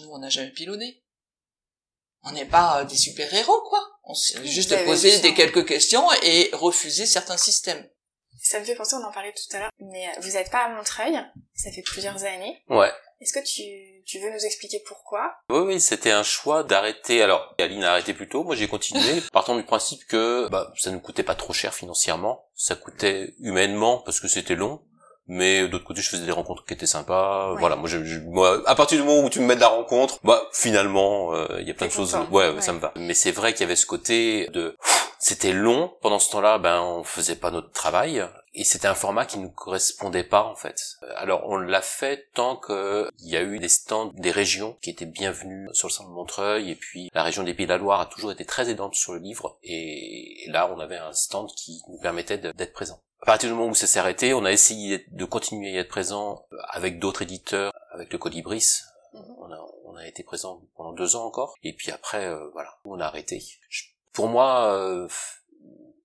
Nous, 0.00 0.08
on 0.08 0.18
n'a 0.18 0.30
jamais 0.30 0.52
pilonné. 0.52 1.04
On 2.22 2.32
n'est 2.32 2.46
pas 2.46 2.80
euh, 2.80 2.84
des 2.84 2.96
super-héros, 2.96 3.62
quoi. 3.68 3.98
On 4.04 4.14
s'est 4.14 4.46
juste 4.46 4.74
posé 4.84 5.18
des 5.20 5.34
quelques 5.34 5.66
questions 5.66 6.06
et 6.22 6.50
refuser 6.52 7.04
certains 7.04 7.36
systèmes. 7.36 7.86
Ça 8.42 8.58
me 8.58 8.64
fait 8.64 8.74
penser, 8.74 8.96
on 8.96 9.04
en 9.06 9.12
parlait 9.12 9.32
tout 9.32 9.56
à 9.56 9.60
l'heure, 9.60 9.70
mais 9.78 10.08
euh, 10.08 10.20
vous 10.20 10.32
n'êtes 10.32 10.50
pas 10.50 10.64
à 10.64 10.68
Montreuil, 10.68 11.16
ça 11.54 11.70
fait 11.70 11.82
plusieurs 11.82 12.24
années. 12.24 12.60
Ouais. 12.68 12.90
Est-ce 13.20 13.32
que 13.32 13.44
tu, 13.44 14.02
tu 14.04 14.18
veux 14.18 14.32
nous 14.32 14.44
expliquer 14.44 14.82
pourquoi? 14.84 15.36
Oui, 15.48 15.60
oui, 15.60 15.80
c'était 15.80 16.10
un 16.10 16.24
choix 16.24 16.64
d'arrêter. 16.64 17.22
Alors, 17.22 17.54
Aline 17.60 17.84
a 17.84 17.92
arrêté 17.92 18.14
plus 18.14 18.28
tôt, 18.28 18.42
moi 18.42 18.56
j'ai 18.56 18.66
continué, 18.66 19.20
partant 19.32 19.54
du 19.56 19.62
principe 19.62 20.04
que 20.06 20.48
bah, 20.50 20.72
ça 20.76 20.90
ne 20.90 20.98
coûtait 20.98 21.22
pas 21.22 21.36
trop 21.36 21.52
cher 21.52 21.72
financièrement, 21.72 22.48
ça 22.56 22.74
coûtait 22.74 23.32
humainement 23.38 23.98
parce 23.98 24.18
que 24.18 24.26
c'était 24.26 24.56
long, 24.56 24.82
mais 25.32 25.66
d'autre 25.66 25.84
côté 25.84 26.02
je 26.02 26.10
faisais 26.10 26.26
des 26.26 26.32
rencontres 26.32 26.64
qui 26.64 26.74
étaient 26.74 26.86
sympas. 26.86 27.54
Voilà 27.58 27.76
moi, 27.76 27.88
je, 27.88 28.18
moi 28.20 28.62
à 28.66 28.74
partir 28.74 28.98
du 28.98 29.04
moment 29.04 29.24
où 29.24 29.30
tu 29.30 29.40
me 29.40 29.46
mets 29.46 29.56
de 29.56 29.60
la 29.60 29.68
rencontre 29.68 30.18
bah 30.22 30.42
finalement 30.52 31.34
euh, 31.34 31.46
il 31.60 31.66
y 31.66 31.70
a 31.70 31.74
plein 31.74 31.86
de 31.86 31.92
choses 31.92 32.16
ouais, 32.30 32.60
ça 32.60 32.72
me 32.74 32.78
va. 32.78 32.92
Mais 32.96 33.14
c'est 33.14 33.32
vrai 33.32 33.52
qu'il 33.52 33.62
y 33.62 33.64
avait 33.64 33.76
ce 33.76 33.86
côté 33.86 34.48
de 34.52 34.76
c'était 35.18 35.52
long. 35.52 35.94
Pendant 36.02 36.18
ce 36.18 36.30
temps-là 36.32 36.58
ben 36.58 36.82
on 36.82 37.02
faisait 37.02 37.36
pas 37.36 37.50
notre 37.50 37.70
travail. 37.72 38.24
Et 38.54 38.64
c'était 38.64 38.88
un 38.88 38.94
format 38.94 39.24
qui 39.24 39.38
nous 39.38 39.48
correspondait 39.48 40.24
pas 40.24 40.42
en 40.42 40.54
fait. 40.54 40.98
Alors 41.16 41.48
on 41.48 41.56
l'a 41.56 41.80
fait 41.80 42.28
tant 42.34 42.56
qu'il 42.56 43.08
y 43.20 43.36
a 43.36 43.42
eu 43.42 43.58
des 43.58 43.70
stands 43.70 44.12
des 44.14 44.30
régions 44.30 44.76
qui 44.82 44.90
étaient 44.90 45.06
bienvenus 45.06 45.70
sur 45.72 45.88
le 45.88 45.92
centre 45.92 46.10
de 46.10 46.14
Montreuil. 46.14 46.70
Et 46.70 46.74
puis 46.74 47.08
la 47.14 47.22
région 47.22 47.42
des 47.42 47.54
Pays 47.54 47.64
de 47.64 47.72
la 47.72 47.78
Loire 47.78 48.00
a 48.00 48.06
toujours 48.06 48.32
été 48.32 48.44
très 48.44 48.68
aidante 48.68 48.94
sur 48.94 49.14
le 49.14 49.20
livre. 49.20 49.58
Et, 49.62 50.44
là 50.48 50.70
on 50.70 50.78
avait 50.78 50.98
un 50.98 51.14
stand 51.14 51.48
qui 51.56 51.80
nous 51.88 51.98
permettait 51.98 52.36
d'être 52.36 52.74
présent. 52.74 53.00
À 53.22 53.26
partir 53.26 53.48
du 53.48 53.54
moment 53.54 53.70
où 53.70 53.74
ça 53.74 53.86
s'est 53.86 54.00
arrêté, 54.00 54.34
on 54.34 54.44
a 54.44 54.50
essayé 54.50 55.06
de 55.12 55.24
continuer 55.24 55.68
à 55.68 55.70
y 55.70 55.76
être 55.76 55.88
présent 55.88 56.44
avec 56.68 56.98
d'autres 56.98 57.22
éditeurs, 57.22 57.72
avec 57.92 58.12
le 58.12 58.18
Colibris. 58.18 58.80
Mhm. 59.14 59.36
On 59.38 59.52
a, 59.52 59.64
on 59.84 59.96
a 59.96 60.06
été 60.06 60.24
présent 60.24 60.60
pendant 60.76 60.92
deux 60.92 61.14
ans 61.14 61.24
encore 61.24 61.54
et 61.62 61.72
puis 61.72 61.92
après 61.92 62.26
euh, 62.26 62.48
voilà 62.52 62.78
on 62.84 62.98
a 62.98 63.04
arrêté. 63.04 63.44
pour 64.12 64.26
moi 64.26 64.72
euh, 64.74 65.06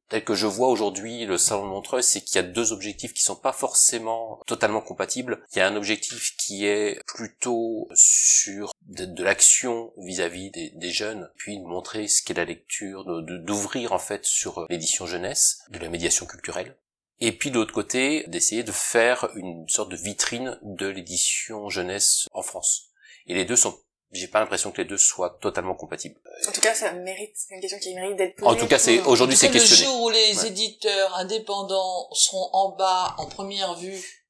tel 0.09 0.23
que 0.23 0.35
je 0.35 0.45
vois 0.45 0.67
aujourd'hui 0.67 1.25
le 1.25 1.37
salon 1.37 1.63
de 1.63 1.69
Montreuil, 1.69 2.03
c'est 2.03 2.21
qu'il 2.21 2.35
y 2.35 2.39
a 2.39 2.47
deux 2.47 2.71
objectifs 2.71 3.13
qui 3.13 3.23
sont 3.23 3.35
pas 3.35 3.51
forcément 3.51 4.39
totalement 4.45 4.81
compatibles. 4.81 5.41
Il 5.53 5.59
y 5.59 5.61
a 5.61 5.67
un 5.67 5.75
objectif 5.75 6.35
qui 6.37 6.65
est 6.65 7.01
plutôt 7.07 7.89
sur 7.93 8.73
de, 8.83 9.23
l'action 9.23 9.91
vis-à-vis 9.97 10.51
des, 10.51 10.91
jeunes, 10.91 11.29
puis 11.35 11.59
de 11.59 11.65
montrer 11.65 12.07
ce 12.07 12.21
qu'est 12.21 12.33
la 12.33 12.45
lecture, 12.45 13.05
d'ouvrir 13.05 13.91
en 13.91 13.99
fait 13.99 14.23
sur 14.25 14.65
l'édition 14.69 15.05
jeunesse, 15.05 15.63
de 15.69 15.79
la 15.79 15.89
médiation 15.89 16.25
culturelle. 16.25 16.77
Et 17.19 17.31
puis 17.31 17.49
de 17.51 17.55
l'autre 17.55 17.73
côté, 17.73 18.23
d'essayer 18.27 18.63
de 18.63 18.71
faire 18.71 19.29
une 19.35 19.67
sorte 19.67 19.89
de 19.89 19.95
vitrine 19.95 20.59
de 20.61 20.87
l'édition 20.87 21.69
jeunesse 21.69 22.27
en 22.31 22.43
France. 22.43 22.89
Et 23.25 23.33
les 23.33 23.45
deux 23.45 23.55
sont 23.55 23.77
j'ai 24.11 24.27
pas 24.27 24.39
l'impression 24.39 24.71
que 24.71 24.81
les 24.81 24.87
deux 24.87 24.97
soient 24.97 25.37
totalement 25.41 25.75
compatibles. 25.75 26.19
En 26.47 26.51
tout 26.51 26.61
cas, 26.61 26.73
ça 26.73 26.93
mérite, 26.93 27.35
c'est 27.35 27.55
une 27.55 27.61
question 27.61 27.79
qui 27.79 27.93
mérite 27.93 28.15
d'être 28.15 28.35
posée. 28.37 28.49
En 28.49 28.55
tout 28.55 28.67
cas, 28.67 28.79
c'est, 28.79 29.01
aujourd'hui, 29.01 29.35
c'est 29.35 29.51
questionné. 29.51 29.81
Le 29.81 29.87
jour 29.87 30.03
où 30.03 30.09
les 30.09 30.45
éditeurs 30.45 31.15
indépendants 31.15 32.09
seront 32.13 32.49
en 32.53 32.75
bas, 32.75 33.15
en 33.17 33.27
première 33.27 33.75
vue, 33.75 34.27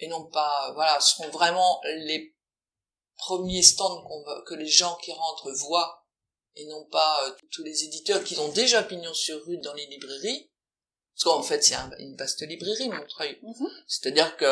et 0.00 0.08
non 0.08 0.24
pas, 0.26 0.72
voilà, 0.74 1.00
seront 1.00 1.30
vraiment 1.30 1.80
les 1.84 2.34
premiers 3.16 3.62
stands 3.62 4.04
que 4.46 4.54
les 4.54 4.68
gens 4.68 4.96
qui 4.96 5.12
rentrent 5.12 5.50
voient, 5.52 6.04
et 6.54 6.66
non 6.66 6.84
pas 6.90 7.26
euh, 7.26 7.32
tous 7.50 7.62
les 7.62 7.84
éditeurs 7.84 8.22
qui 8.22 8.38
ont 8.38 8.48
déjà 8.48 8.82
pignon 8.82 9.14
sur 9.14 9.42
rue 9.46 9.58
dans 9.58 9.74
les 9.74 9.86
librairies, 9.86 10.50
parce 11.16 11.24
qu'en 11.24 11.42
fait, 11.42 11.64
c'est 11.64 11.74
une 11.98 12.14
vaste 12.14 12.42
librairie, 12.42 12.90
Montreuil. 12.90 13.38
Mm 13.42 13.66
C'est-à-dire 13.88 14.36
que 14.36 14.44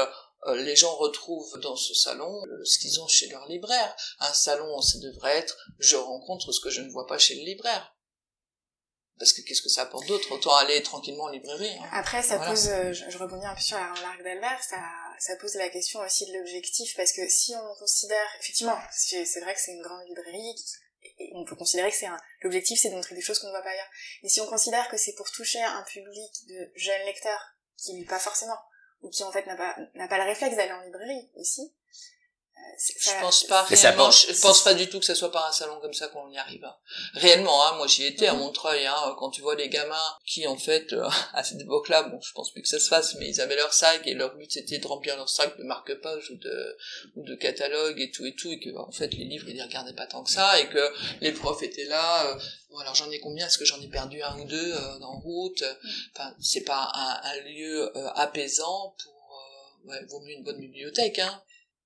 euh, 0.46 0.57
les 0.62 0.77
gens 0.77 0.94
retrouvent 0.96 1.59
dans 1.61 1.77
ce 1.77 1.92
salon 1.92 2.42
euh, 2.46 2.64
ce 2.64 2.79
qu'ils 2.79 3.00
ont 3.00 3.07
chez 3.07 3.29
leur 3.29 3.46
libraire. 3.48 3.94
Un 4.20 4.33
salon, 4.33 4.81
ça 4.81 4.98
devrait 4.98 5.37
être 5.37 5.59
je 5.79 5.96
rencontre 5.96 6.53
ce 6.53 6.61
que 6.61 6.70
je 6.70 6.81
ne 6.81 6.90
vois 6.90 7.07
pas 7.07 7.18
chez 7.18 7.35
le 7.35 7.42
libraire. 7.42 7.94
Parce 9.18 9.35
que 9.35 9.42
qu'est-ce 9.42 9.61
que 9.61 9.68
ça 9.68 9.83
apporte 9.83 10.07
d'autre? 10.07 10.33
Autant 10.33 10.57
aller 10.57 10.83
tranquillement 10.83 11.24
en 11.24 11.29
librairie. 11.29 11.77
Hein. 11.79 11.88
Après, 11.92 12.22
ça 12.22 12.38
pose, 12.38 12.68
euh, 12.68 12.92
je, 12.94 13.18
rebondis 13.18 13.44
un 13.44 13.55
peu 13.55 13.61
sur 13.61 13.77
l'arc 13.77 14.22
d'Albert, 14.24 14.62
ça, 14.62 14.83
ça 15.18 15.37
pose 15.37 15.55
la 15.57 15.68
question 15.68 16.00
aussi 16.00 16.27
de 16.27 16.33
l'objectif, 16.33 16.96
parce 16.96 17.12
que 17.12 17.29
si 17.29 17.55
on 17.55 17.74
considère, 17.79 18.27
effectivement, 18.40 18.79
c'est 18.90 19.40
vrai 19.40 19.55
que 19.55 19.61
c'est 19.61 19.72
une 19.72 19.83
grande 19.83 20.09
librairie, 20.09 20.55
et 21.18 21.32
on 21.34 21.44
peut 21.44 21.56
considérer 21.56 21.90
que 21.90 21.96
c'est 21.96 22.06
un, 22.06 22.18
l'objectif 22.42 22.80
c'est 22.80 22.90
de 22.90 22.94
montrer 22.94 23.14
des 23.14 23.20
choses 23.20 23.38
qu'on 23.38 23.46
ne 23.46 23.52
voit 23.52 23.62
pas 23.62 23.70
ailleurs. 23.70 23.90
Mais 24.22 24.28
si 24.28 24.40
on 24.40 24.46
considère 24.46 24.88
que 24.88 24.96
c'est 24.96 25.14
pour 25.14 25.30
toucher 25.30 25.62
un 25.62 25.82
public 25.82 26.32
de 26.48 26.70
jeunes 26.74 27.04
lecteurs, 27.06 27.54
qui 27.76 27.92
lit 27.92 28.04
pas 28.04 28.18
forcément, 28.18 28.58
ou 29.02 29.10
qui 29.10 29.22
en 29.22 29.32
fait 29.32 29.46
n'a 29.46 29.56
pas 29.56 29.76
n'a 29.94 30.08
pas 30.08 30.18
le 30.18 30.24
réflexe 30.24 30.56
d'aller 30.56 30.72
en 30.72 30.80
librairie 30.80 31.30
aussi. 31.36 31.74
Euh, 32.56 32.60
je 32.78 33.20
pense 33.20 33.44
pas 33.44 33.62
réellement, 33.62 34.10
je 34.10 34.40
pense 34.40 34.62
pas 34.62 34.74
du 34.74 34.88
tout 34.88 35.00
que 35.00 35.04
ça 35.04 35.14
soit 35.14 35.32
par 35.32 35.48
un 35.48 35.52
salon 35.52 35.80
comme 35.80 35.92
ça 35.92 36.08
qu'on 36.08 36.30
y 36.30 36.38
arrive. 36.38 36.64
Hein. 36.64 36.76
Réellement, 37.14 37.66
hein, 37.66 37.76
moi 37.76 37.86
j'y 37.88 38.04
étais 38.04 38.26
à 38.26 38.34
mhm. 38.34 38.40
Montreuil, 38.40 38.86
hein, 38.86 39.16
quand 39.18 39.30
tu 39.30 39.40
vois 39.40 39.56
les 39.56 39.68
gamins 39.68 40.16
qui 40.26 40.46
en 40.46 40.56
fait 40.56 40.92
euh, 40.92 41.08
à 41.32 41.42
cette 41.42 41.60
époque-là, 41.60 42.04
bon, 42.04 42.20
je 42.20 42.32
pense 42.32 42.52
plus 42.52 42.62
que 42.62 42.68
ça 42.68 42.78
se 42.78 42.88
fasse, 42.88 43.16
mais 43.16 43.28
ils 43.28 43.40
avaient 43.40 43.56
leur 43.56 43.72
sac 43.72 44.06
et 44.06 44.14
leur 44.14 44.36
but 44.36 44.50
c'était 44.52 44.78
de 44.78 44.86
remplir 44.86 45.16
leur 45.16 45.28
sac 45.28 45.58
de 45.58 45.64
marque-page 45.64 46.30
ou 46.30 46.36
de 46.36 46.76
ou 47.16 47.24
de 47.24 47.34
catalogue 47.34 48.00
et 48.00 48.10
tout 48.10 48.24
et 48.24 48.34
tout 48.34 48.50
et 48.52 48.60
que 48.60 48.76
en 48.76 48.92
fait 48.92 49.12
les 49.14 49.24
livres 49.24 49.48
ils 49.48 49.56
les 49.56 49.62
regardaient 49.62 49.94
pas 49.94 50.06
tant 50.06 50.22
que 50.22 50.30
ça 50.30 50.60
et 50.60 50.68
que 50.68 50.92
les 51.20 51.32
profs 51.32 51.62
étaient 51.62 51.86
là. 51.86 52.26
Euh, 52.26 52.38
bon 52.70 52.78
alors 52.78 52.94
j'en 52.94 53.10
ai 53.10 53.18
combien? 53.18 53.46
Est-ce 53.46 53.58
que 53.58 53.64
j'en 53.64 53.80
ai 53.80 53.88
perdu 53.88 54.22
un 54.22 54.38
ou 54.38 54.44
deux 54.44 54.74
euh, 54.74 55.00
en 55.00 55.18
route? 55.18 55.62
Mhm. 55.62 55.90
Enfin, 56.14 56.34
c'est 56.40 56.64
pas 56.64 56.90
un, 56.94 57.30
un 57.30 57.36
lieu 57.48 57.92
apaisant 58.16 58.94
pour 59.02 59.14
ouais, 59.86 60.04
vaut 60.08 60.20
mieux 60.20 60.34
une 60.34 60.44
bonne 60.44 60.60
bibliothèque, 60.60 61.18
hein. 61.18 61.42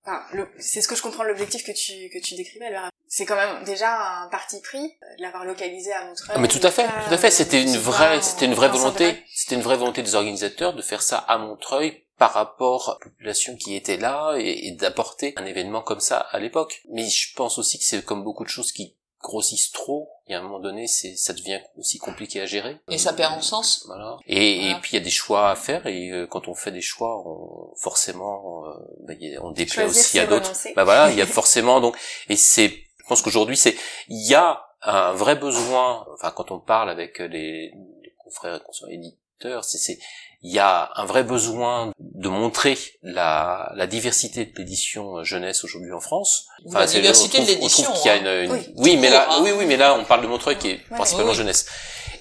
Enfin, 0.09 0.23
c'est 0.59 0.81
ce 0.81 0.89
que 0.89 0.97
je 0.97 1.03
comprends 1.03 1.25
l'objectif 1.25 1.65
que 1.65 1.73
tu 1.73 2.09
que 2.09 2.19
tu 2.19 2.35
décrivais. 2.35 2.71
C'est 3.09 3.27
quand 3.27 3.37
même 3.37 3.63
déjà 3.65 4.23
un 4.23 4.29
parti 4.29 4.61
pris 4.61 4.79
euh, 4.79 5.17
de 5.19 5.23
l'avoir 5.23 5.45
localisé 5.45 5.93
à 5.93 6.05
Montreuil. 6.07 6.35
Ah, 6.35 6.39
mais 6.39 6.49
tout 6.49 6.61
à 6.63 6.71
fait, 6.71 6.87
tout 6.87 7.15
à 7.15 7.19
fait. 7.19 7.31
C'était 7.31 7.63
une 7.63 7.77
vraie, 7.77 8.21
c'était 8.23 8.47
une 8.47 8.55
vraie 8.55 8.69
volonté. 8.69 9.23
C'était 9.35 9.57
une 9.57 9.63
vraie 9.63 9.77
volonté 9.77 10.03
des 10.03 10.15
organisateurs 10.15 10.75
de 10.75 10.83
faire 10.83 11.03
ça 11.03 11.19
à 11.19 11.37
Montreuil 11.37 12.05
par 12.17 12.33
rapport 12.33 12.89
à 12.89 12.93
la 12.95 13.11
population 13.11 13.57
qui 13.57 13.77
était 13.77 13.99
là 13.99 14.35
et, 14.39 14.69
et 14.69 14.73
d'apporter 14.73 15.35
un 15.37 15.45
événement 15.45 15.83
comme 15.83 16.01
ça 16.01 16.19
à 16.19 16.39
l'époque. 16.39 16.83
Mais 16.91 17.07
je 17.07 17.35
pense 17.35 17.59
aussi 17.59 17.79
que 17.79 17.85
c'est 17.85 18.03
comme 18.05 18.25
beaucoup 18.25 18.45
de 18.45 18.51
choses 18.51 18.73
qui 18.73 18.97
grossissent 19.29 19.73
trop, 19.73 20.09
et 20.27 20.35
à 20.35 20.39
un 20.39 20.43
moment 20.43 20.59
donné, 20.59 20.87
c'est, 20.87 21.15
ça 21.17 21.35
devient 21.35 21.61
aussi 21.77 21.99
compliqué 21.99 22.41
à 22.41 22.47
gérer. 22.47 22.79
Et 22.89 22.97
ça 22.97 23.13
perd 23.13 23.35
en 23.35 23.43
sens. 23.43 23.85
Voilà. 23.87 24.17
Et, 24.27 24.71
et 24.71 24.75
puis 24.81 24.93
il 24.93 24.99
y 24.99 25.03
a 25.03 25.05
des 25.05 25.11
choix 25.11 25.51
à 25.51 25.55
faire, 25.55 25.87
et 25.87 26.11
euh, 26.11 26.27
quand 26.27 26.49
on 26.49 26.55
fait 26.55 26.73
des 26.73 26.81
choix, 26.81 27.23
on, 27.27 27.75
forcément, 27.77 28.65
euh, 28.67 28.73
bah, 29.07 29.15
on 29.43 29.51
déplaît 29.51 29.85
aussi 29.85 30.19
à 30.19 30.27
d'autres. 30.27 30.53
Bah 30.75 30.85
voilà, 30.85 31.11
il 31.11 31.19
y 31.19 31.23
a 31.23 31.27
forcément 31.41 31.81
donc, 31.81 31.97
et 32.29 32.37
c'est, 32.37 32.69
je 32.69 33.05
pense 33.07 33.21
qu'aujourd'hui, 33.21 33.57
c'est, 33.57 33.77
il 34.09 34.27
y 34.27 34.35
a 34.35 34.65
un 34.83 35.13
vrai 35.13 35.37
besoin, 35.37 36.07
enfin 36.15 36.31
quand 36.31 36.51
on 36.51 36.59
parle 36.59 36.89
avec 36.89 37.19
les, 37.19 37.71
les 38.03 38.15
confrères 38.17 38.57
et 38.57 38.61
consoeurs 38.61 38.91
éditeurs, 38.91 39.65
c'est, 39.65 39.79
c'est, 39.79 39.99
il 40.41 40.53
y 40.53 40.59
a 40.59 40.91
un 40.95 41.05
vrai 41.05 41.25
besoin 41.25 41.93
de 41.99 42.29
montrer 42.29 42.79
la, 43.03 43.73
la 43.75 43.87
diversité 43.87 44.45
de 44.45 44.57
l'édition 44.57 45.25
jeunesse 45.25 45.65
aujourd'hui 45.65 45.93
en 45.93 46.01
France. 46.01 46.47
Enfin, 46.67 46.81
la 46.81 46.87
diversité 46.87 47.41
de 47.41 47.47
l'édition. 47.47 47.91
Hein. 47.91 48.61
Oui, 48.77 48.97
mais 48.97 49.11
là, 49.11 49.27
hein. 49.31 49.41
oui, 49.43 49.51
oui, 49.57 49.67
mais 49.67 49.77
là, 49.77 49.95
on 49.95 50.05
parle 50.05 50.23
de 50.23 50.29
Montreuil 50.29 50.57
qui 50.59 50.71
est 50.71 50.81
principalement 50.91 51.33
jeunesse, 51.33 51.67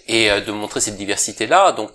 et 0.08 0.32
euh, 0.32 0.42
de 0.42 0.52
montrer 0.52 0.82
cette 0.82 0.98
diversité-là. 0.98 1.74
Donc, 1.74 1.92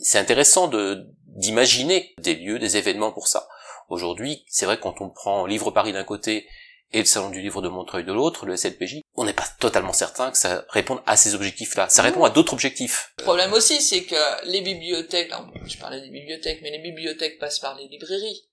c'est 0.00 0.18
intéressant 0.18 0.68
de 0.68 1.06
d'imaginer 1.34 2.14
des 2.18 2.34
lieux, 2.34 2.58
des 2.58 2.76
événements 2.76 3.10
pour 3.10 3.26
ça. 3.26 3.48
Aujourd'hui, 3.88 4.44
c'est 4.48 4.66
vrai 4.66 4.78
quand 4.78 5.00
on 5.00 5.08
prend 5.08 5.46
Livre 5.46 5.70
Paris 5.70 5.92
d'un 5.92 6.04
côté 6.04 6.46
et 6.92 6.98
le 6.98 7.04
Salon 7.04 7.30
du 7.30 7.40
Livre 7.40 7.62
de 7.62 7.68
Montreuil 7.68 8.04
de 8.04 8.12
l'autre, 8.12 8.46
le 8.46 8.56
SLPJ, 8.56 9.00
on 9.14 9.24
n'est 9.24 9.32
pas 9.32 9.46
totalement 9.58 9.92
certain 9.92 10.30
que 10.30 10.38
ça 10.38 10.64
réponde 10.68 11.00
à 11.06 11.16
ces 11.16 11.34
objectifs-là. 11.34 11.88
Ça 11.88 12.02
répond 12.02 12.24
à 12.24 12.30
d'autres 12.30 12.52
objectifs. 12.52 13.12
Le 13.18 13.24
problème 13.24 13.52
aussi, 13.52 13.80
c'est 13.80 14.04
que 14.04 14.46
les 14.46 14.60
bibliothèques, 14.60 15.32
je 15.66 15.78
parlais 15.78 16.00
des 16.00 16.10
bibliothèques, 16.10 16.60
mais 16.62 16.70
les 16.70 16.78
bibliothèques 16.82 17.38
passent 17.38 17.60
par 17.60 17.76
les 17.76 17.88
librairies. 17.88 18.48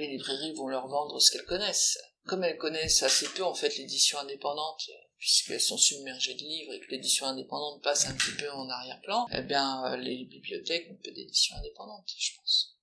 Les 0.00 0.06
librairies 0.06 0.54
vont 0.54 0.68
leur 0.68 0.86
vendre 0.86 1.18
ce 1.20 1.30
qu'elles 1.30 1.44
connaissent. 1.44 1.98
Comme 2.26 2.44
elles 2.44 2.58
connaissent 2.58 3.02
assez 3.02 3.26
peu, 3.34 3.42
en 3.42 3.54
fait, 3.54 3.76
l'édition 3.78 4.18
indépendante, 4.18 4.88
puisqu'elles 5.18 5.60
sont 5.60 5.78
submergées 5.78 6.34
de 6.34 6.40
livres 6.40 6.72
et 6.74 6.80
que 6.80 6.90
l'édition 6.90 7.26
indépendante 7.26 7.82
passe 7.82 8.06
un 8.06 8.14
petit 8.14 8.36
peu 8.38 8.50
en 8.50 8.68
arrière-plan, 8.68 9.26
eh 9.32 9.42
bien, 9.42 9.84
euh, 9.86 9.96
les 9.96 10.24
bibliothèques 10.26 10.88
ont 10.90 10.98
peu 11.02 11.10
d'édition 11.10 11.56
indépendante, 11.56 12.06
je 12.16 12.30
pense. 12.36 12.77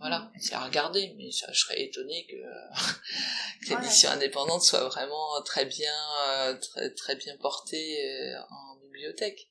Voilà, 0.00 0.30
c'est 0.40 0.54
à 0.54 0.64
regarder, 0.64 1.14
mais 1.16 1.30
ça, 1.30 1.46
je 1.52 1.60
serais 1.60 1.80
étonné 1.80 2.26
que, 2.28 2.34
que 3.66 3.74
l'édition 3.80 4.10
indépendante 4.10 4.62
soit 4.62 4.84
vraiment 4.88 5.40
très 5.44 5.64
bien, 5.64 5.94
euh, 6.28 6.54
très, 6.54 6.90
très 6.90 7.16
bien 7.16 7.36
portée 7.36 8.04
euh, 8.04 8.38
en 8.50 8.76
bibliothèque. 8.82 9.48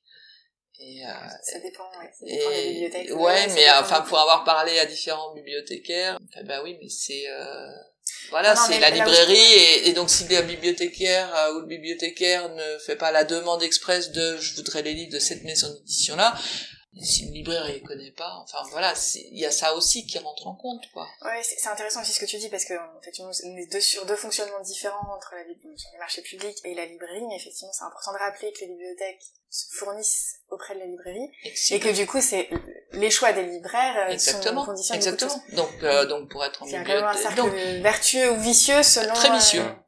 Et, 0.80 1.04
euh, 1.06 1.10
ça 1.42 1.58
dépend, 1.60 1.88
ouais. 1.98 2.10
Ça 2.18 2.26
dépend 2.26 2.50
des 2.50 2.72
bibliothèques. 2.72 3.10
Ouais, 3.16 3.46
mais 3.54 3.70
enfin, 3.70 4.02
pour 4.02 4.18
avoir 4.18 4.44
parlé 4.44 4.78
à 4.78 4.86
différents 4.86 5.32
bibliothécaires, 5.34 6.18
bah 6.44 6.62
oui, 6.62 6.76
mais 6.80 6.88
c'est, 6.88 7.24
voilà, 8.30 8.54
c'est 8.54 8.80
la 8.80 8.90
librairie, 8.90 9.34
et, 9.34 9.88
et, 9.88 9.92
donc 9.92 10.10
si 10.10 10.28
le 10.28 10.42
bibliothécaire 10.42 11.52
ou 11.54 11.60
le 11.60 11.66
bibliothécaire 11.66 12.50
ne 12.50 12.78
fait 12.78 12.96
pas 12.96 13.12
la 13.12 13.24
demande 13.24 13.62
express 13.62 14.10
de 14.10 14.36
je 14.36 14.56
voudrais 14.56 14.82
les 14.82 14.92
livres 14.92 15.12
de 15.12 15.18
cette 15.18 15.42
maison 15.42 15.72
d'édition 15.72 16.16
là, 16.16 16.34
si 17.02 17.26
le 17.26 17.32
libraire 17.32 17.66
ne 17.66 17.78
connaît 17.86 18.12
pas, 18.12 18.34
enfin 18.42 18.58
voilà, 18.70 18.94
il 19.14 19.38
y 19.38 19.46
a 19.46 19.50
ça 19.50 19.74
aussi 19.74 20.06
qui 20.06 20.18
rentre 20.18 20.46
en 20.46 20.54
compte, 20.54 20.84
quoi. 20.92 21.08
Ouais, 21.22 21.42
c'est 21.42 21.68
intéressant 21.68 22.02
aussi 22.02 22.12
ce 22.12 22.20
que 22.20 22.26
tu 22.26 22.38
dis 22.38 22.48
parce 22.48 22.64
que 22.64 22.74
effectivement, 23.00 23.30
on 23.44 23.56
est 23.56 23.70
deux 23.72 23.80
sur 23.80 24.06
deux 24.06 24.16
fonctionnements 24.16 24.60
différents 24.60 25.14
entre 25.14 25.34
la 25.34 25.44
sur 25.76 25.90
les 25.92 25.98
marchés 25.98 26.22
publics 26.22 26.58
et 26.64 26.74
la 26.74 26.86
librairie, 26.86 27.26
mais 27.28 27.36
effectivement, 27.36 27.72
c'est 27.72 27.84
important 27.84 28.12
de 28.12 28.18
rappeler 28.18 28.52
que 28.52 28.60
les 28.60 28.68
bibliothèques 28.68 29.22
se 29.50 29.76
fournissent 29.76 30.40
auprès 30.50 30.74
de 30.74 30.80
la 30.80 30.86
librairie 30.86 31.30
et 31.70 31.80
que 31.80 31.94
du 31.94 32.06
coup, 32.06 32.20
c'est 32.20 32.48
les 32.92 33.10
choix 33.10 33.32
des 33.32 33.44
libraires 33.44 34.08
euh, 34.08 34.12
exactement, 34.12 34.64
sont 34.64 34.94
exactement. 34.94 35.42
Donc, 35.52 35.70
euh, 35.82 36.06
donc 36.06 36.30
pour 36.30 36.44
être 36.44 36.62
en 36.62 36.66
bibliothèque, 36.66 37.18
c'est 37.18 37.26
un 37.26 37.34
cercle 37.34 37.80
vertueux 37.80 38.30
ou 38.32 38.40
vicieux 38.40 38.82
selon. 38.82 39.14
Très 39.14 39.30
vicieux. 39.30 39.62
Euh, 39.62 39.83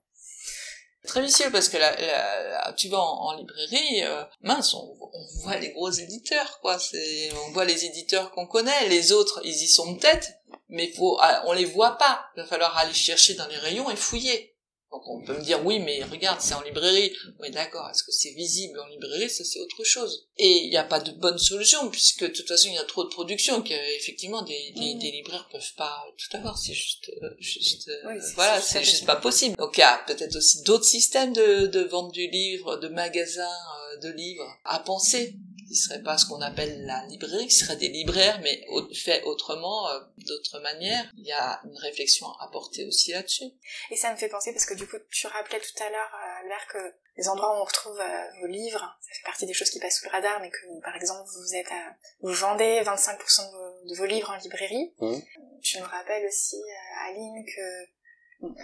très 1.06 1.22
vicieux 1.22 1.50
parce 1.50 1.68
que 1.68 1.76
la, 1.76 2.72
tu 2.76 2.88
vas 2.88 3.00
en, 3.00 3.36
librairie, 3.36 4.02
euh, 4.02 4.22
mince, 4.42 4.74
on, 4.74 4.94
voit 5.42 5.56
les 5.56 5.70
gros 5.70 5.90
éditeurs, 5.90 6.60
quoi. 6.60 6.78
C'est, 6.78 7.30
on 7.46 7.52
voit 7.52 7.64
les 7.64 7.84
éditeurs 7.84 8.30
qu'on 8.32 8.46
connaît, 8.46 8.88
les 8.88 9.12
autres, 9.12 9.40
ils 9.44 9.62
y 9.62 9.68
sont 9.68 9.94
peut-être, 9.96 10.28
mais 10.68 10.90
faut, 10.92 11.18
ah, 11.20 11.44
on 11.46 11.52
les 11.52 11.64
voit 11.64 11.98
pas. 11.98 12.26
Il 12.36 12.42
va 12.42 12.46
falloir 12.46 12.76
aller 12.76 12.94
chercher 12.94 13.34
dans 13.34 13.46
les 13.46 13.56
rayons 13.56 13.90
et 13.90 13.96
fouiller. 13.96 14.55
Donc 14.96 15.08
on 15.08 15.20
peut 15.22 15.36
me 15.36 15.42
dire 15.42 15.64
oui 15.64 15.78
mais 15.78 16.02
regarde 16.04 16.40
c'est 16.40 16.54
en 16.54 16.62
librairie. 16.62 17.12
Oui 17.40 17.50
d'accord, 17.50 17.88
est-ce 17.90 18.02
que 18.02 18.12
c'est 18.12 18.30
visible 18.30 18.78
en 18.80 18.86
librairie? 18.86 19.28
Ça 19.28 19.44
c'est 19.44 19.60
autre 19.60 19.84
chose. 19.84 20.26
Et 20.38 20.64
il 20.64 20.70
n'y 20.70 20.76
a 20.76 20.84
pas 20.84 21.00
de 21.00 21.10
bonne 21.12 21.38
solution 21.38 21.90
puisque 21.90 22.22
de 22.22 22.28
toute 22.28 22.48
façon 22.48 22.68
il 22.68 22.74
y 22.74 22.78
a 22.78 22.84
trop 22.84 23.04
de 23.04 23.10
production 23.10 23.60
qu'effectivement 23.62 24.42
des, 24.42 24.72
des, 24.74 24.94
Mhm. 24.94 24.98
des 25.00 25.10
libraires 25.10 25.48
peuvent 25.52 25.74
pas 25.76 26.02
tout 26.16 26.36
avoir. 26.36 26.56
C'est 26.56 26.72
juste, 26.74 27.10
euh, 27.22 27.30
juste 27.38 27.88
euh, 27.88 28.08
Oui, 28.08 28.14
voilà, 28.36 28.60
c'est 28.60 28.80
juste 28.80 28.90
possible. 28.92 29.06
pas 29.06 29.16
possible. 29.16 29.56
Donc 29.56 29.76
il 29.76 29.80
y 29.80 29.84
a 29.84 29.98
peut-être 30.06 30.36
aussi 30.36 30.62
d'autres 30.62 30.84
systèmes 30.84 31.32
de, 31.34 31.66
de 31.66 31.80
vente 31.80 32.12
du 32.12 32.26
livre, 32.28 32.76
de 32.76 32.88
magasins 32.88 33.44
euh, 33.92 33.96
de 34.00 34.08
livres 34.12 34.48
à 34.64 34.78
penser 34.78 35.36
qui 35.68 35.74
serait 35.74 36.02
pas 36.02 36.18
ce 36.18 36.26
qu'on 36.26 36.40
appelle 36.40 36.84
la 36.86 37.04
librairie, 37.06 37.46
qui 37.46 37.54
serait 37.54 37.76
des 37.76 37.88
libraires, 37.88 38.40
mais 38.42 38.64
au- 38.68 38.88
fait 38.94 39.22
autrement, 39.24 39.88
euh, 39.90 40.00
d'autres 40.18 40.60
manières. 40.60 41.10
Il 41.16 41.26
y 41.26 41.32
a 41.32 41.60
une 41.64 41.76
réflexion 41.78 42.26
à 42.28 42.44
apporter 42.44 42.84
aussi 42.86 43.12
là-dessus. 43.12 43.50
Et 43.90 43.96
ça 43.96 44.12
me 44.12 44.16
fait 44.16 44.28
penser, 44.28 44.52
parce 44.52 44.66
que 44.66 44.74
du 44.74 44.86
coup, 44.86 44.96
tu 45.10 45.26
rappelais 45.26 45.60
tout 45.60 45.82
à 45.82 45.90
l'heure, 45.90 46.10
euh, 46.14 46.40
Albert, 46.42 46.66
que 46.72 46.94
les 47.16 47.28
endroits 47.28 47.56
où 47.58 47.62
on 47.62 47.64
retrouve 47.64 47.98
euh, 47.98 48.24
vos 48.40 48.46
livres, 48.46 48.98
ça 49.00 49.10
fait 49.14 49.24
partie 49.24 49.46
des 49.46 49.54
choses 49.54 49.70
qui 49.70 49.78
passent 49.80 49.98
sous 50.00 50.04
le 50.06 50.10
radar, 50.12 50.40
mais 50.40 50.50
que, 50.50 50.80
par 50.82 50.94
exemple, 50.96 51.28
vous 51.34 51.54
êtes 51.54 51.70
à, 51.72 51.96
vous 52.20 52.32
vendez 52.34 52.82
25% 52.82 53.50
de 53.50 53.56
vos, 53.56 53.88
de 53.88 53.94
vos 53.96 54.04
livres 54.06 54.30
en 54.30 54.36
librairie. 54.36 54.94
Mhm. 55.00 55.22
Tu 55.62 55.78
nous 55.78 55.84
rappelles 55.86 56.26
aussi, 56.26 56.56
euh, 56.56 57.08
Aline, 57.08 57.44
que 57.46 57.86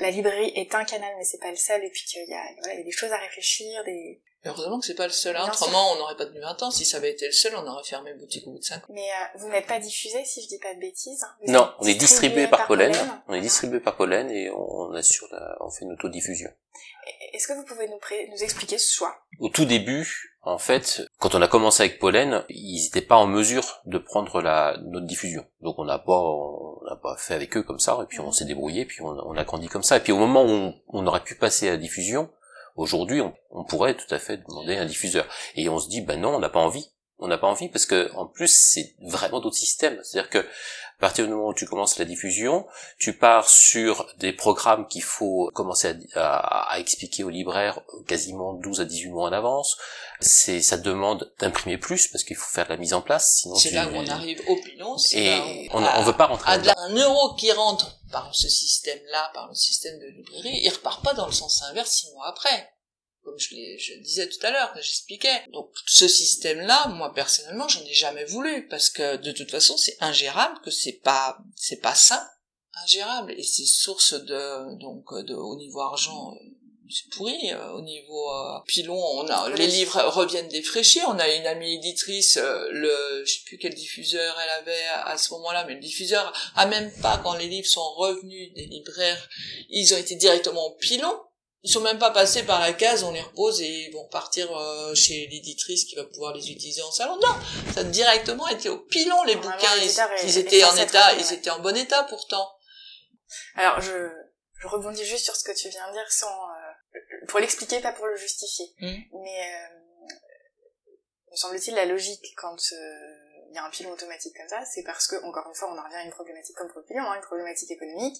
la 0.01 0.11
librairie 0.11 0.53
est 0.55 0.75
un 0.75 0.85
canal, 0.85 1.15
mais 1.17 1.25
c'est 1.25 1.39
pas 1.41 1.51
le 1.51 1.57
seul, 1.57 1.83
et 1.83 1.91
puis 1.91 2.05
qu'il 2.05 2.23
y 2.23 2.27
voilà, 2.59 2.75
y 2.75 2.81
a 2.81 2.85
des 2.85 2.91
choses 2.93 3.11
à 3.13 3.17
réfléchir, 3.19 3.83
des... 3.85 4.21
Heureusement 4.45 4.81
que 4.81 4.87
c'est 4.87 4.95
pas 4.97 5.07
le 5.07 5.13
seul, 5.13 5.37
hein. 5.37 5.45
Autrement 5.47 5.93
on 5.93 5.97
n'aurait 5.97 6.17
pas 6.17 6.27
tenu 6.27 6.41
20 6.41 6.63
ans. 6.65 6.71
Si 6.71 6.85
ça 6.85 6.97
avait 6.97 7.13
été 7.13 7.27
le 7.27 7.33
seul, 7.33 7.55
on 7.57 7.67
aurait 7.67 7.85
fermé 7.85 8.13
boutique 8.15 8.47
au 8.47 8.53
bout 8.53 8.59
de 8.59 8.65
5 8.65 8.79
ans. 8.79 8.87
Mais 8.93 9.03
euh, 9.03 9.39
vous 9.39 9.49
n'êtes 9.49 9.67
pas 9.67 9.79
diffusé, 9.79 10.25
si 10.25 10.43
je 10.43 10.49
dis 10.49 10.59
pas 10.59 10.75
de 10.75 10.81
bêtises. 10.81 11.25
Vous 11.47 11.53
Non, 11.53 11.65
êtes 11.67 11.73
on 11.79 11.87
est 11.87 11.95
distribué 11.95 12.49
par 12.49 12.67
pollen. 12.67 12.93
On 13.29 13.35
est 13.35 13.41
distribué 13.41 13.79
par 13.81 13.97
pollen 13.97 14.31
et 14.31 14.51
on 14.51 14.93
assure 14.95 15.29
la, 15.31 15.57
on 15.61 15.71
fait 15.71 15.85
une 15.85 15.93
autodiffusion. 15.93 16.51
Est-ce 17.33 17.49
que 17.49 17.53
vous 17.55 17.65
pouvez 17.65 17.89
nous, 17.89 17.99
pré- 17.99 18.29
nous 18.31 18.43
expliquer 18.43 18.79
ce 18.79 18.93
choix? 18.93 19.15
Au 19.41 19.49
tout 19.49 19.65
début, 19.65 20.37
en 20.43 20.59
fait, 20.59 21.03
quand 21.19 21.35
on 21.35 21.43
a 21.43 21.49
commencé 21.49 21.83
avec 21.83 21.99
pollen, 21.99 22.45
ils 22.49 22.83
n'étaient 22.85 23.01
pas 23.07 23.17
en 23.17 23.27
mesure 23.27 23.81
de 23.87 23.99
prendre 23.99 24.41
la 24.41 24.77
notre 24.83 25.07
diffusion. 25.07 25.45
Donc 25.61 25.79
on 25.79 25.85
n'a 25.85 25.99
pas, 25.99 26.19
on 26.19 26.81
n'a 26.89 26.97
pas 26.97 27.17
fait 27.17 27.35
avec 27.35 27.57
eux 27.57 27.63
comme 27.63 27.79
ça. 27.81 27.99
Et 28.03 28.07
puis 28.07 28.21
on 28.21 28.31
s'est 28.33 28.45
débrouillé. 28.45 28.85
Puis 28.87 29.03
on, 29.03 29.07
on 29.09 29.37
a 29.37 29.45
grandi 29.45 29.69
comme 29.69 29.83
ça. 29.83 29.97
Et 29.97 30.01
puis 30.01 30.13
au 30.13 30.19
moment 30.19 30.43
où 30.45 30.49
on, 30.49 30.75
on 30.89 31.07
aurait 31.07 31.23
pu 31.25 31.35
passer 31.37 31.69
à 31.69 31.73
la 31.73 31.77
diffusion, 31.77 32.31
aujourd'hui, 32.77 33.21
on, 33.21 33.35
on 33.51 33.65
pourrait 33.65 33.95
tout 33.97 34.13
à 34.15 34.19
fait 34.19 34.39
demander 34.49 34.77
un 34.77 34.87
diffuseur. 34.87 35.27
Et 35.57 35.69
on 35.69 35.79
se 35.79 35.89
dit, 35.89 36.01
ben 36.01 36.21
non, 36.21 36.35
on 36.37 36.39
n'a 36.41 36.49
pas 36.51 36.61
envie. 36.61 36.89
On 37.25 37.29
n'a 37.29 37.39
pas 37.39 37.47
envie 37.47 37.69
parce 37.69 37.87
que 37.87 38.11
en 38.17 38.27
plus 38.27 38.49
c'est 38.53 38.97
vraiment 39.01 39.39
d'autres 39.39 39.57
systèmes. 39.57 39.97
C'est-à-dire 40.03 40.29
que 40.29 40.39
à 40.39 41.01
partir 41.01 41.25
du 41.25 41.33
moment 41.33 41.49
où 41.49 41.55
tu 41.55 41.67
commences 41.67 41.97
la 41.99 42.05
diffusion, 42.05 42.67
tu 42.99 43.17
pars 43.17 43.49
sur 43.49 44.09
des 44.19 44.33
programmes 44.33 44.89
qu'il 44.89 45.03
faut 45.05 45.49
commencer 45.55 45.95
à, 46.15 46.21
à- 46.21 46.73
à 46.73 46.79
expliquer 46.81 47.23
aux 47.23 47.29
libraires 47.29 47.81
quasiment 48.09 48.55
12 48.55 48.81
à 48.81 48.85
18 48.85 49.11
mois 49.11 49.29
en 49.29 49.33
avance. 49.33 49.77
C'est, 50.21 50.61
ça 50.63 50.77
demande 50.77 51.33
d'imprimer 51.39 51.79
plus 51.79 52.09
parce 52.09 52.25
qu'il 52.25 52.37
faut 52.37 52.49
faire 52.51 52.65
de 52.65 52.71
la 52.71 52.77
mise 52.77 52.93
en 52.95 53.01
place, 53.03 53.39
sinon 53.43 53.55
C'est 53.55 53.69
tu- 53.71 53.75
là 53.77 53.87
où 53.87 53.95
on 53.95 54.07
arrive 54.09 54.41
au 54.49 54.57
pilon. 54.57 54.97
Et 55.13 55.31
là 55.31 55.45
où- 55.75 55.79
on, 55.79 55.85
on 56.01 56.03
veut 56.03 56.13
pas 56.17 56.27
rentrer 56.27 56.51
à 56.53 56.59
de 56.59 56.67
la- 56.67 56.75
un 56.79 56.95
euro 56.95 57.35
qui 57.35 57.53
rentre 57.53 57.99
par 58.13 58.35
ce 58.35 58.49
système-là, 58.49 59.31
par 59.35 59.49
le 59.49 59.55
système 59.55 59.99
de 59.99 60.07
librairie, 60.07 60.61
il 60.63 60.69
repart 60.69 61.03
pas 61.03 61.15
dans 61.15 61.27
le 61.27 61.33
sens 61.33 61.63
inverse 61.63 61.91
six 61.91 62.11
mois 62.13 62.29
après. 62.29 62.73
Comme 63.25 63.39
je, 63.39 64.01
disais 64.01 64.29
tout 64.29 64.45
à 64.45 64.51
l'heure, 64.51 64.73
j'expliquais. 64.77 65.45
Donc 65.53 65.71
ce 65.87 66.09
système-là, 66.09 66.89
moi 66.89 67.15
personnellement, 67.15 67.69
j'en 67.69 67.85
ai 67.85 67.95
jamais 67.95 68.25
voulu 68.25 68.69
parce 68.69 68.91
que 68.91 69.17
de 69.17 69.33
toute 69.33 69.51
façon, 69.51 69.77
c'est 69.77 69.97
ingérable, 70.01 70.61
que 70.65 70.71
c'est 70.71 71.01
pas, 71.01 71.39
c'est 71.57 71.81
pas 71.81 71.95
sain, 71.95 72.25
ingérable, 72.85 73.33
et 73.33 73.43
c'est 73.43 73.65
source 73.65 74.15
de, 74.15 74.79
donc, 74.79 75.13
de, 75.27 75.35
au 75.35 75.57
niveau 75.57 75.81
argent. 75.81 76.35
C'est 76.95 77.09
pourri, 77.17 77.53
euh, 77.53 77.73
au 77.73 77.81
niveau 77.81 78.31
euh, 78.31 78.59
pilon, 78.67 78.95
on 78.95 79.27
a 79.27 79.49
les 79.51 79.67
livres 79.67 80.01
reviennent 80.09 80.49
défraîchis. 80.49 81.01
On 81.07 81.19
a 81.19 81.29
une 81.29 81.47
amie 81.47 81.75
éditrice, 81.75 82.37
euh, 82.37 82.69
le, 82.71 83.25
je 83.25 83.33
sais 83.33 83.41
plus 83.47 83.57
quel 83.57 83.75
diffuseur 83.75 84.37
elle 84.43 84.51
avait 84.61 84.85
à, 84.95 85.09
à 85.09 85.17
ce 85.17 85.33
moment-là, 85.35 85.65
mais 85.65 85.75
le 85.75 85.81
diffuseur 85.81 86.33
a 86.55 86.67
même 86.67 86.93
pas 87.01 87.19
quand 87.23 87.35
les 87.35 87.47
livres 87.47 87.69
sont 87.69 87.95
revenus 87.95 88.53
des 88.55 88.67
libraires, 88.67 89.29
ils 89.71 89.95
ont 89.95 89.97
été 89.97 90.17
directement 90.17 90.67
au 90.67 90.75
pilon. 90.77 91.19
Ils 91.65 91.71
sont 91.71 91.81
même 91.81 92.01
pas 92.01 92.11
passés 92.11 92.43
par 92.43 92.61
la 92.61 92.73
case, 92.73 93.05
on 93.05 93.13
les 93.13 93.21
repose 93.21 93.61
et 93.63 93.87
ils 93.87 93.93
vont 93.93 94.09
partir 94.09 94.51
euh, 94.51 94.97
chez 94.97 95.29
l'éditrice 95.29 95.85
qui 95.85 95.95
va 95.95 96.03
pouvoir 96.05 96.35
les 96.35 96.51
utiliser 96.51 96.83
en 96.83 96.91
salon. 96.91 97.17
Non, 97.23 97.37
ça 97.73 97.81
a 97.81 97.85
directement 97.85 98.49
été 98.49 98.69
au 98.69 98.79
pilon 98.79 99.23
les 99.23 99.37
Normalement, 99.37 99.57
bouquins. 99.57 99.77
Ils, 100.25 100.39
étaient 100.39 100.65
en 100.65 100.77
état, 100.77 101.15
ils 101.15 101.25
ouais. 101.25 101.35
étaient 101.35 101.51
en 101.51 101.61
bon 101.61 101.77
état 101.77 102.03
pourtant. 102.05 102.51
Alors, 103.55 103.81
je, 103.81 104.11
je 104.63 104.67
rebondis 104.67 105.05
juste 105.05 105.25
sur 105.25 105.37
ce 105.37 105.45
que 105.45 105.57
tu 105.57 105.69
viens 105.69 105.87
de 105.89 105.93
dire 105.93 106.11
sans, 106.11 106.27
euh, 106.27 106.62
pour 107.29 107.39
l'expliquer, 107.41 107.81
pas 107.81 107.93
pour 107.93 108.07
le 108.07 108.17
justifier. 108.17 108.67
Mm. 108.81 108.97
Mais, 109.23 109.55
euh, 109.55 109.77
me 111.31 111.37
semble-t-il, 111.37 111.75
la 111.75 111.87
logique, 111.87 112.25
quand 112.37 112.57
euh, 112.73 113.19
il 113.51 113.55
y 113.55 113.59
a 113.59 113.65
un 113.65 113.71
pilon 113.71 113.91
automatique 113.93 114.37
comme 114.37 114.49
ça, 114.49 114.63
c'est 114.67 114.83
parce 114.83 115.07
que, 115.07 115.17
encore 115.25 115.47
une 115.49 115.55
fois, 115.55 115.73
on 115.73 115.79
en 115.79 115.83
revient 115.85 115.97
à 115.97 116.03
une 116.05 116.11
problématique 116.11 116.55
comme 116.57 116.69
pour 116.69 116.81
le 116.81 116.85
pilon, 116.87 117.03
hein, 117.05 117.17
une 117.17 117.23
problématique 117.23 117.71
économique. 117.71 118.17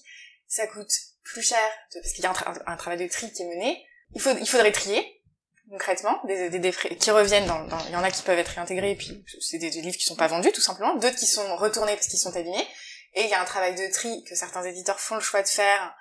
Ça 0.47 0.67
coûte 0.67 0.89
plus 1.23 1.41
cher, 1.41 1.59
de- 1.93 1.99
parce 1.99 2.13
qu'il 2.13 2.23
y 2.23 2.27
a 2.27 2.31
un, 2.31 2.33
tra- 2.33 2.63
un 2.65 2.77
travail 2.77 2.99
de 2.99 3.07
tri 3.11 3.31
qui 3.31 3.43
est 3.43 3.47
mené. 3.47 3.85
Il, 4.15 4.21
faut, 4.21 4.31
il 4.31 4.47
faudrait 4.47 4.71
trier, 4.71 5.21
concrètement, 5.69 6.19
des, 6.25 6.49
des, 6.49 6.59
des 6.59 6.71
frais 6.71 6.95
qui 6.95 7.09
reviennent 7.11 7.45
dans, 7.47 7.65
dans- 7.65 7.79
il 7.85 7.91
y 7.91 7.95
en 7.95 8.03
a 8.03 8.11
qui 8.11 8.21
peuvent 8.23 8.37
être 8.37 8.49
réintégrés, 8.49 8.91
et 8.91 8.95
puis 8.95 9.23
c'est 9.39 9.57
des, 9.57 9.69
des 9.71 9.81
livres 9.81 9.97
qui 9.97 10.03
sont 10.05 10.15
pas 10.15 10.27
vendus, 10.27 10.51
tout 10.51 10.61
simplement, 10.61 10.95
d'autres 10.95 11.15
qui 11.15 11.25
sont 11.25 11.55
retournés 11.55 11.95
parce 11.95 12.07
qu'ils 12.07 12.19
sont 12.19 12.35
abîmés, 12.35 12.67
et 13.13 13.21
il 13.23 13.29
y 13.29 13.33
a 13.33 13.41
un 13.41 13.45
travail 13.45 13.73
de 13.75 13.91
tri 13.91 14.23
que 14.27 14.35
certains 14.35 14.63
éditeurs 14.63 14.99
font 14.99 15.15
le 15.15 15.21
choix 15.21 15.41
de 15.41 15.47
faire, 15.47 15.95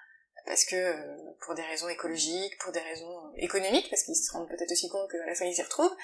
parce 0.46 0.64
que, 0.64 0.76
euh, 0.76 1.16
pour 1.40 1.54
des 1.54 1.62
raisons 1.62 1.88
écologiques, 1.88 2.58
pour 2.58 2.72
des 2.72 2.80
raisons 2.80 3.32
économiques, 3.36 3.88
parce 3.90 4.02
qu'ils 4.02 4.16
se 4.16 4.32
rendent 4.32 4.48
peut-être 4.48 4.70
aussi 4.70 4.88
compte 4.88 5.10
qu'à 5.10 5.24
la 5.26 5.34
fin 5.34 5.44
ils 5.44 5.54
s'y 5.54 5.62
retrouvent, 5.62 5.94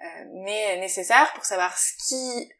euh, 0.00 0.24
mais 0.44 0.78
nécessaire 0.78 1.32
pour 1.34 1.44
savoir 1.44 1.76
ce 1.78 1.92
qui, 2.08 2.50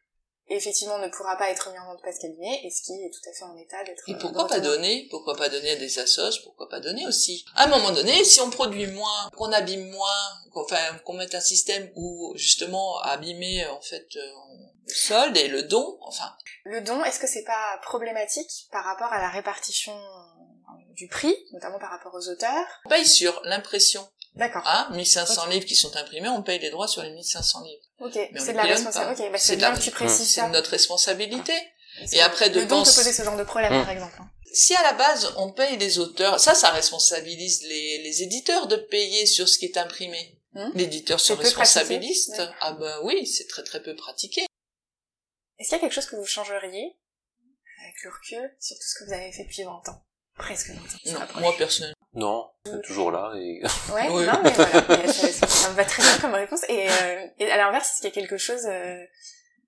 effectivement, 0.49 0.99
ne 0.99 1.09
pourra 1.09 1.37
pas 1.37 1.51
être 1.51 1.71
mis 1.71 1.79
en 1.79 1.87
vente 1.87 2.01
parce 2.03 2.19
qu'abîmé, 2.19 2.61
et 2.65 2.71
ce 2.71 2.83
qui 2.83 2.93
est 2.93 3.11
tout 3.11 3.31
à 3.31 3.33
fait 3.33 3.45
en 3.45 3.57
état 3.57 3.83
d'être... 3.85 4.03
Et 4.09 4.13
euh, 4.13 4.19
pourquoi 4.19 4.47
pas 4.47 4.61
donner 4.61 5.07
Pourquoi 5.11 5.37
pas 5.37 5.49
donner 5.49 5.71
à 5.71 5.77
des 5.77 5.99
assos 5.99 6.43
Pourquoi 6.45 6.69
pas 6.69 6.81
donner 6.81 7.07
aussi. 7.07 7.45
À 7.55 7.65
un 7.65 7.69
moment 7.69 7.93
donné, 7.93 8.25
si 8.25 8.41
on 8.41 8.51
produit 8.51 8.89
moins, 8.89 9.31
qu'on 9.37 9.53
abîme 9.53 9.89
moins, 9.91 10.09
qu'on 10.53 10.65
enfin, 10.65 10.99
qu'on 11.05 11.15
mette 11.15 11.35
un 11.35 11.41
système 11.41 11.91
où 11.95 12.33
justement 12.37 12.99
abîmer 13.01 13.67
en 13.69 13.81
fait 13.81 14.09
euh, 14.17 14.33
le 14.87 14.95
solde 14.95 15.37
et 15.37 15.49
le 15.49 15.63
don, 15.63 15.99
enfin, 16.03 16.33
Le 16.65 16.81
don, 16.81 17.03
est-ce 17.05 17.21
que 17.21 17.27
c'est 17.27 17.45
pas 17.45 17.79
problématique 17.83 18.69
par 18.73 18.85
rapport 18.85 19.13
à 19.13 19.21
la 19.21 19.29
répartition 19.31 19.97
du 21.01 21.09
prix, 21.09 21.35
notamment 21.53 21.79
par 21.79 21.91
rapport 21.91 22.15
aux 22.15 22.29
auteurs 22.29 22.67
on 22.85 22.91
paye 22.91 23.07
sur 23.07 23.41
l'impression. 23.45 24.07
D'accord. 24.35 24.63
Hein 24.67 24.89
1500 24.93 25.47
livres 25.47 25.65
qui 25.67 25.75
sont 25.75 25.97
imprimés, 25.97 26.29
on 26.29 26.43
paye 26.43 26.59
les 26.59 26.69
droits 26.71 26.87
sur 26.89 27.03
les 27.03 27.11
1500 27.11 27.63
livres. 27.65 27.83
ok, 28.01 28.17
on 28.35 28.39
c'est 28.39 28.53
de 28.53 28.57
la 28.59 28.63
responsabilité. 28.65 29.31
bah 29.31 29.39
C'est 29.39 29.47
c'est 29.49 29.57
bien 29.57 29.75
que 29.75 29.81
tu 29.81 29.91
précises 29.91 30.29
C'est 30.35 30.41
ça. 30.43 30.49
notre 30.49 30.71
responsabilité. 30.71 31.55
Et 32.13 32.21
après, 32.21 32.51
de 32.51 32.61
le 32.61 32.67
don 32.67 32.77
peut 32.77 32.85
penser- 32.85 32.97
poser 33.01 33.13
ce 33.13 33.23
genre 33.25 33.37
de 33.37 33.43
problème, 33.45 33.73
par 33.73 33.91
exemple. 33.91 34.15
hein. 34.21 34.31
Si 34.53 34.75
à 34.77 34.83
la 34.83 34.93
base 34.93 35.33
on 35.37 35.53
paye 35.53 35.77
les 35.79 35.99
auteurs, 35.99 36.39
ça, 36.39 36.55
ça 36.55 36.71
responsabilise 36.71 37.63
les, 37.63 38.03
les 38.03 38.23
éditeurs 38.23 38.67
de 38.69 38.77
payer 38.77 39.25
sur 39.27 39.49
ce 39.49 39.59
qui 39.59 39.65
est 39.67 39.77
imprimé. 39.79 40.37
Hmm. 40.53 40.71
L'éditeur 40.75 41.19
se 41.21 41.35
C'est 41.35 41.43
responsabilise. 41.43 42.29
ouais. 42.37 42.49
Ah 42.61 42.73
ben 42.73 42.99
oui, 43.05 43.27
c'est 43.27 43.47
très 43.49 43.63
très 43.65 43.81
peu 43.83 43.95
pratiqué. 43.97 44.43
Est-ce 45.59 45.69
qu'il 45.69 45.77
y 45.77 45.81
a 45.81 45.83
quelque 45.83 45.93
chose 45.95 46.07
que 46.07 46.17
vous 46.17 46.27
changeriez, 46.27 46.97
avec 47.83 47.95
le 48.05 48.11
recul, 48.11 48.57
sur 48.61 48.77
tout 48.77 48.83
ce 48.83 48.99
que 48.99 49.05
vous 49.07 49.13
avez 49.13 49.31
fait 49.33 49.45
depuis 49.45 49.63
20 49.65 49.71
ans? 49.89 50.03
Presque 50.41 50.71
20 50.71 50.75
ans. 50.77 50.89
ça 51.05 51.13
Non, 51.37 51.41
moi 51.41 51.53
personnellement. 51.59 51.95
Non, 52.15 52.51
c'est 52.67 52.83
toujours 52.83 53.13
là 53.13 53.33
et 53.37 53.63
Ouais, 53.93 54.09
Oui. 54.11 54.27
non, 54.27 54.41
mais 54.43 54.51
voilà, 54.51 54.83
mais 54.89 55.13
ça, 55.13 55.29
ça- 55.33 55.47
ça 55.47 55.71
me 55.71 55.75
va 55.77 55.85
très 55.85 56.03
bien 56.03 56.19
comme 56.21 56.35
réponse. 56.35 56.63
Et, 56.69 56.89
euh, 56.91 57.27
et 57.39 57.51
à 57.51 57.57
l'inverse, 57.57 57.89
est-ce 57.91 57.97
qu'il 58.01 58.09
y 58.09 58.13
a 58.13 58.15
quelque 58.15 58.37
chose, 58.37 58.67
euh, 58.67 58.97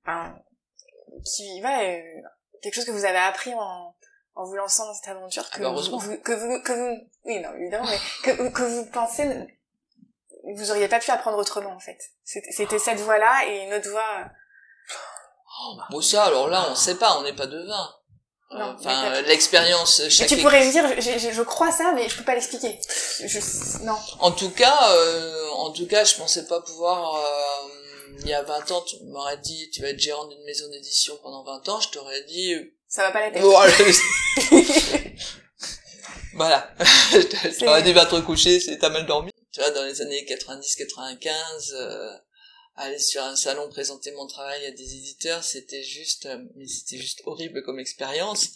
enfin, 0.03 0.35
qui 1.25 1.61
va, 1.61 1.83
euh, 1.85 2.01
quelque 2.63 2.75
chose 2.75 2.85
que 2.85 2.91
vous 2.91 3.05
avez 3.05 3.19
appris 3.19 3.55
en, 3.55 3.95
en 4.35 4.45
vous 4.45 4.55
lançant 4.57 4.87
dans 4.87 4.95
cette 4.95 5.09
aventure 5.09 5.49
que 5.51 5.59
Ah 5.63 5.71
bah, 5.71 5.71
vous, 5.71 5.99
vous- 5.99 6.19
que 6.19 6.33
vous, 6.33 6.63
que 6.63 6.73
vous, 6.73 7.09
oui, 7.25 7.41
non, 7.41 7.55
évidemment, 7.55 7.87
mais 7.87 7.99
que, 8.25 8.49
que 8.51 8.63
vous 8.63 8.87
pensez, 8.87 9.25
vous 10.57 10.71
auriez 10.73 10.89
pas 10.89 10.99
pu 10.99 11.11
apprendre 11.13 11.39
autrement, 11.39 11.71
en 11.71 11.79
fait. 11.81 11.99
C'était 12.25 12.79
cette 12.81 12.99
voie-là 12.99 13.47
et 13.47 13.67
une 13.67 13.75
autre 13.75 13.89
voie. 13.91 14.25
Bon 15.91 16.01
ça, 16.01 16.25
alors 16.25 16.49
là, 16.49 16.67
on 16.71 16.75
sait 16.75 16.97
pas, 16.97 17.17
on 17.19 17.23
n'est 17.23 17.37
pas 17.37 17.47
devin. 17.47 17.95
Non, 18.55 18.77
Enfin, 18.79 19.13
euh, 19.13 19.23
l'expérience, 19.23 20.03
chaque 20.09 20.29
tu 20.29 20.37
pourrais 20.39 20.65
me 20.67 20.71
dire, 20.73 20.85
je, 21.01 21.19
je, 21.19 21.33
je 21.33 21.43
crois 21.43 21.73
ça, 21.73 21.93
mais 21.95 22.09
je 22.09 22.17
peux 22.17 22.25
pas 22.25 22.35
l'expliquer. 22.35 22.79
Je, 23.25 23.39
non. 23.85 23.97
En 24.21 24.31
tout 24.33 24.51
cas, 24.51 24.79
euh, 24.93 25.49
en 25.51 25.71
tout 25.71 25.87
cas, 25.87 26.05
je 26.05 26.15
pensais 26.17 26.47
pas 26.47 26.61
pouvoir. 26.61 27.15
euh, 27.17 27.69
il 28.21 28.29
y 28.29 28.35
a 28.35 28.43
20 28.43 28.71
ans, 28.73 28.83
tu 28.83 28.97
m'aurais 29.05 29.39
dit, 29.39 29.71
tu 29.73 29.81
vas 29.81 29.89
être 29.89 29.99
gérant 29.99 30.27
d'une 30.27 30.45
maison 30.45 30.69
d'édition 30.71 31.19
pendant 31.23 31.43
20 31.45 31.69
ans. 31.71 31.81
Je 31.81 31.89
t'aurais 31.89 32.23
dit, 32.25 32.53
euh, 32.55 32.75
Ça 32.89 33.03
va 33.05 33.11
pas 33.11 33.21
la 33.21 33.31
tête. 33.31 33.41
bon, 33.43 33.57
allez. 33.57 33.75
voilà. 36.35 36.71
je 36.79 37.59
t'aurais 37.59 37.83
dit, 37.83 37.93
va 37.93 38.07
te 38.07 38.15
recoucher, 38.15 38.61
c'est 38.61 38.79
t'as 38.79 38.91
mal 38.91 39.07
dormi. 39.07 39.31
Tu 39.53 39.61
vois, 39.61 39.71
dans 39.71 39.85
les 39.85 40.01
années 40.03 40.27
90-95, 40.29 41.73
euh, 41.75 42.11
aller 42.77 42.99
sur 42.99 43.23
un 43.23 43.37
salon 43.37 43.69
présenter 43.69 44.13
mon 44.13 44.27
travail 44.27 44.65
à 44.67 44.71
des 44.71 44.97
éditeurs, 44.97 45.45
c'était 45.45 45.83
juste, 45.83 46.27
euh, 46.27 46.45
mais 46.57 46.67
c'était 46.67 46.99
juste 46.99 47.23
horrible 47.27 47.63
comme 47.63 47.79
expérience. 47.79 48.51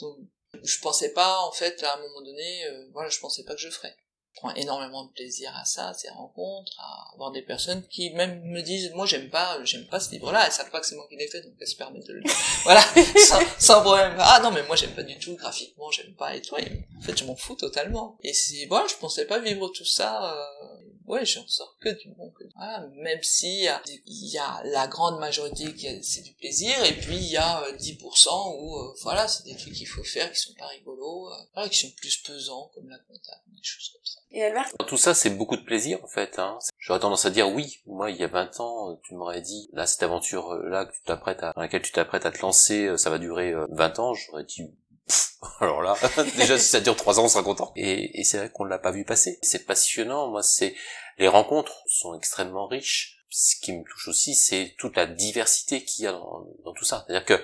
Donc, 0.00 0.18
Je 0.64 0.80
pensais 0.80 1.12
pas, 1.12 1.38
en 1.42 1.52
fait, 1.52 1.82
à 1.84 1.94
un 1.94 2.00
moment 2.00 2.22
donné, 2.22 2.64
euh, 2.66 2.88
voilà, 2.92 3.08
je 3.08 3.20
pensais 3.20 3.44
pas 3.44 3.54
que 3.54 3.60
je 3.60 3.70
ferais. 3.70 3.94
Je 4.32 4.40
prends 4.40 4.54
énormément 4.54 5.04
de 5.04 5.12
plaisir 5.12 5.52
à 5.56 5.64
ça, 5.64 5.88
à 5.88 5.94
ces 5.94 6.08
rencontres, 6.08 6.72
à 6.78 7.12
avoir 7.14 7.30
des 7.30 7.42
personnes 7.42 7.86
qui 7.88 8.10
même 8.10 8.42
me 8.42 8.60
disent, 8.62 8.90
moi 8.92 9.06
j'aime 9.06 9.28
pas, 9.28 9.58
j'aime 9.64 9.86
pas 9.86 10.00
ce 10.00 10.10
livre-là, 10.12 10.46
elles 10.46 10.52
savent 10.52 10.70
pas 10.70 10.80
que 10.80 10.86
c'est 10.86 10.94
moi 10.94 11.06
qui 11.08 11.16
l'ai 11.16 11.26
fait, 11.28 11.40
donc 11.42 11.54
elles 11.60 11.66
se 11.66 11.76
permettent 11.76 12.06
de 12.06 12.14
le 12.14 12.22
voilà, 12.64 12.80
sans, 13.28 13.40
sans, 13.58 13.80
problème. 13.82 14.14
Ah 14.18 14.40
non, 14.42 14.50
mais 14.52 14.64
moi 14.64 14.76
j'aime 14.76 14.94
pas 14.94 15.02
du 15.02 15.18
tout, 15.18 15.34
graphiquement, 15.34 15.90
j'aime 15.90 16.14
pas, 16.14 16.34
et 16.34 16.42
toi, 16.42 16.58
en 16.98 17.00
fait, 17.00 17.16
je 17.16 17.24
m'en 17.24 17.36
fous 17.36 17.56
totalement. 17.56 18.18
Et 18.22 18.32
c'est, 18.32 18.66
voilà, 18.66 18.86
je 18.88 18.94
pensais 18.96 19.26
pas 19.26 19.40
vivre 19.40 19.68
tout 19.68 19.84
ça, 19.84 20.34
euh, 20.34 20.89
ouais, 21.10 21.24
j'en 21.24 21.46
sors 21.46 21.76
que 21.80 21.88
du 21.88 22.08
bon. 22.10 22.30
Que... 22.30 22.44
Voilà, 22.56 22.86
même 22.96 23.22
si 23.22 23.66
il 24.06 24.26
y 24.28 24.38
a 24.38 24.62
la 24.64 24.86
grande 24.86 25.18
majorité 25.18 25.74
qui 25.74 26.02
c'est 26.02 26.22
du 26.22 26.32
plaisir, 26.34 26.72
et 26.84 26.92
puis 26.92 27.16
il 27.16 27.30
y 27.30 27.36
a 27.36 27.62
10% 27.72 28.28
euh, 28.28 28.62
où 28.62 28.76
euh, 28.76 28.94
voilà, 29.02 29.28
c'est 29.28 29.44
des 29.44 29.56
trucs 29.56 29.74
qu'il 29.74 29.88
faut 29.88 30.04
faire 30.04 30.30
qui 30.32 30.40
sont 30.40 30.54
pas 30.54 30.66
rigolos, 30.66 31.28
euh, 31.28 31.36
voilà, 31.54 31.68
qui 31.68 31.78
sont 31.78 31.90
plus 31.96 32.16
pesants 32.18 32.70
comme 32.74 32.88
la 32.88 32.98
comptable, 32.98 33.42
des 33.48 33.62
choses 33.62 33.90
comme 33.92 34.04
ça. 34.04 34.20
Et 34.32 34.44
Albert 34.44 34.72
Tout 34.86 34.96
ça, 34.96 35.12
c'est 35.12 35.30
beaucoup 35.30 35.56
de 35.56 35.64
plaisir 35.64 36.02
en 36.04 36.06
fait. 36.06 36.38
Hein. 36.38 36.58
J'aurais 36.78 37.00
tendance 37.00 37.26
à 37.26 37.30
dire 37.30 37.48
oui. 37.48 37.80
Moi, 37.86 38.10
il 38.12 38.16
y 38.16 38.24
a 38.24 38.28
20 38.28 38.60
ans, 38.60 39.00
tu 39.02 39.14
m'aurais 39.14 39.40
dit 39.40 39.68
là 39.72 39.86
cette 39.86 40.02
aventure 40.04 40.54
là 40.54 40.84
que 40.84 40.92
tu 40.92 41.02
t'apprêtes 41.02 41.42
à, 41.42 41.52
dans 41.52 41.62
laquelle 41.62 41.82
tu 41.82 41.92
t'apprêtes 41.92 42.26
à 42.26 42.30
te 42.30 42.40
lancer, 42.40 42.96
ça 42.96 43.10
va 43.10 43.18
durer 43.18 43.52
20 43.70 43.98
ans. 43.98 44.14
J'aurais 44.14 44.44
dit 44.44 44.70
alors 45.60 45.82
là, 45.82 45.96
déjà 46.36 46.58
si 46.58 46.68
ça 46.68 46.80
dure 46.80 46.96
trois 46.96 47.18
ans, 47.18 47.24
on 47.24 47.28
sera 47.28 47.42
content. 47.42 47.72
Et, 47.76 48.20
et 48.20 48.24
c'est 48.24 48.38
vrai 48.38 48.50
qu'on 48.50 48.64
l'a 48.64 48.78
pas 48.78 48.90
vu 48.90 49.04
passer. 49.04 49.38
C'est 49.42 49.66
passionnant. 49.66 50.28
Moi, 50.28 50.42
c'est 50.42 50.74
les 51.18 51.28
rencontres 51.28 51.82
sont 51.86 52.14
extrêmement 52.14 52.66
riches. 52.66 53.18
Ce 53.28 53.54
qui 53.56 53.72
me 53.72 53.84
touche 53.84 54.08
aussi, 54.08 54.34
c'est 54.34 54.74
toute 54.78 54.96
la 54.96 55.06
diversité 55.06 55.84
qu'il 55.84 56.04
y 56.04 56.08
a 56.08 56.12
dans, 56.12 56.46
dans 56.64 56.72
tout 56.72 56.84
ça. 56.84 57.04
C'est-à-dire 57.06 57.24
que 57.24 57.40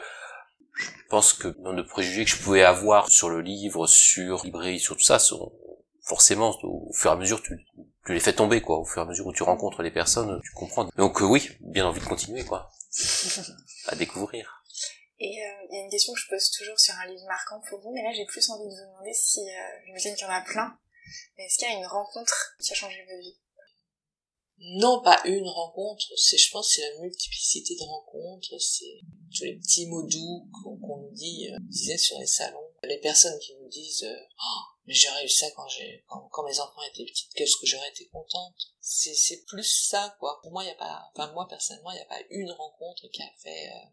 je 0.75 0.91
pense 1.09 1.33
que 1.33 1.49
dans 1.49 1.73
le 1.73 1.87
préjugés 1.87 2.25
que 2.25 2.31
je 2.31 2.43
pouvais 2.43 2.63
avoir 2.63 3.09
sur 3.09 3.31
le 3.31 3.41
livre, 3.41 3.87
sur 3.87 4.45
librairie, 4.45 4.81
sur 4.81 4.97
tout 4.97 5.05
ça, 5.05 5.19
sont 5.19 5.53
forcément 6.03 6.57
au 6.63 6.93
fur 6.93 7.11
et 7.11 7.15
à 7.15 7.17
mesure 7.17 7.43
tu, 7.43 7.59
tu 8.05 8.13
les 8.13 8.21
fais 8.21 8.33
tomber 8.33 8.61
quoi. 8.61 8.79
Au 8.79 8.85
fur 8.85 9.03
et 9.03 9.05
à 9.05 9.09
mesure 9.09 9.27
où 9.27 9.33
tu 9.33 9.43
rencontres 9.43 9.83
les 9.83 9.91
personnes, 9.91 10.41
tu 10.43 10.53
comprends. 10.53 10.89
Donc 10.97 11.23
euh, 11.23 11.25
oui, 11.25 11.51
bien 11.61 11.87
envie 11.87 12.01
de 12.01 12.07
continuer 12.07 12.45
quoi, 12.45 12.71
à 13.87 13.95
découvrir. 13.95 14.63
Et 15.19 15.43
euh, 15.43 15.67
il 15.71 15.75
y 15.75 15.79
a 15.79 15.85
une 15.85 15.91
question 15.91 16.13
que 16.13 16.21
je 16.21 16.29
pose 16.29 16.51
toujours 16.51 16.79
sur 16.79 16.95
un 16.95 17.07
livre 17.07 17.25
marquant 17.27 17.61
pour 17.69 17.81
vous, 17.81 17.93
mais 17.93 18.03
là 18.03 18.13
j'ai 18.13 18.27
plus 18.27 18.49
envie 18.51 18.65
de 18.65 18.71
vous 18.71 18.87
demander 18.87 19.15
si, 19.15 19.41
euh, 19.41 19.81
j'imagine 19.87 20.15
qu'il 20.15 20.27
y 20.27 20.31
en 20.31 20.33
a 20.33 20.43
plein, 20.43 20.79
mais 21.37 21.45
est-ce 21.45 21.59
qu'il 21.59 21.69
y 21.69 21.73
a 21.73 21.79
une 21.79 21.87
rencontre 21.87 22.57
qui 22.61 22.73
a 22.73 22.75
changé 22.75 23.03
votre 23.05 23.21
vie? 23.21 23.39
Non, 24.59 25.03
pas 25.03 25.21
une 25.27 25.49
rencontre, 25.49 26.07
c'est, 26.17 26.39
je 26.39 26.51
pense, 26.51 26.73
c'est 26.75 26.81
la 26.81 27.01
multiplicité 27.01 27.75
de 27.75 27.83
rencontres, 27.83 28.59
c'est 28.59 29.01
tous 29.35 29.45
les 29.45 29.57
petits 29.57 29.87
mots 29.87 30.07
doux 30.07 30.49
qu'on, 30.53 30.97
nous 30.97 31.13
dit, 31.13 31.51
euh, 31.53 31.59
disait 31.61 31.99
sur 31.99 32.19
les 32.19 32.27
salons, 32.27 32.73
les 32.83 32.99
personnes 32.99 33.39
qui 33.39 33.55
nous 33.57 33.69
disent, 33.69 34.05
euh, 34.05 34.17
oh, 34.41 34.61
mais 34.87 34.95
j'aurais 34.95 35.25
eu 35.25 35.29
ça 35.29 35.51
quand 35.51 35.69
j'ai, 35.69 36.05
quand, 36.09 36.45
mes 36.45 36.59
enfants 36.59 36.83
étaient 36.91 37.05
petits, 37.05 37.29
qu'est-ce 37.35 37.57
que 37.59 37.67
j'aurais 37.67 37.91
été 37.91 38.07
contente. 38.09 38.57
C'est, 38.81 39.15
c'est 39.15 39.45
plus 39.45 39.89
ça, 39.89 40.17
quoi. 40.21 40.41
Pour 40.43 40.53
moi, 40.53 40.65
il 40.65 40.69
y 40.69 40.71
a 40.71 40.77
pas, 40.77 41.11
enfin, 41.15 41.31
moi, 41.33 41.47
personnellement, 41.49 41.91
il 41.91 41.97
n'y 41.97 42.03
a 42.03 42.07
pas 42.07 42.23
une 42.31 42.53
rencontre 42.53 43.09
qui 43.09 43.23
a 43.23 43.31
fait, 43.43 43.69
euh, 43.69 43.89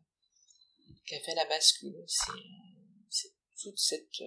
qui 1.08 1.16
a 1.16 1.20
fait 1.20 1.36
la 1.36 1.46
bascule. 1.46 2.04
C'est, 2.08 2.32
euh, 2.32 3.10
c'est 3.10 3.34
toute 3.62 3.80
cette, 3.80 4.22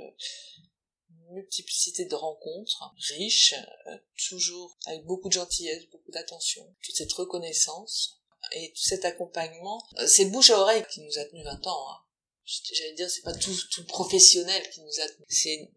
multiplicité 1.30 2.04
de 2.04 2.14
rencontres 2.14 2.92
riches, 3.16 3.54
euh, 3.86 3.98
toujours 4.28 4.78
avec 4.86 5.04
beaucoup 5.04 5.28
de 5.28 5.34
gentillesse, 5.34 5.86
beaucoup 5.86 6.10
d'attention, 6.10 6.74
toute 6.82 6.94
cette 6.94 7.12
reconnaissance 7.12 8.20
et 8.52 8.72
tout 8.72 8.82
cet 8.82 9.04
accompagnement. 9.04 9.82
Euh, 9.98 10.06
c'est 10.06 10.26
bouche 10.26 10.50
à 10.50 10.58
oreille 10.58 10.84
qui 10.90 11.00
nous 11.00 11.18
a 11.18 11.24
tenu 11.24 11.42
20 11.42 11.66
ans. 11.66 11.90
Hein. 11.90 12.02
J'allais 12.44 12.94
dire, 12.94 13.10
c'est 13.10 13.22
pas 13.22 13.34
tout, 13.34 13.56
tout 13.72 13.84
professionnel 13.86 14.68
qui 14.70 14.80
nous 14.82 15.00
a 15.00 15.08
tenu. 15.08 15.26
C'est 15.28 15.70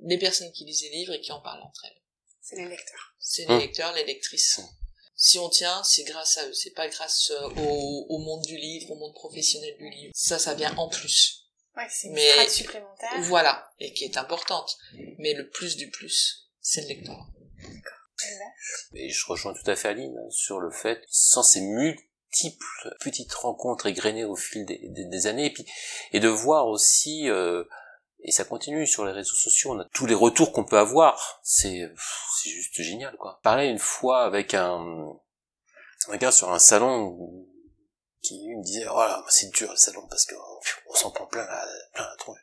les 0.00 0.18
personnes 0.18 0.52
qui 0.52 0.64
lisent 0.64 0.82
les 0.82 0.90
livres 0.90 1.12
et 1.12 1.20
qui 1.20 1.32
en 1.32 1.40
parlent 1.40 1.62
entre 1.62 1.84
elles. 1.84 2.00
C'est 2.40 2.56
les 2.56 2.68
lecteurs. 2.68 3.14
C'est 3.18 3.46
les 3.46 3.58
lecteurs, 3.58 3.92
les 3.94 4.04
lectrices. 4.04 4.60
Si 5.16 5.38
on 5.38 5.48
tient, 5.48 5.82
c'est 5.84 6.04
grâce 6.04 6.38
à 6.38 6.46
eux. 6.46 6.52
C'est 6.52 6.74
pas 6.74 6.88
grâce 6.88 7.30
euh, 7.30 7.48
au, 7.56 8.06
au 8.08 8.18
monde 8.18 8.42
du 8.42 8.56
livre, 8.56 8.90
au 8.90 8.96
monde 8.96 9.14
professionnel 9.14 9.76
du 9.78 9.88
livre. 9.88 10.12
Ça, 10.14 10.38
ça 10.38 10.54
vient 10.54 10.74
en 10.76 10.88
plus. 10.88 11.44
Ouais, 11.76 11.86
c'est 11.90 12.08
une 12.08 12.14
mais, 12.14 12.48
supplémentaire. 12.48 13.20
Voilà, 13.22 13.72
et 13.80 13.92
qui 13.92 14.04
est 14.04 14.16
importante. 14.16 14.76
Mais 15.18 15.34
le 15.34 15.48
plus 15.50 15.76
du 15.76 15.90
plus, 15.90 16.50
c'est 16.60 16.82
le 16.82 16.88
lecteur. 16.88 17.28
Et 18.94 19.10
je 19.10 19.26
rejoins 19.26 19.54
tout 19.54 19.68
à 19.68 19.76
fait 19.76 19.88
Aline 19.88 20.16
hein, 20.16 20.30
sur 20.30 20.60
le 20.60 20.70
fait, 20.70 21.02
sans 21.08 21.42
ces 21.42 21.60
multiples 21.60 22.96
petites 23.00 23.34
rencontres 23.34 23.86
égrenées 23.86 24.24
au 24.24 24.36
fil 24.36 24.64
des, 24.64 24.80
des, 24.82 25.26
années, 25.26 25.46
et 25.46 25.52
puis 25.52 25.66
et 26.12 26.20
de 26.20 26.28
voir 26.28 26.68
aussi, 26.68 27.28
euh, 27.28 27.64
et 28.24 28.32
ça 28.32 28.44
continue 28.44 28.86
sur 28.86 29.04
les 29.04 29.12
réseaux 29.12 29.34
sociaux, 29.34 29.72
on 29.72 29.80
a 29.80 29.84
tous 29.92 30.06
les 30.06 30.14
retours 30.14 30.52
qu'on 30.52 30.64
peut 30.64 30.78
avoir, 30.78 31.40
c'est 31.42 31.92
c'est 32.42 32.50
juste 32.50 32.80
génial 32.80 33.16
quoi. 33.16 33.38
Parlais 33.42 33.70
une 33.70 33.78
fois 33.78 34.24
avec 34.24 34.54
un 34.54 35.12
un 36.08 36.16
gars 36.16 36.32
sur 36.32 36.50
un 36.52 36.58
salon 36.58 37.46
qui 38.22 38.48
me 38.56 38.64
disait 38.64 38.86
voilà 38.86 39.20
oh 39.22 39.26
c'est 39.28 39.52
dur 39.52 39.70
le 39.70 39.76
salon 39.76 40.06
parce 40.08 40.24
que 40.24 40.34
on 40.88 40.94
s'en 40.94 41.10
prend 41.10 41.26
plein 41.26 41.44
la 41.44 41.66
plein 41.92 42.04
la 42.08 42.16
tronche. 42.16 42.38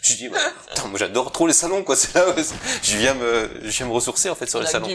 Je 0.00 0.14
dis 0.14 0.28
bah, 0.30 0.38
moi 0.86 0.98
j'adore 0.98 1.30
trop 1.30 1.46
les 1.46 1.52
salons 1.52 1.84
quoi. 1.84 1.96
C'est 1.96 2.14
là 2.14 2.34
je 2.82 2.96
viens 2.96 3.14
me 3.14 3.60
je 3.62 3.68
viens 3.68 3.86
me 3.86 3.92
ressourcer 3.92 4.30
en 4.30 4.34
fait 4.34 4.46
sur 4.46 4.60
les 4.60 4.66
salons. 4.66 4.88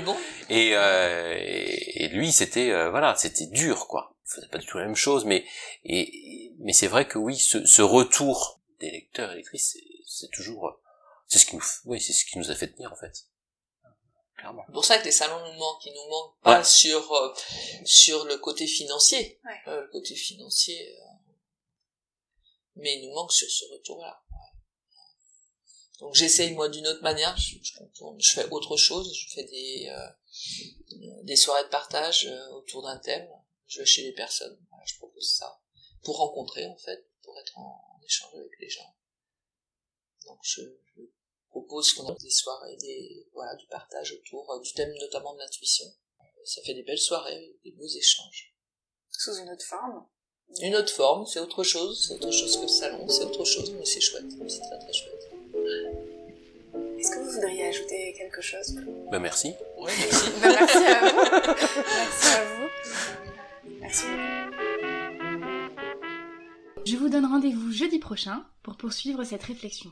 et, 0.50 0.72
euh, 0.74 1.36
et, 1.38 2.08
lui 2.08 2.32
c'était 2.32 2.72
euh, 2.72 2.90
voilà 2.90 3.16
c'était 3.16 3.46
dur 3.46 3.88
quoi. 3.88 4.16
Il 4.26 4.36
faisait 4.36 4.48
pas 4.48 4.58
du 4.58 4.66
tout 4.66 4.80
la 4.80 4.86
même 4.86 4.96
chose 4.96 5.26
mais 5.26 5.46
et 5.86 6.52
mais 6.60 6.74
c'est 6.74 6.88
vrai 6.88 7.08
que 7.08 7.20
oui 7.20 7.38
ce, 7.38 7.64
ce 7.66 7.84
retour 7.84 8.60
des 8.80 8.90
lecteurs 8.90 9.32
et 9.32 9.36
lectrices 9.36 9.78
c'est 10.22 10.32
toujours 10.32 10.80
c'est 11.28 11.40
ce 11.40 11.46
qui 11.46 11.56
nous 11.56 11.64
oui 11.86 12.00
c'est 12.00 12.14
ce 12.14 12.26
qui 12.26 12.38
nous 12.38 12.52
a 12.52 12.56
fait 12.56 12.72
tenir 12.72 12.92
en 12.92 12.96
fait. 12.96 13.28
C'est 14.42 14.74
pour 14.74 14.86
ça 14.86 14.98
que 14.98 15.06
les 15.06 15.12
salons 15.12 15.40
nous 15.40 15.60
manquent, 15.60 15.86
ils 15.86 15.94
nous 15.94 16.10
manquent 16.10 16.40
pas 16.42 16.64
sur 16.64 17.14
euh, 17.14 17.34
sur 17.86 18.26
le 18.26 18.38
côté 18.38 18.66
financier, 18.66 19.40
euh, 19.68 19.82
le 19.82 19.88
côté 19.90 20.16
financier, 20.16 20.98
euh, 20.98 21.34
mais 22.76 22.98
ils 22.98 23.08
nous 23.08 23.14
manquent 23.14 23.34
sur 23.34 23.50
ce 23.50 23.66
retour-là. 23.66 24.24
Donc 26.00 26.16
j'essaye 26.16 26.54
moi 26.54 26.70
d'une 26.70 26.88
autre 26.88 27.04
manière, 27.04 27.38
je, 27.38 27.58
je, 27.62 28.32
fais 28.34 28.50
autre 28.50 28.78
chose, 28.78 29.16
je 29.16 29.34
fais 29.36 29.44
des 29.44 29.96
des 31.24 31.36
soirées 31.36 31.64
de 31.64 31.70
partage 31.70 32.28
autour 32.54 32.82
d'un 32.82 32.98
thème, 32.98 33.30
je 33.68 33.80
vais 33.80 33.86
chez 33.86 34.02
les 34.02 34.14
personnes, 34.14 34.58
je 34.86 34.98
propose 34.98 35.36
ça 35.36 35.62
pour 36.04 36.18
rencontrer 36.18 36.66
en 36.66 36.78
fait, 36.78 37.08
pour 37.22 37.40
être 37.40 37.60
en, 37.60 37.96
en 37.96 38.02
échange 38.04 38.34
avec 38.34 38.52
les 38.60 38.70
gens. 38.70 38.96
Donc 40.26 40.40
je, 40.44 40.62
je 40.96 41.02
propose 41.50 41.94
qu'on 41.94 42.08
a 42.08 42.16
des 42.16 42.30
soirées, 42.30 42.76
des, 42.78 43.28
voilà, 43.34 43.56
du 43.56 43.68
partage 43.68 44.14
autour 44.14 44.52
euh, 44.52 44.60
du 44.60 44.74
thème 44.74 44.94
notamment 45.00 45.34
de 45.34 45.40
l'intuition. 45.40 45.86
Ça 46.44 46.62
fait 46.64 46.74
des 46.74 46.84
belles 46.84 46.98
soirées, 46.98 47.56
des 47.64 47.72
beaux 47.72 47.88
échanges. 47.88 48.56
Sous 49.12 49.36
une 49.38 49.50
autre 49.50 49.66
forme 49.66 50.06
Une 50.62 50.76
autre 50.76 50.92
forme, 50.92 51.26
c'est 51.28 51.40
autre 51.40 51.64
chose, 51.64 52.08
c'est 52.08 52.16
autre 52.16 52.32
chose 52.32 52.58
que 52.58 52.64
le 52.64 52.68
salon, 52.68 53.08
c'est 53.08 53.24
autre 53.24 53.46
chose, 53.46 53.72
mais 53.72 53.86
c'est 53.86 54.02
chouette, 54.02 54.26
c'est 54.48 54.62
très 54.62 54.80
très 54.80 54.94
chouette. 54.94 55.30
Est-ce 56.98 57.12
que 57.12 57.20
vous 57.20 57.32
voudriez 57.32 57.68
ajouter 57.68 58.14
quelque 58.18 58.42
chose? 58.42 58.76
Ben 59.12 59.20
merci. 59.20 59.54
Oui, 59.78 59.92
merci. 60.00 60.30
ben, 60.42 60.52
merci 60.52 60.78
à 60.78 61.10
vous. 61.10 61.32
Merci 62.00 62.28
à 62.28 62.46
vous. 62.46 62.70
Merci 63.80 64.06
Je 66.86 66.96
vous 66.96 67.10
donne 67.10 67.26
rendez-vous 67.26 67.72
jeudi 67.72 68.00
prochain 68.00 68.46
pour 68.64 68.78
poursuivre 68.78 69.24
cette 69.24 69.44
réflexion. 69.44 69.92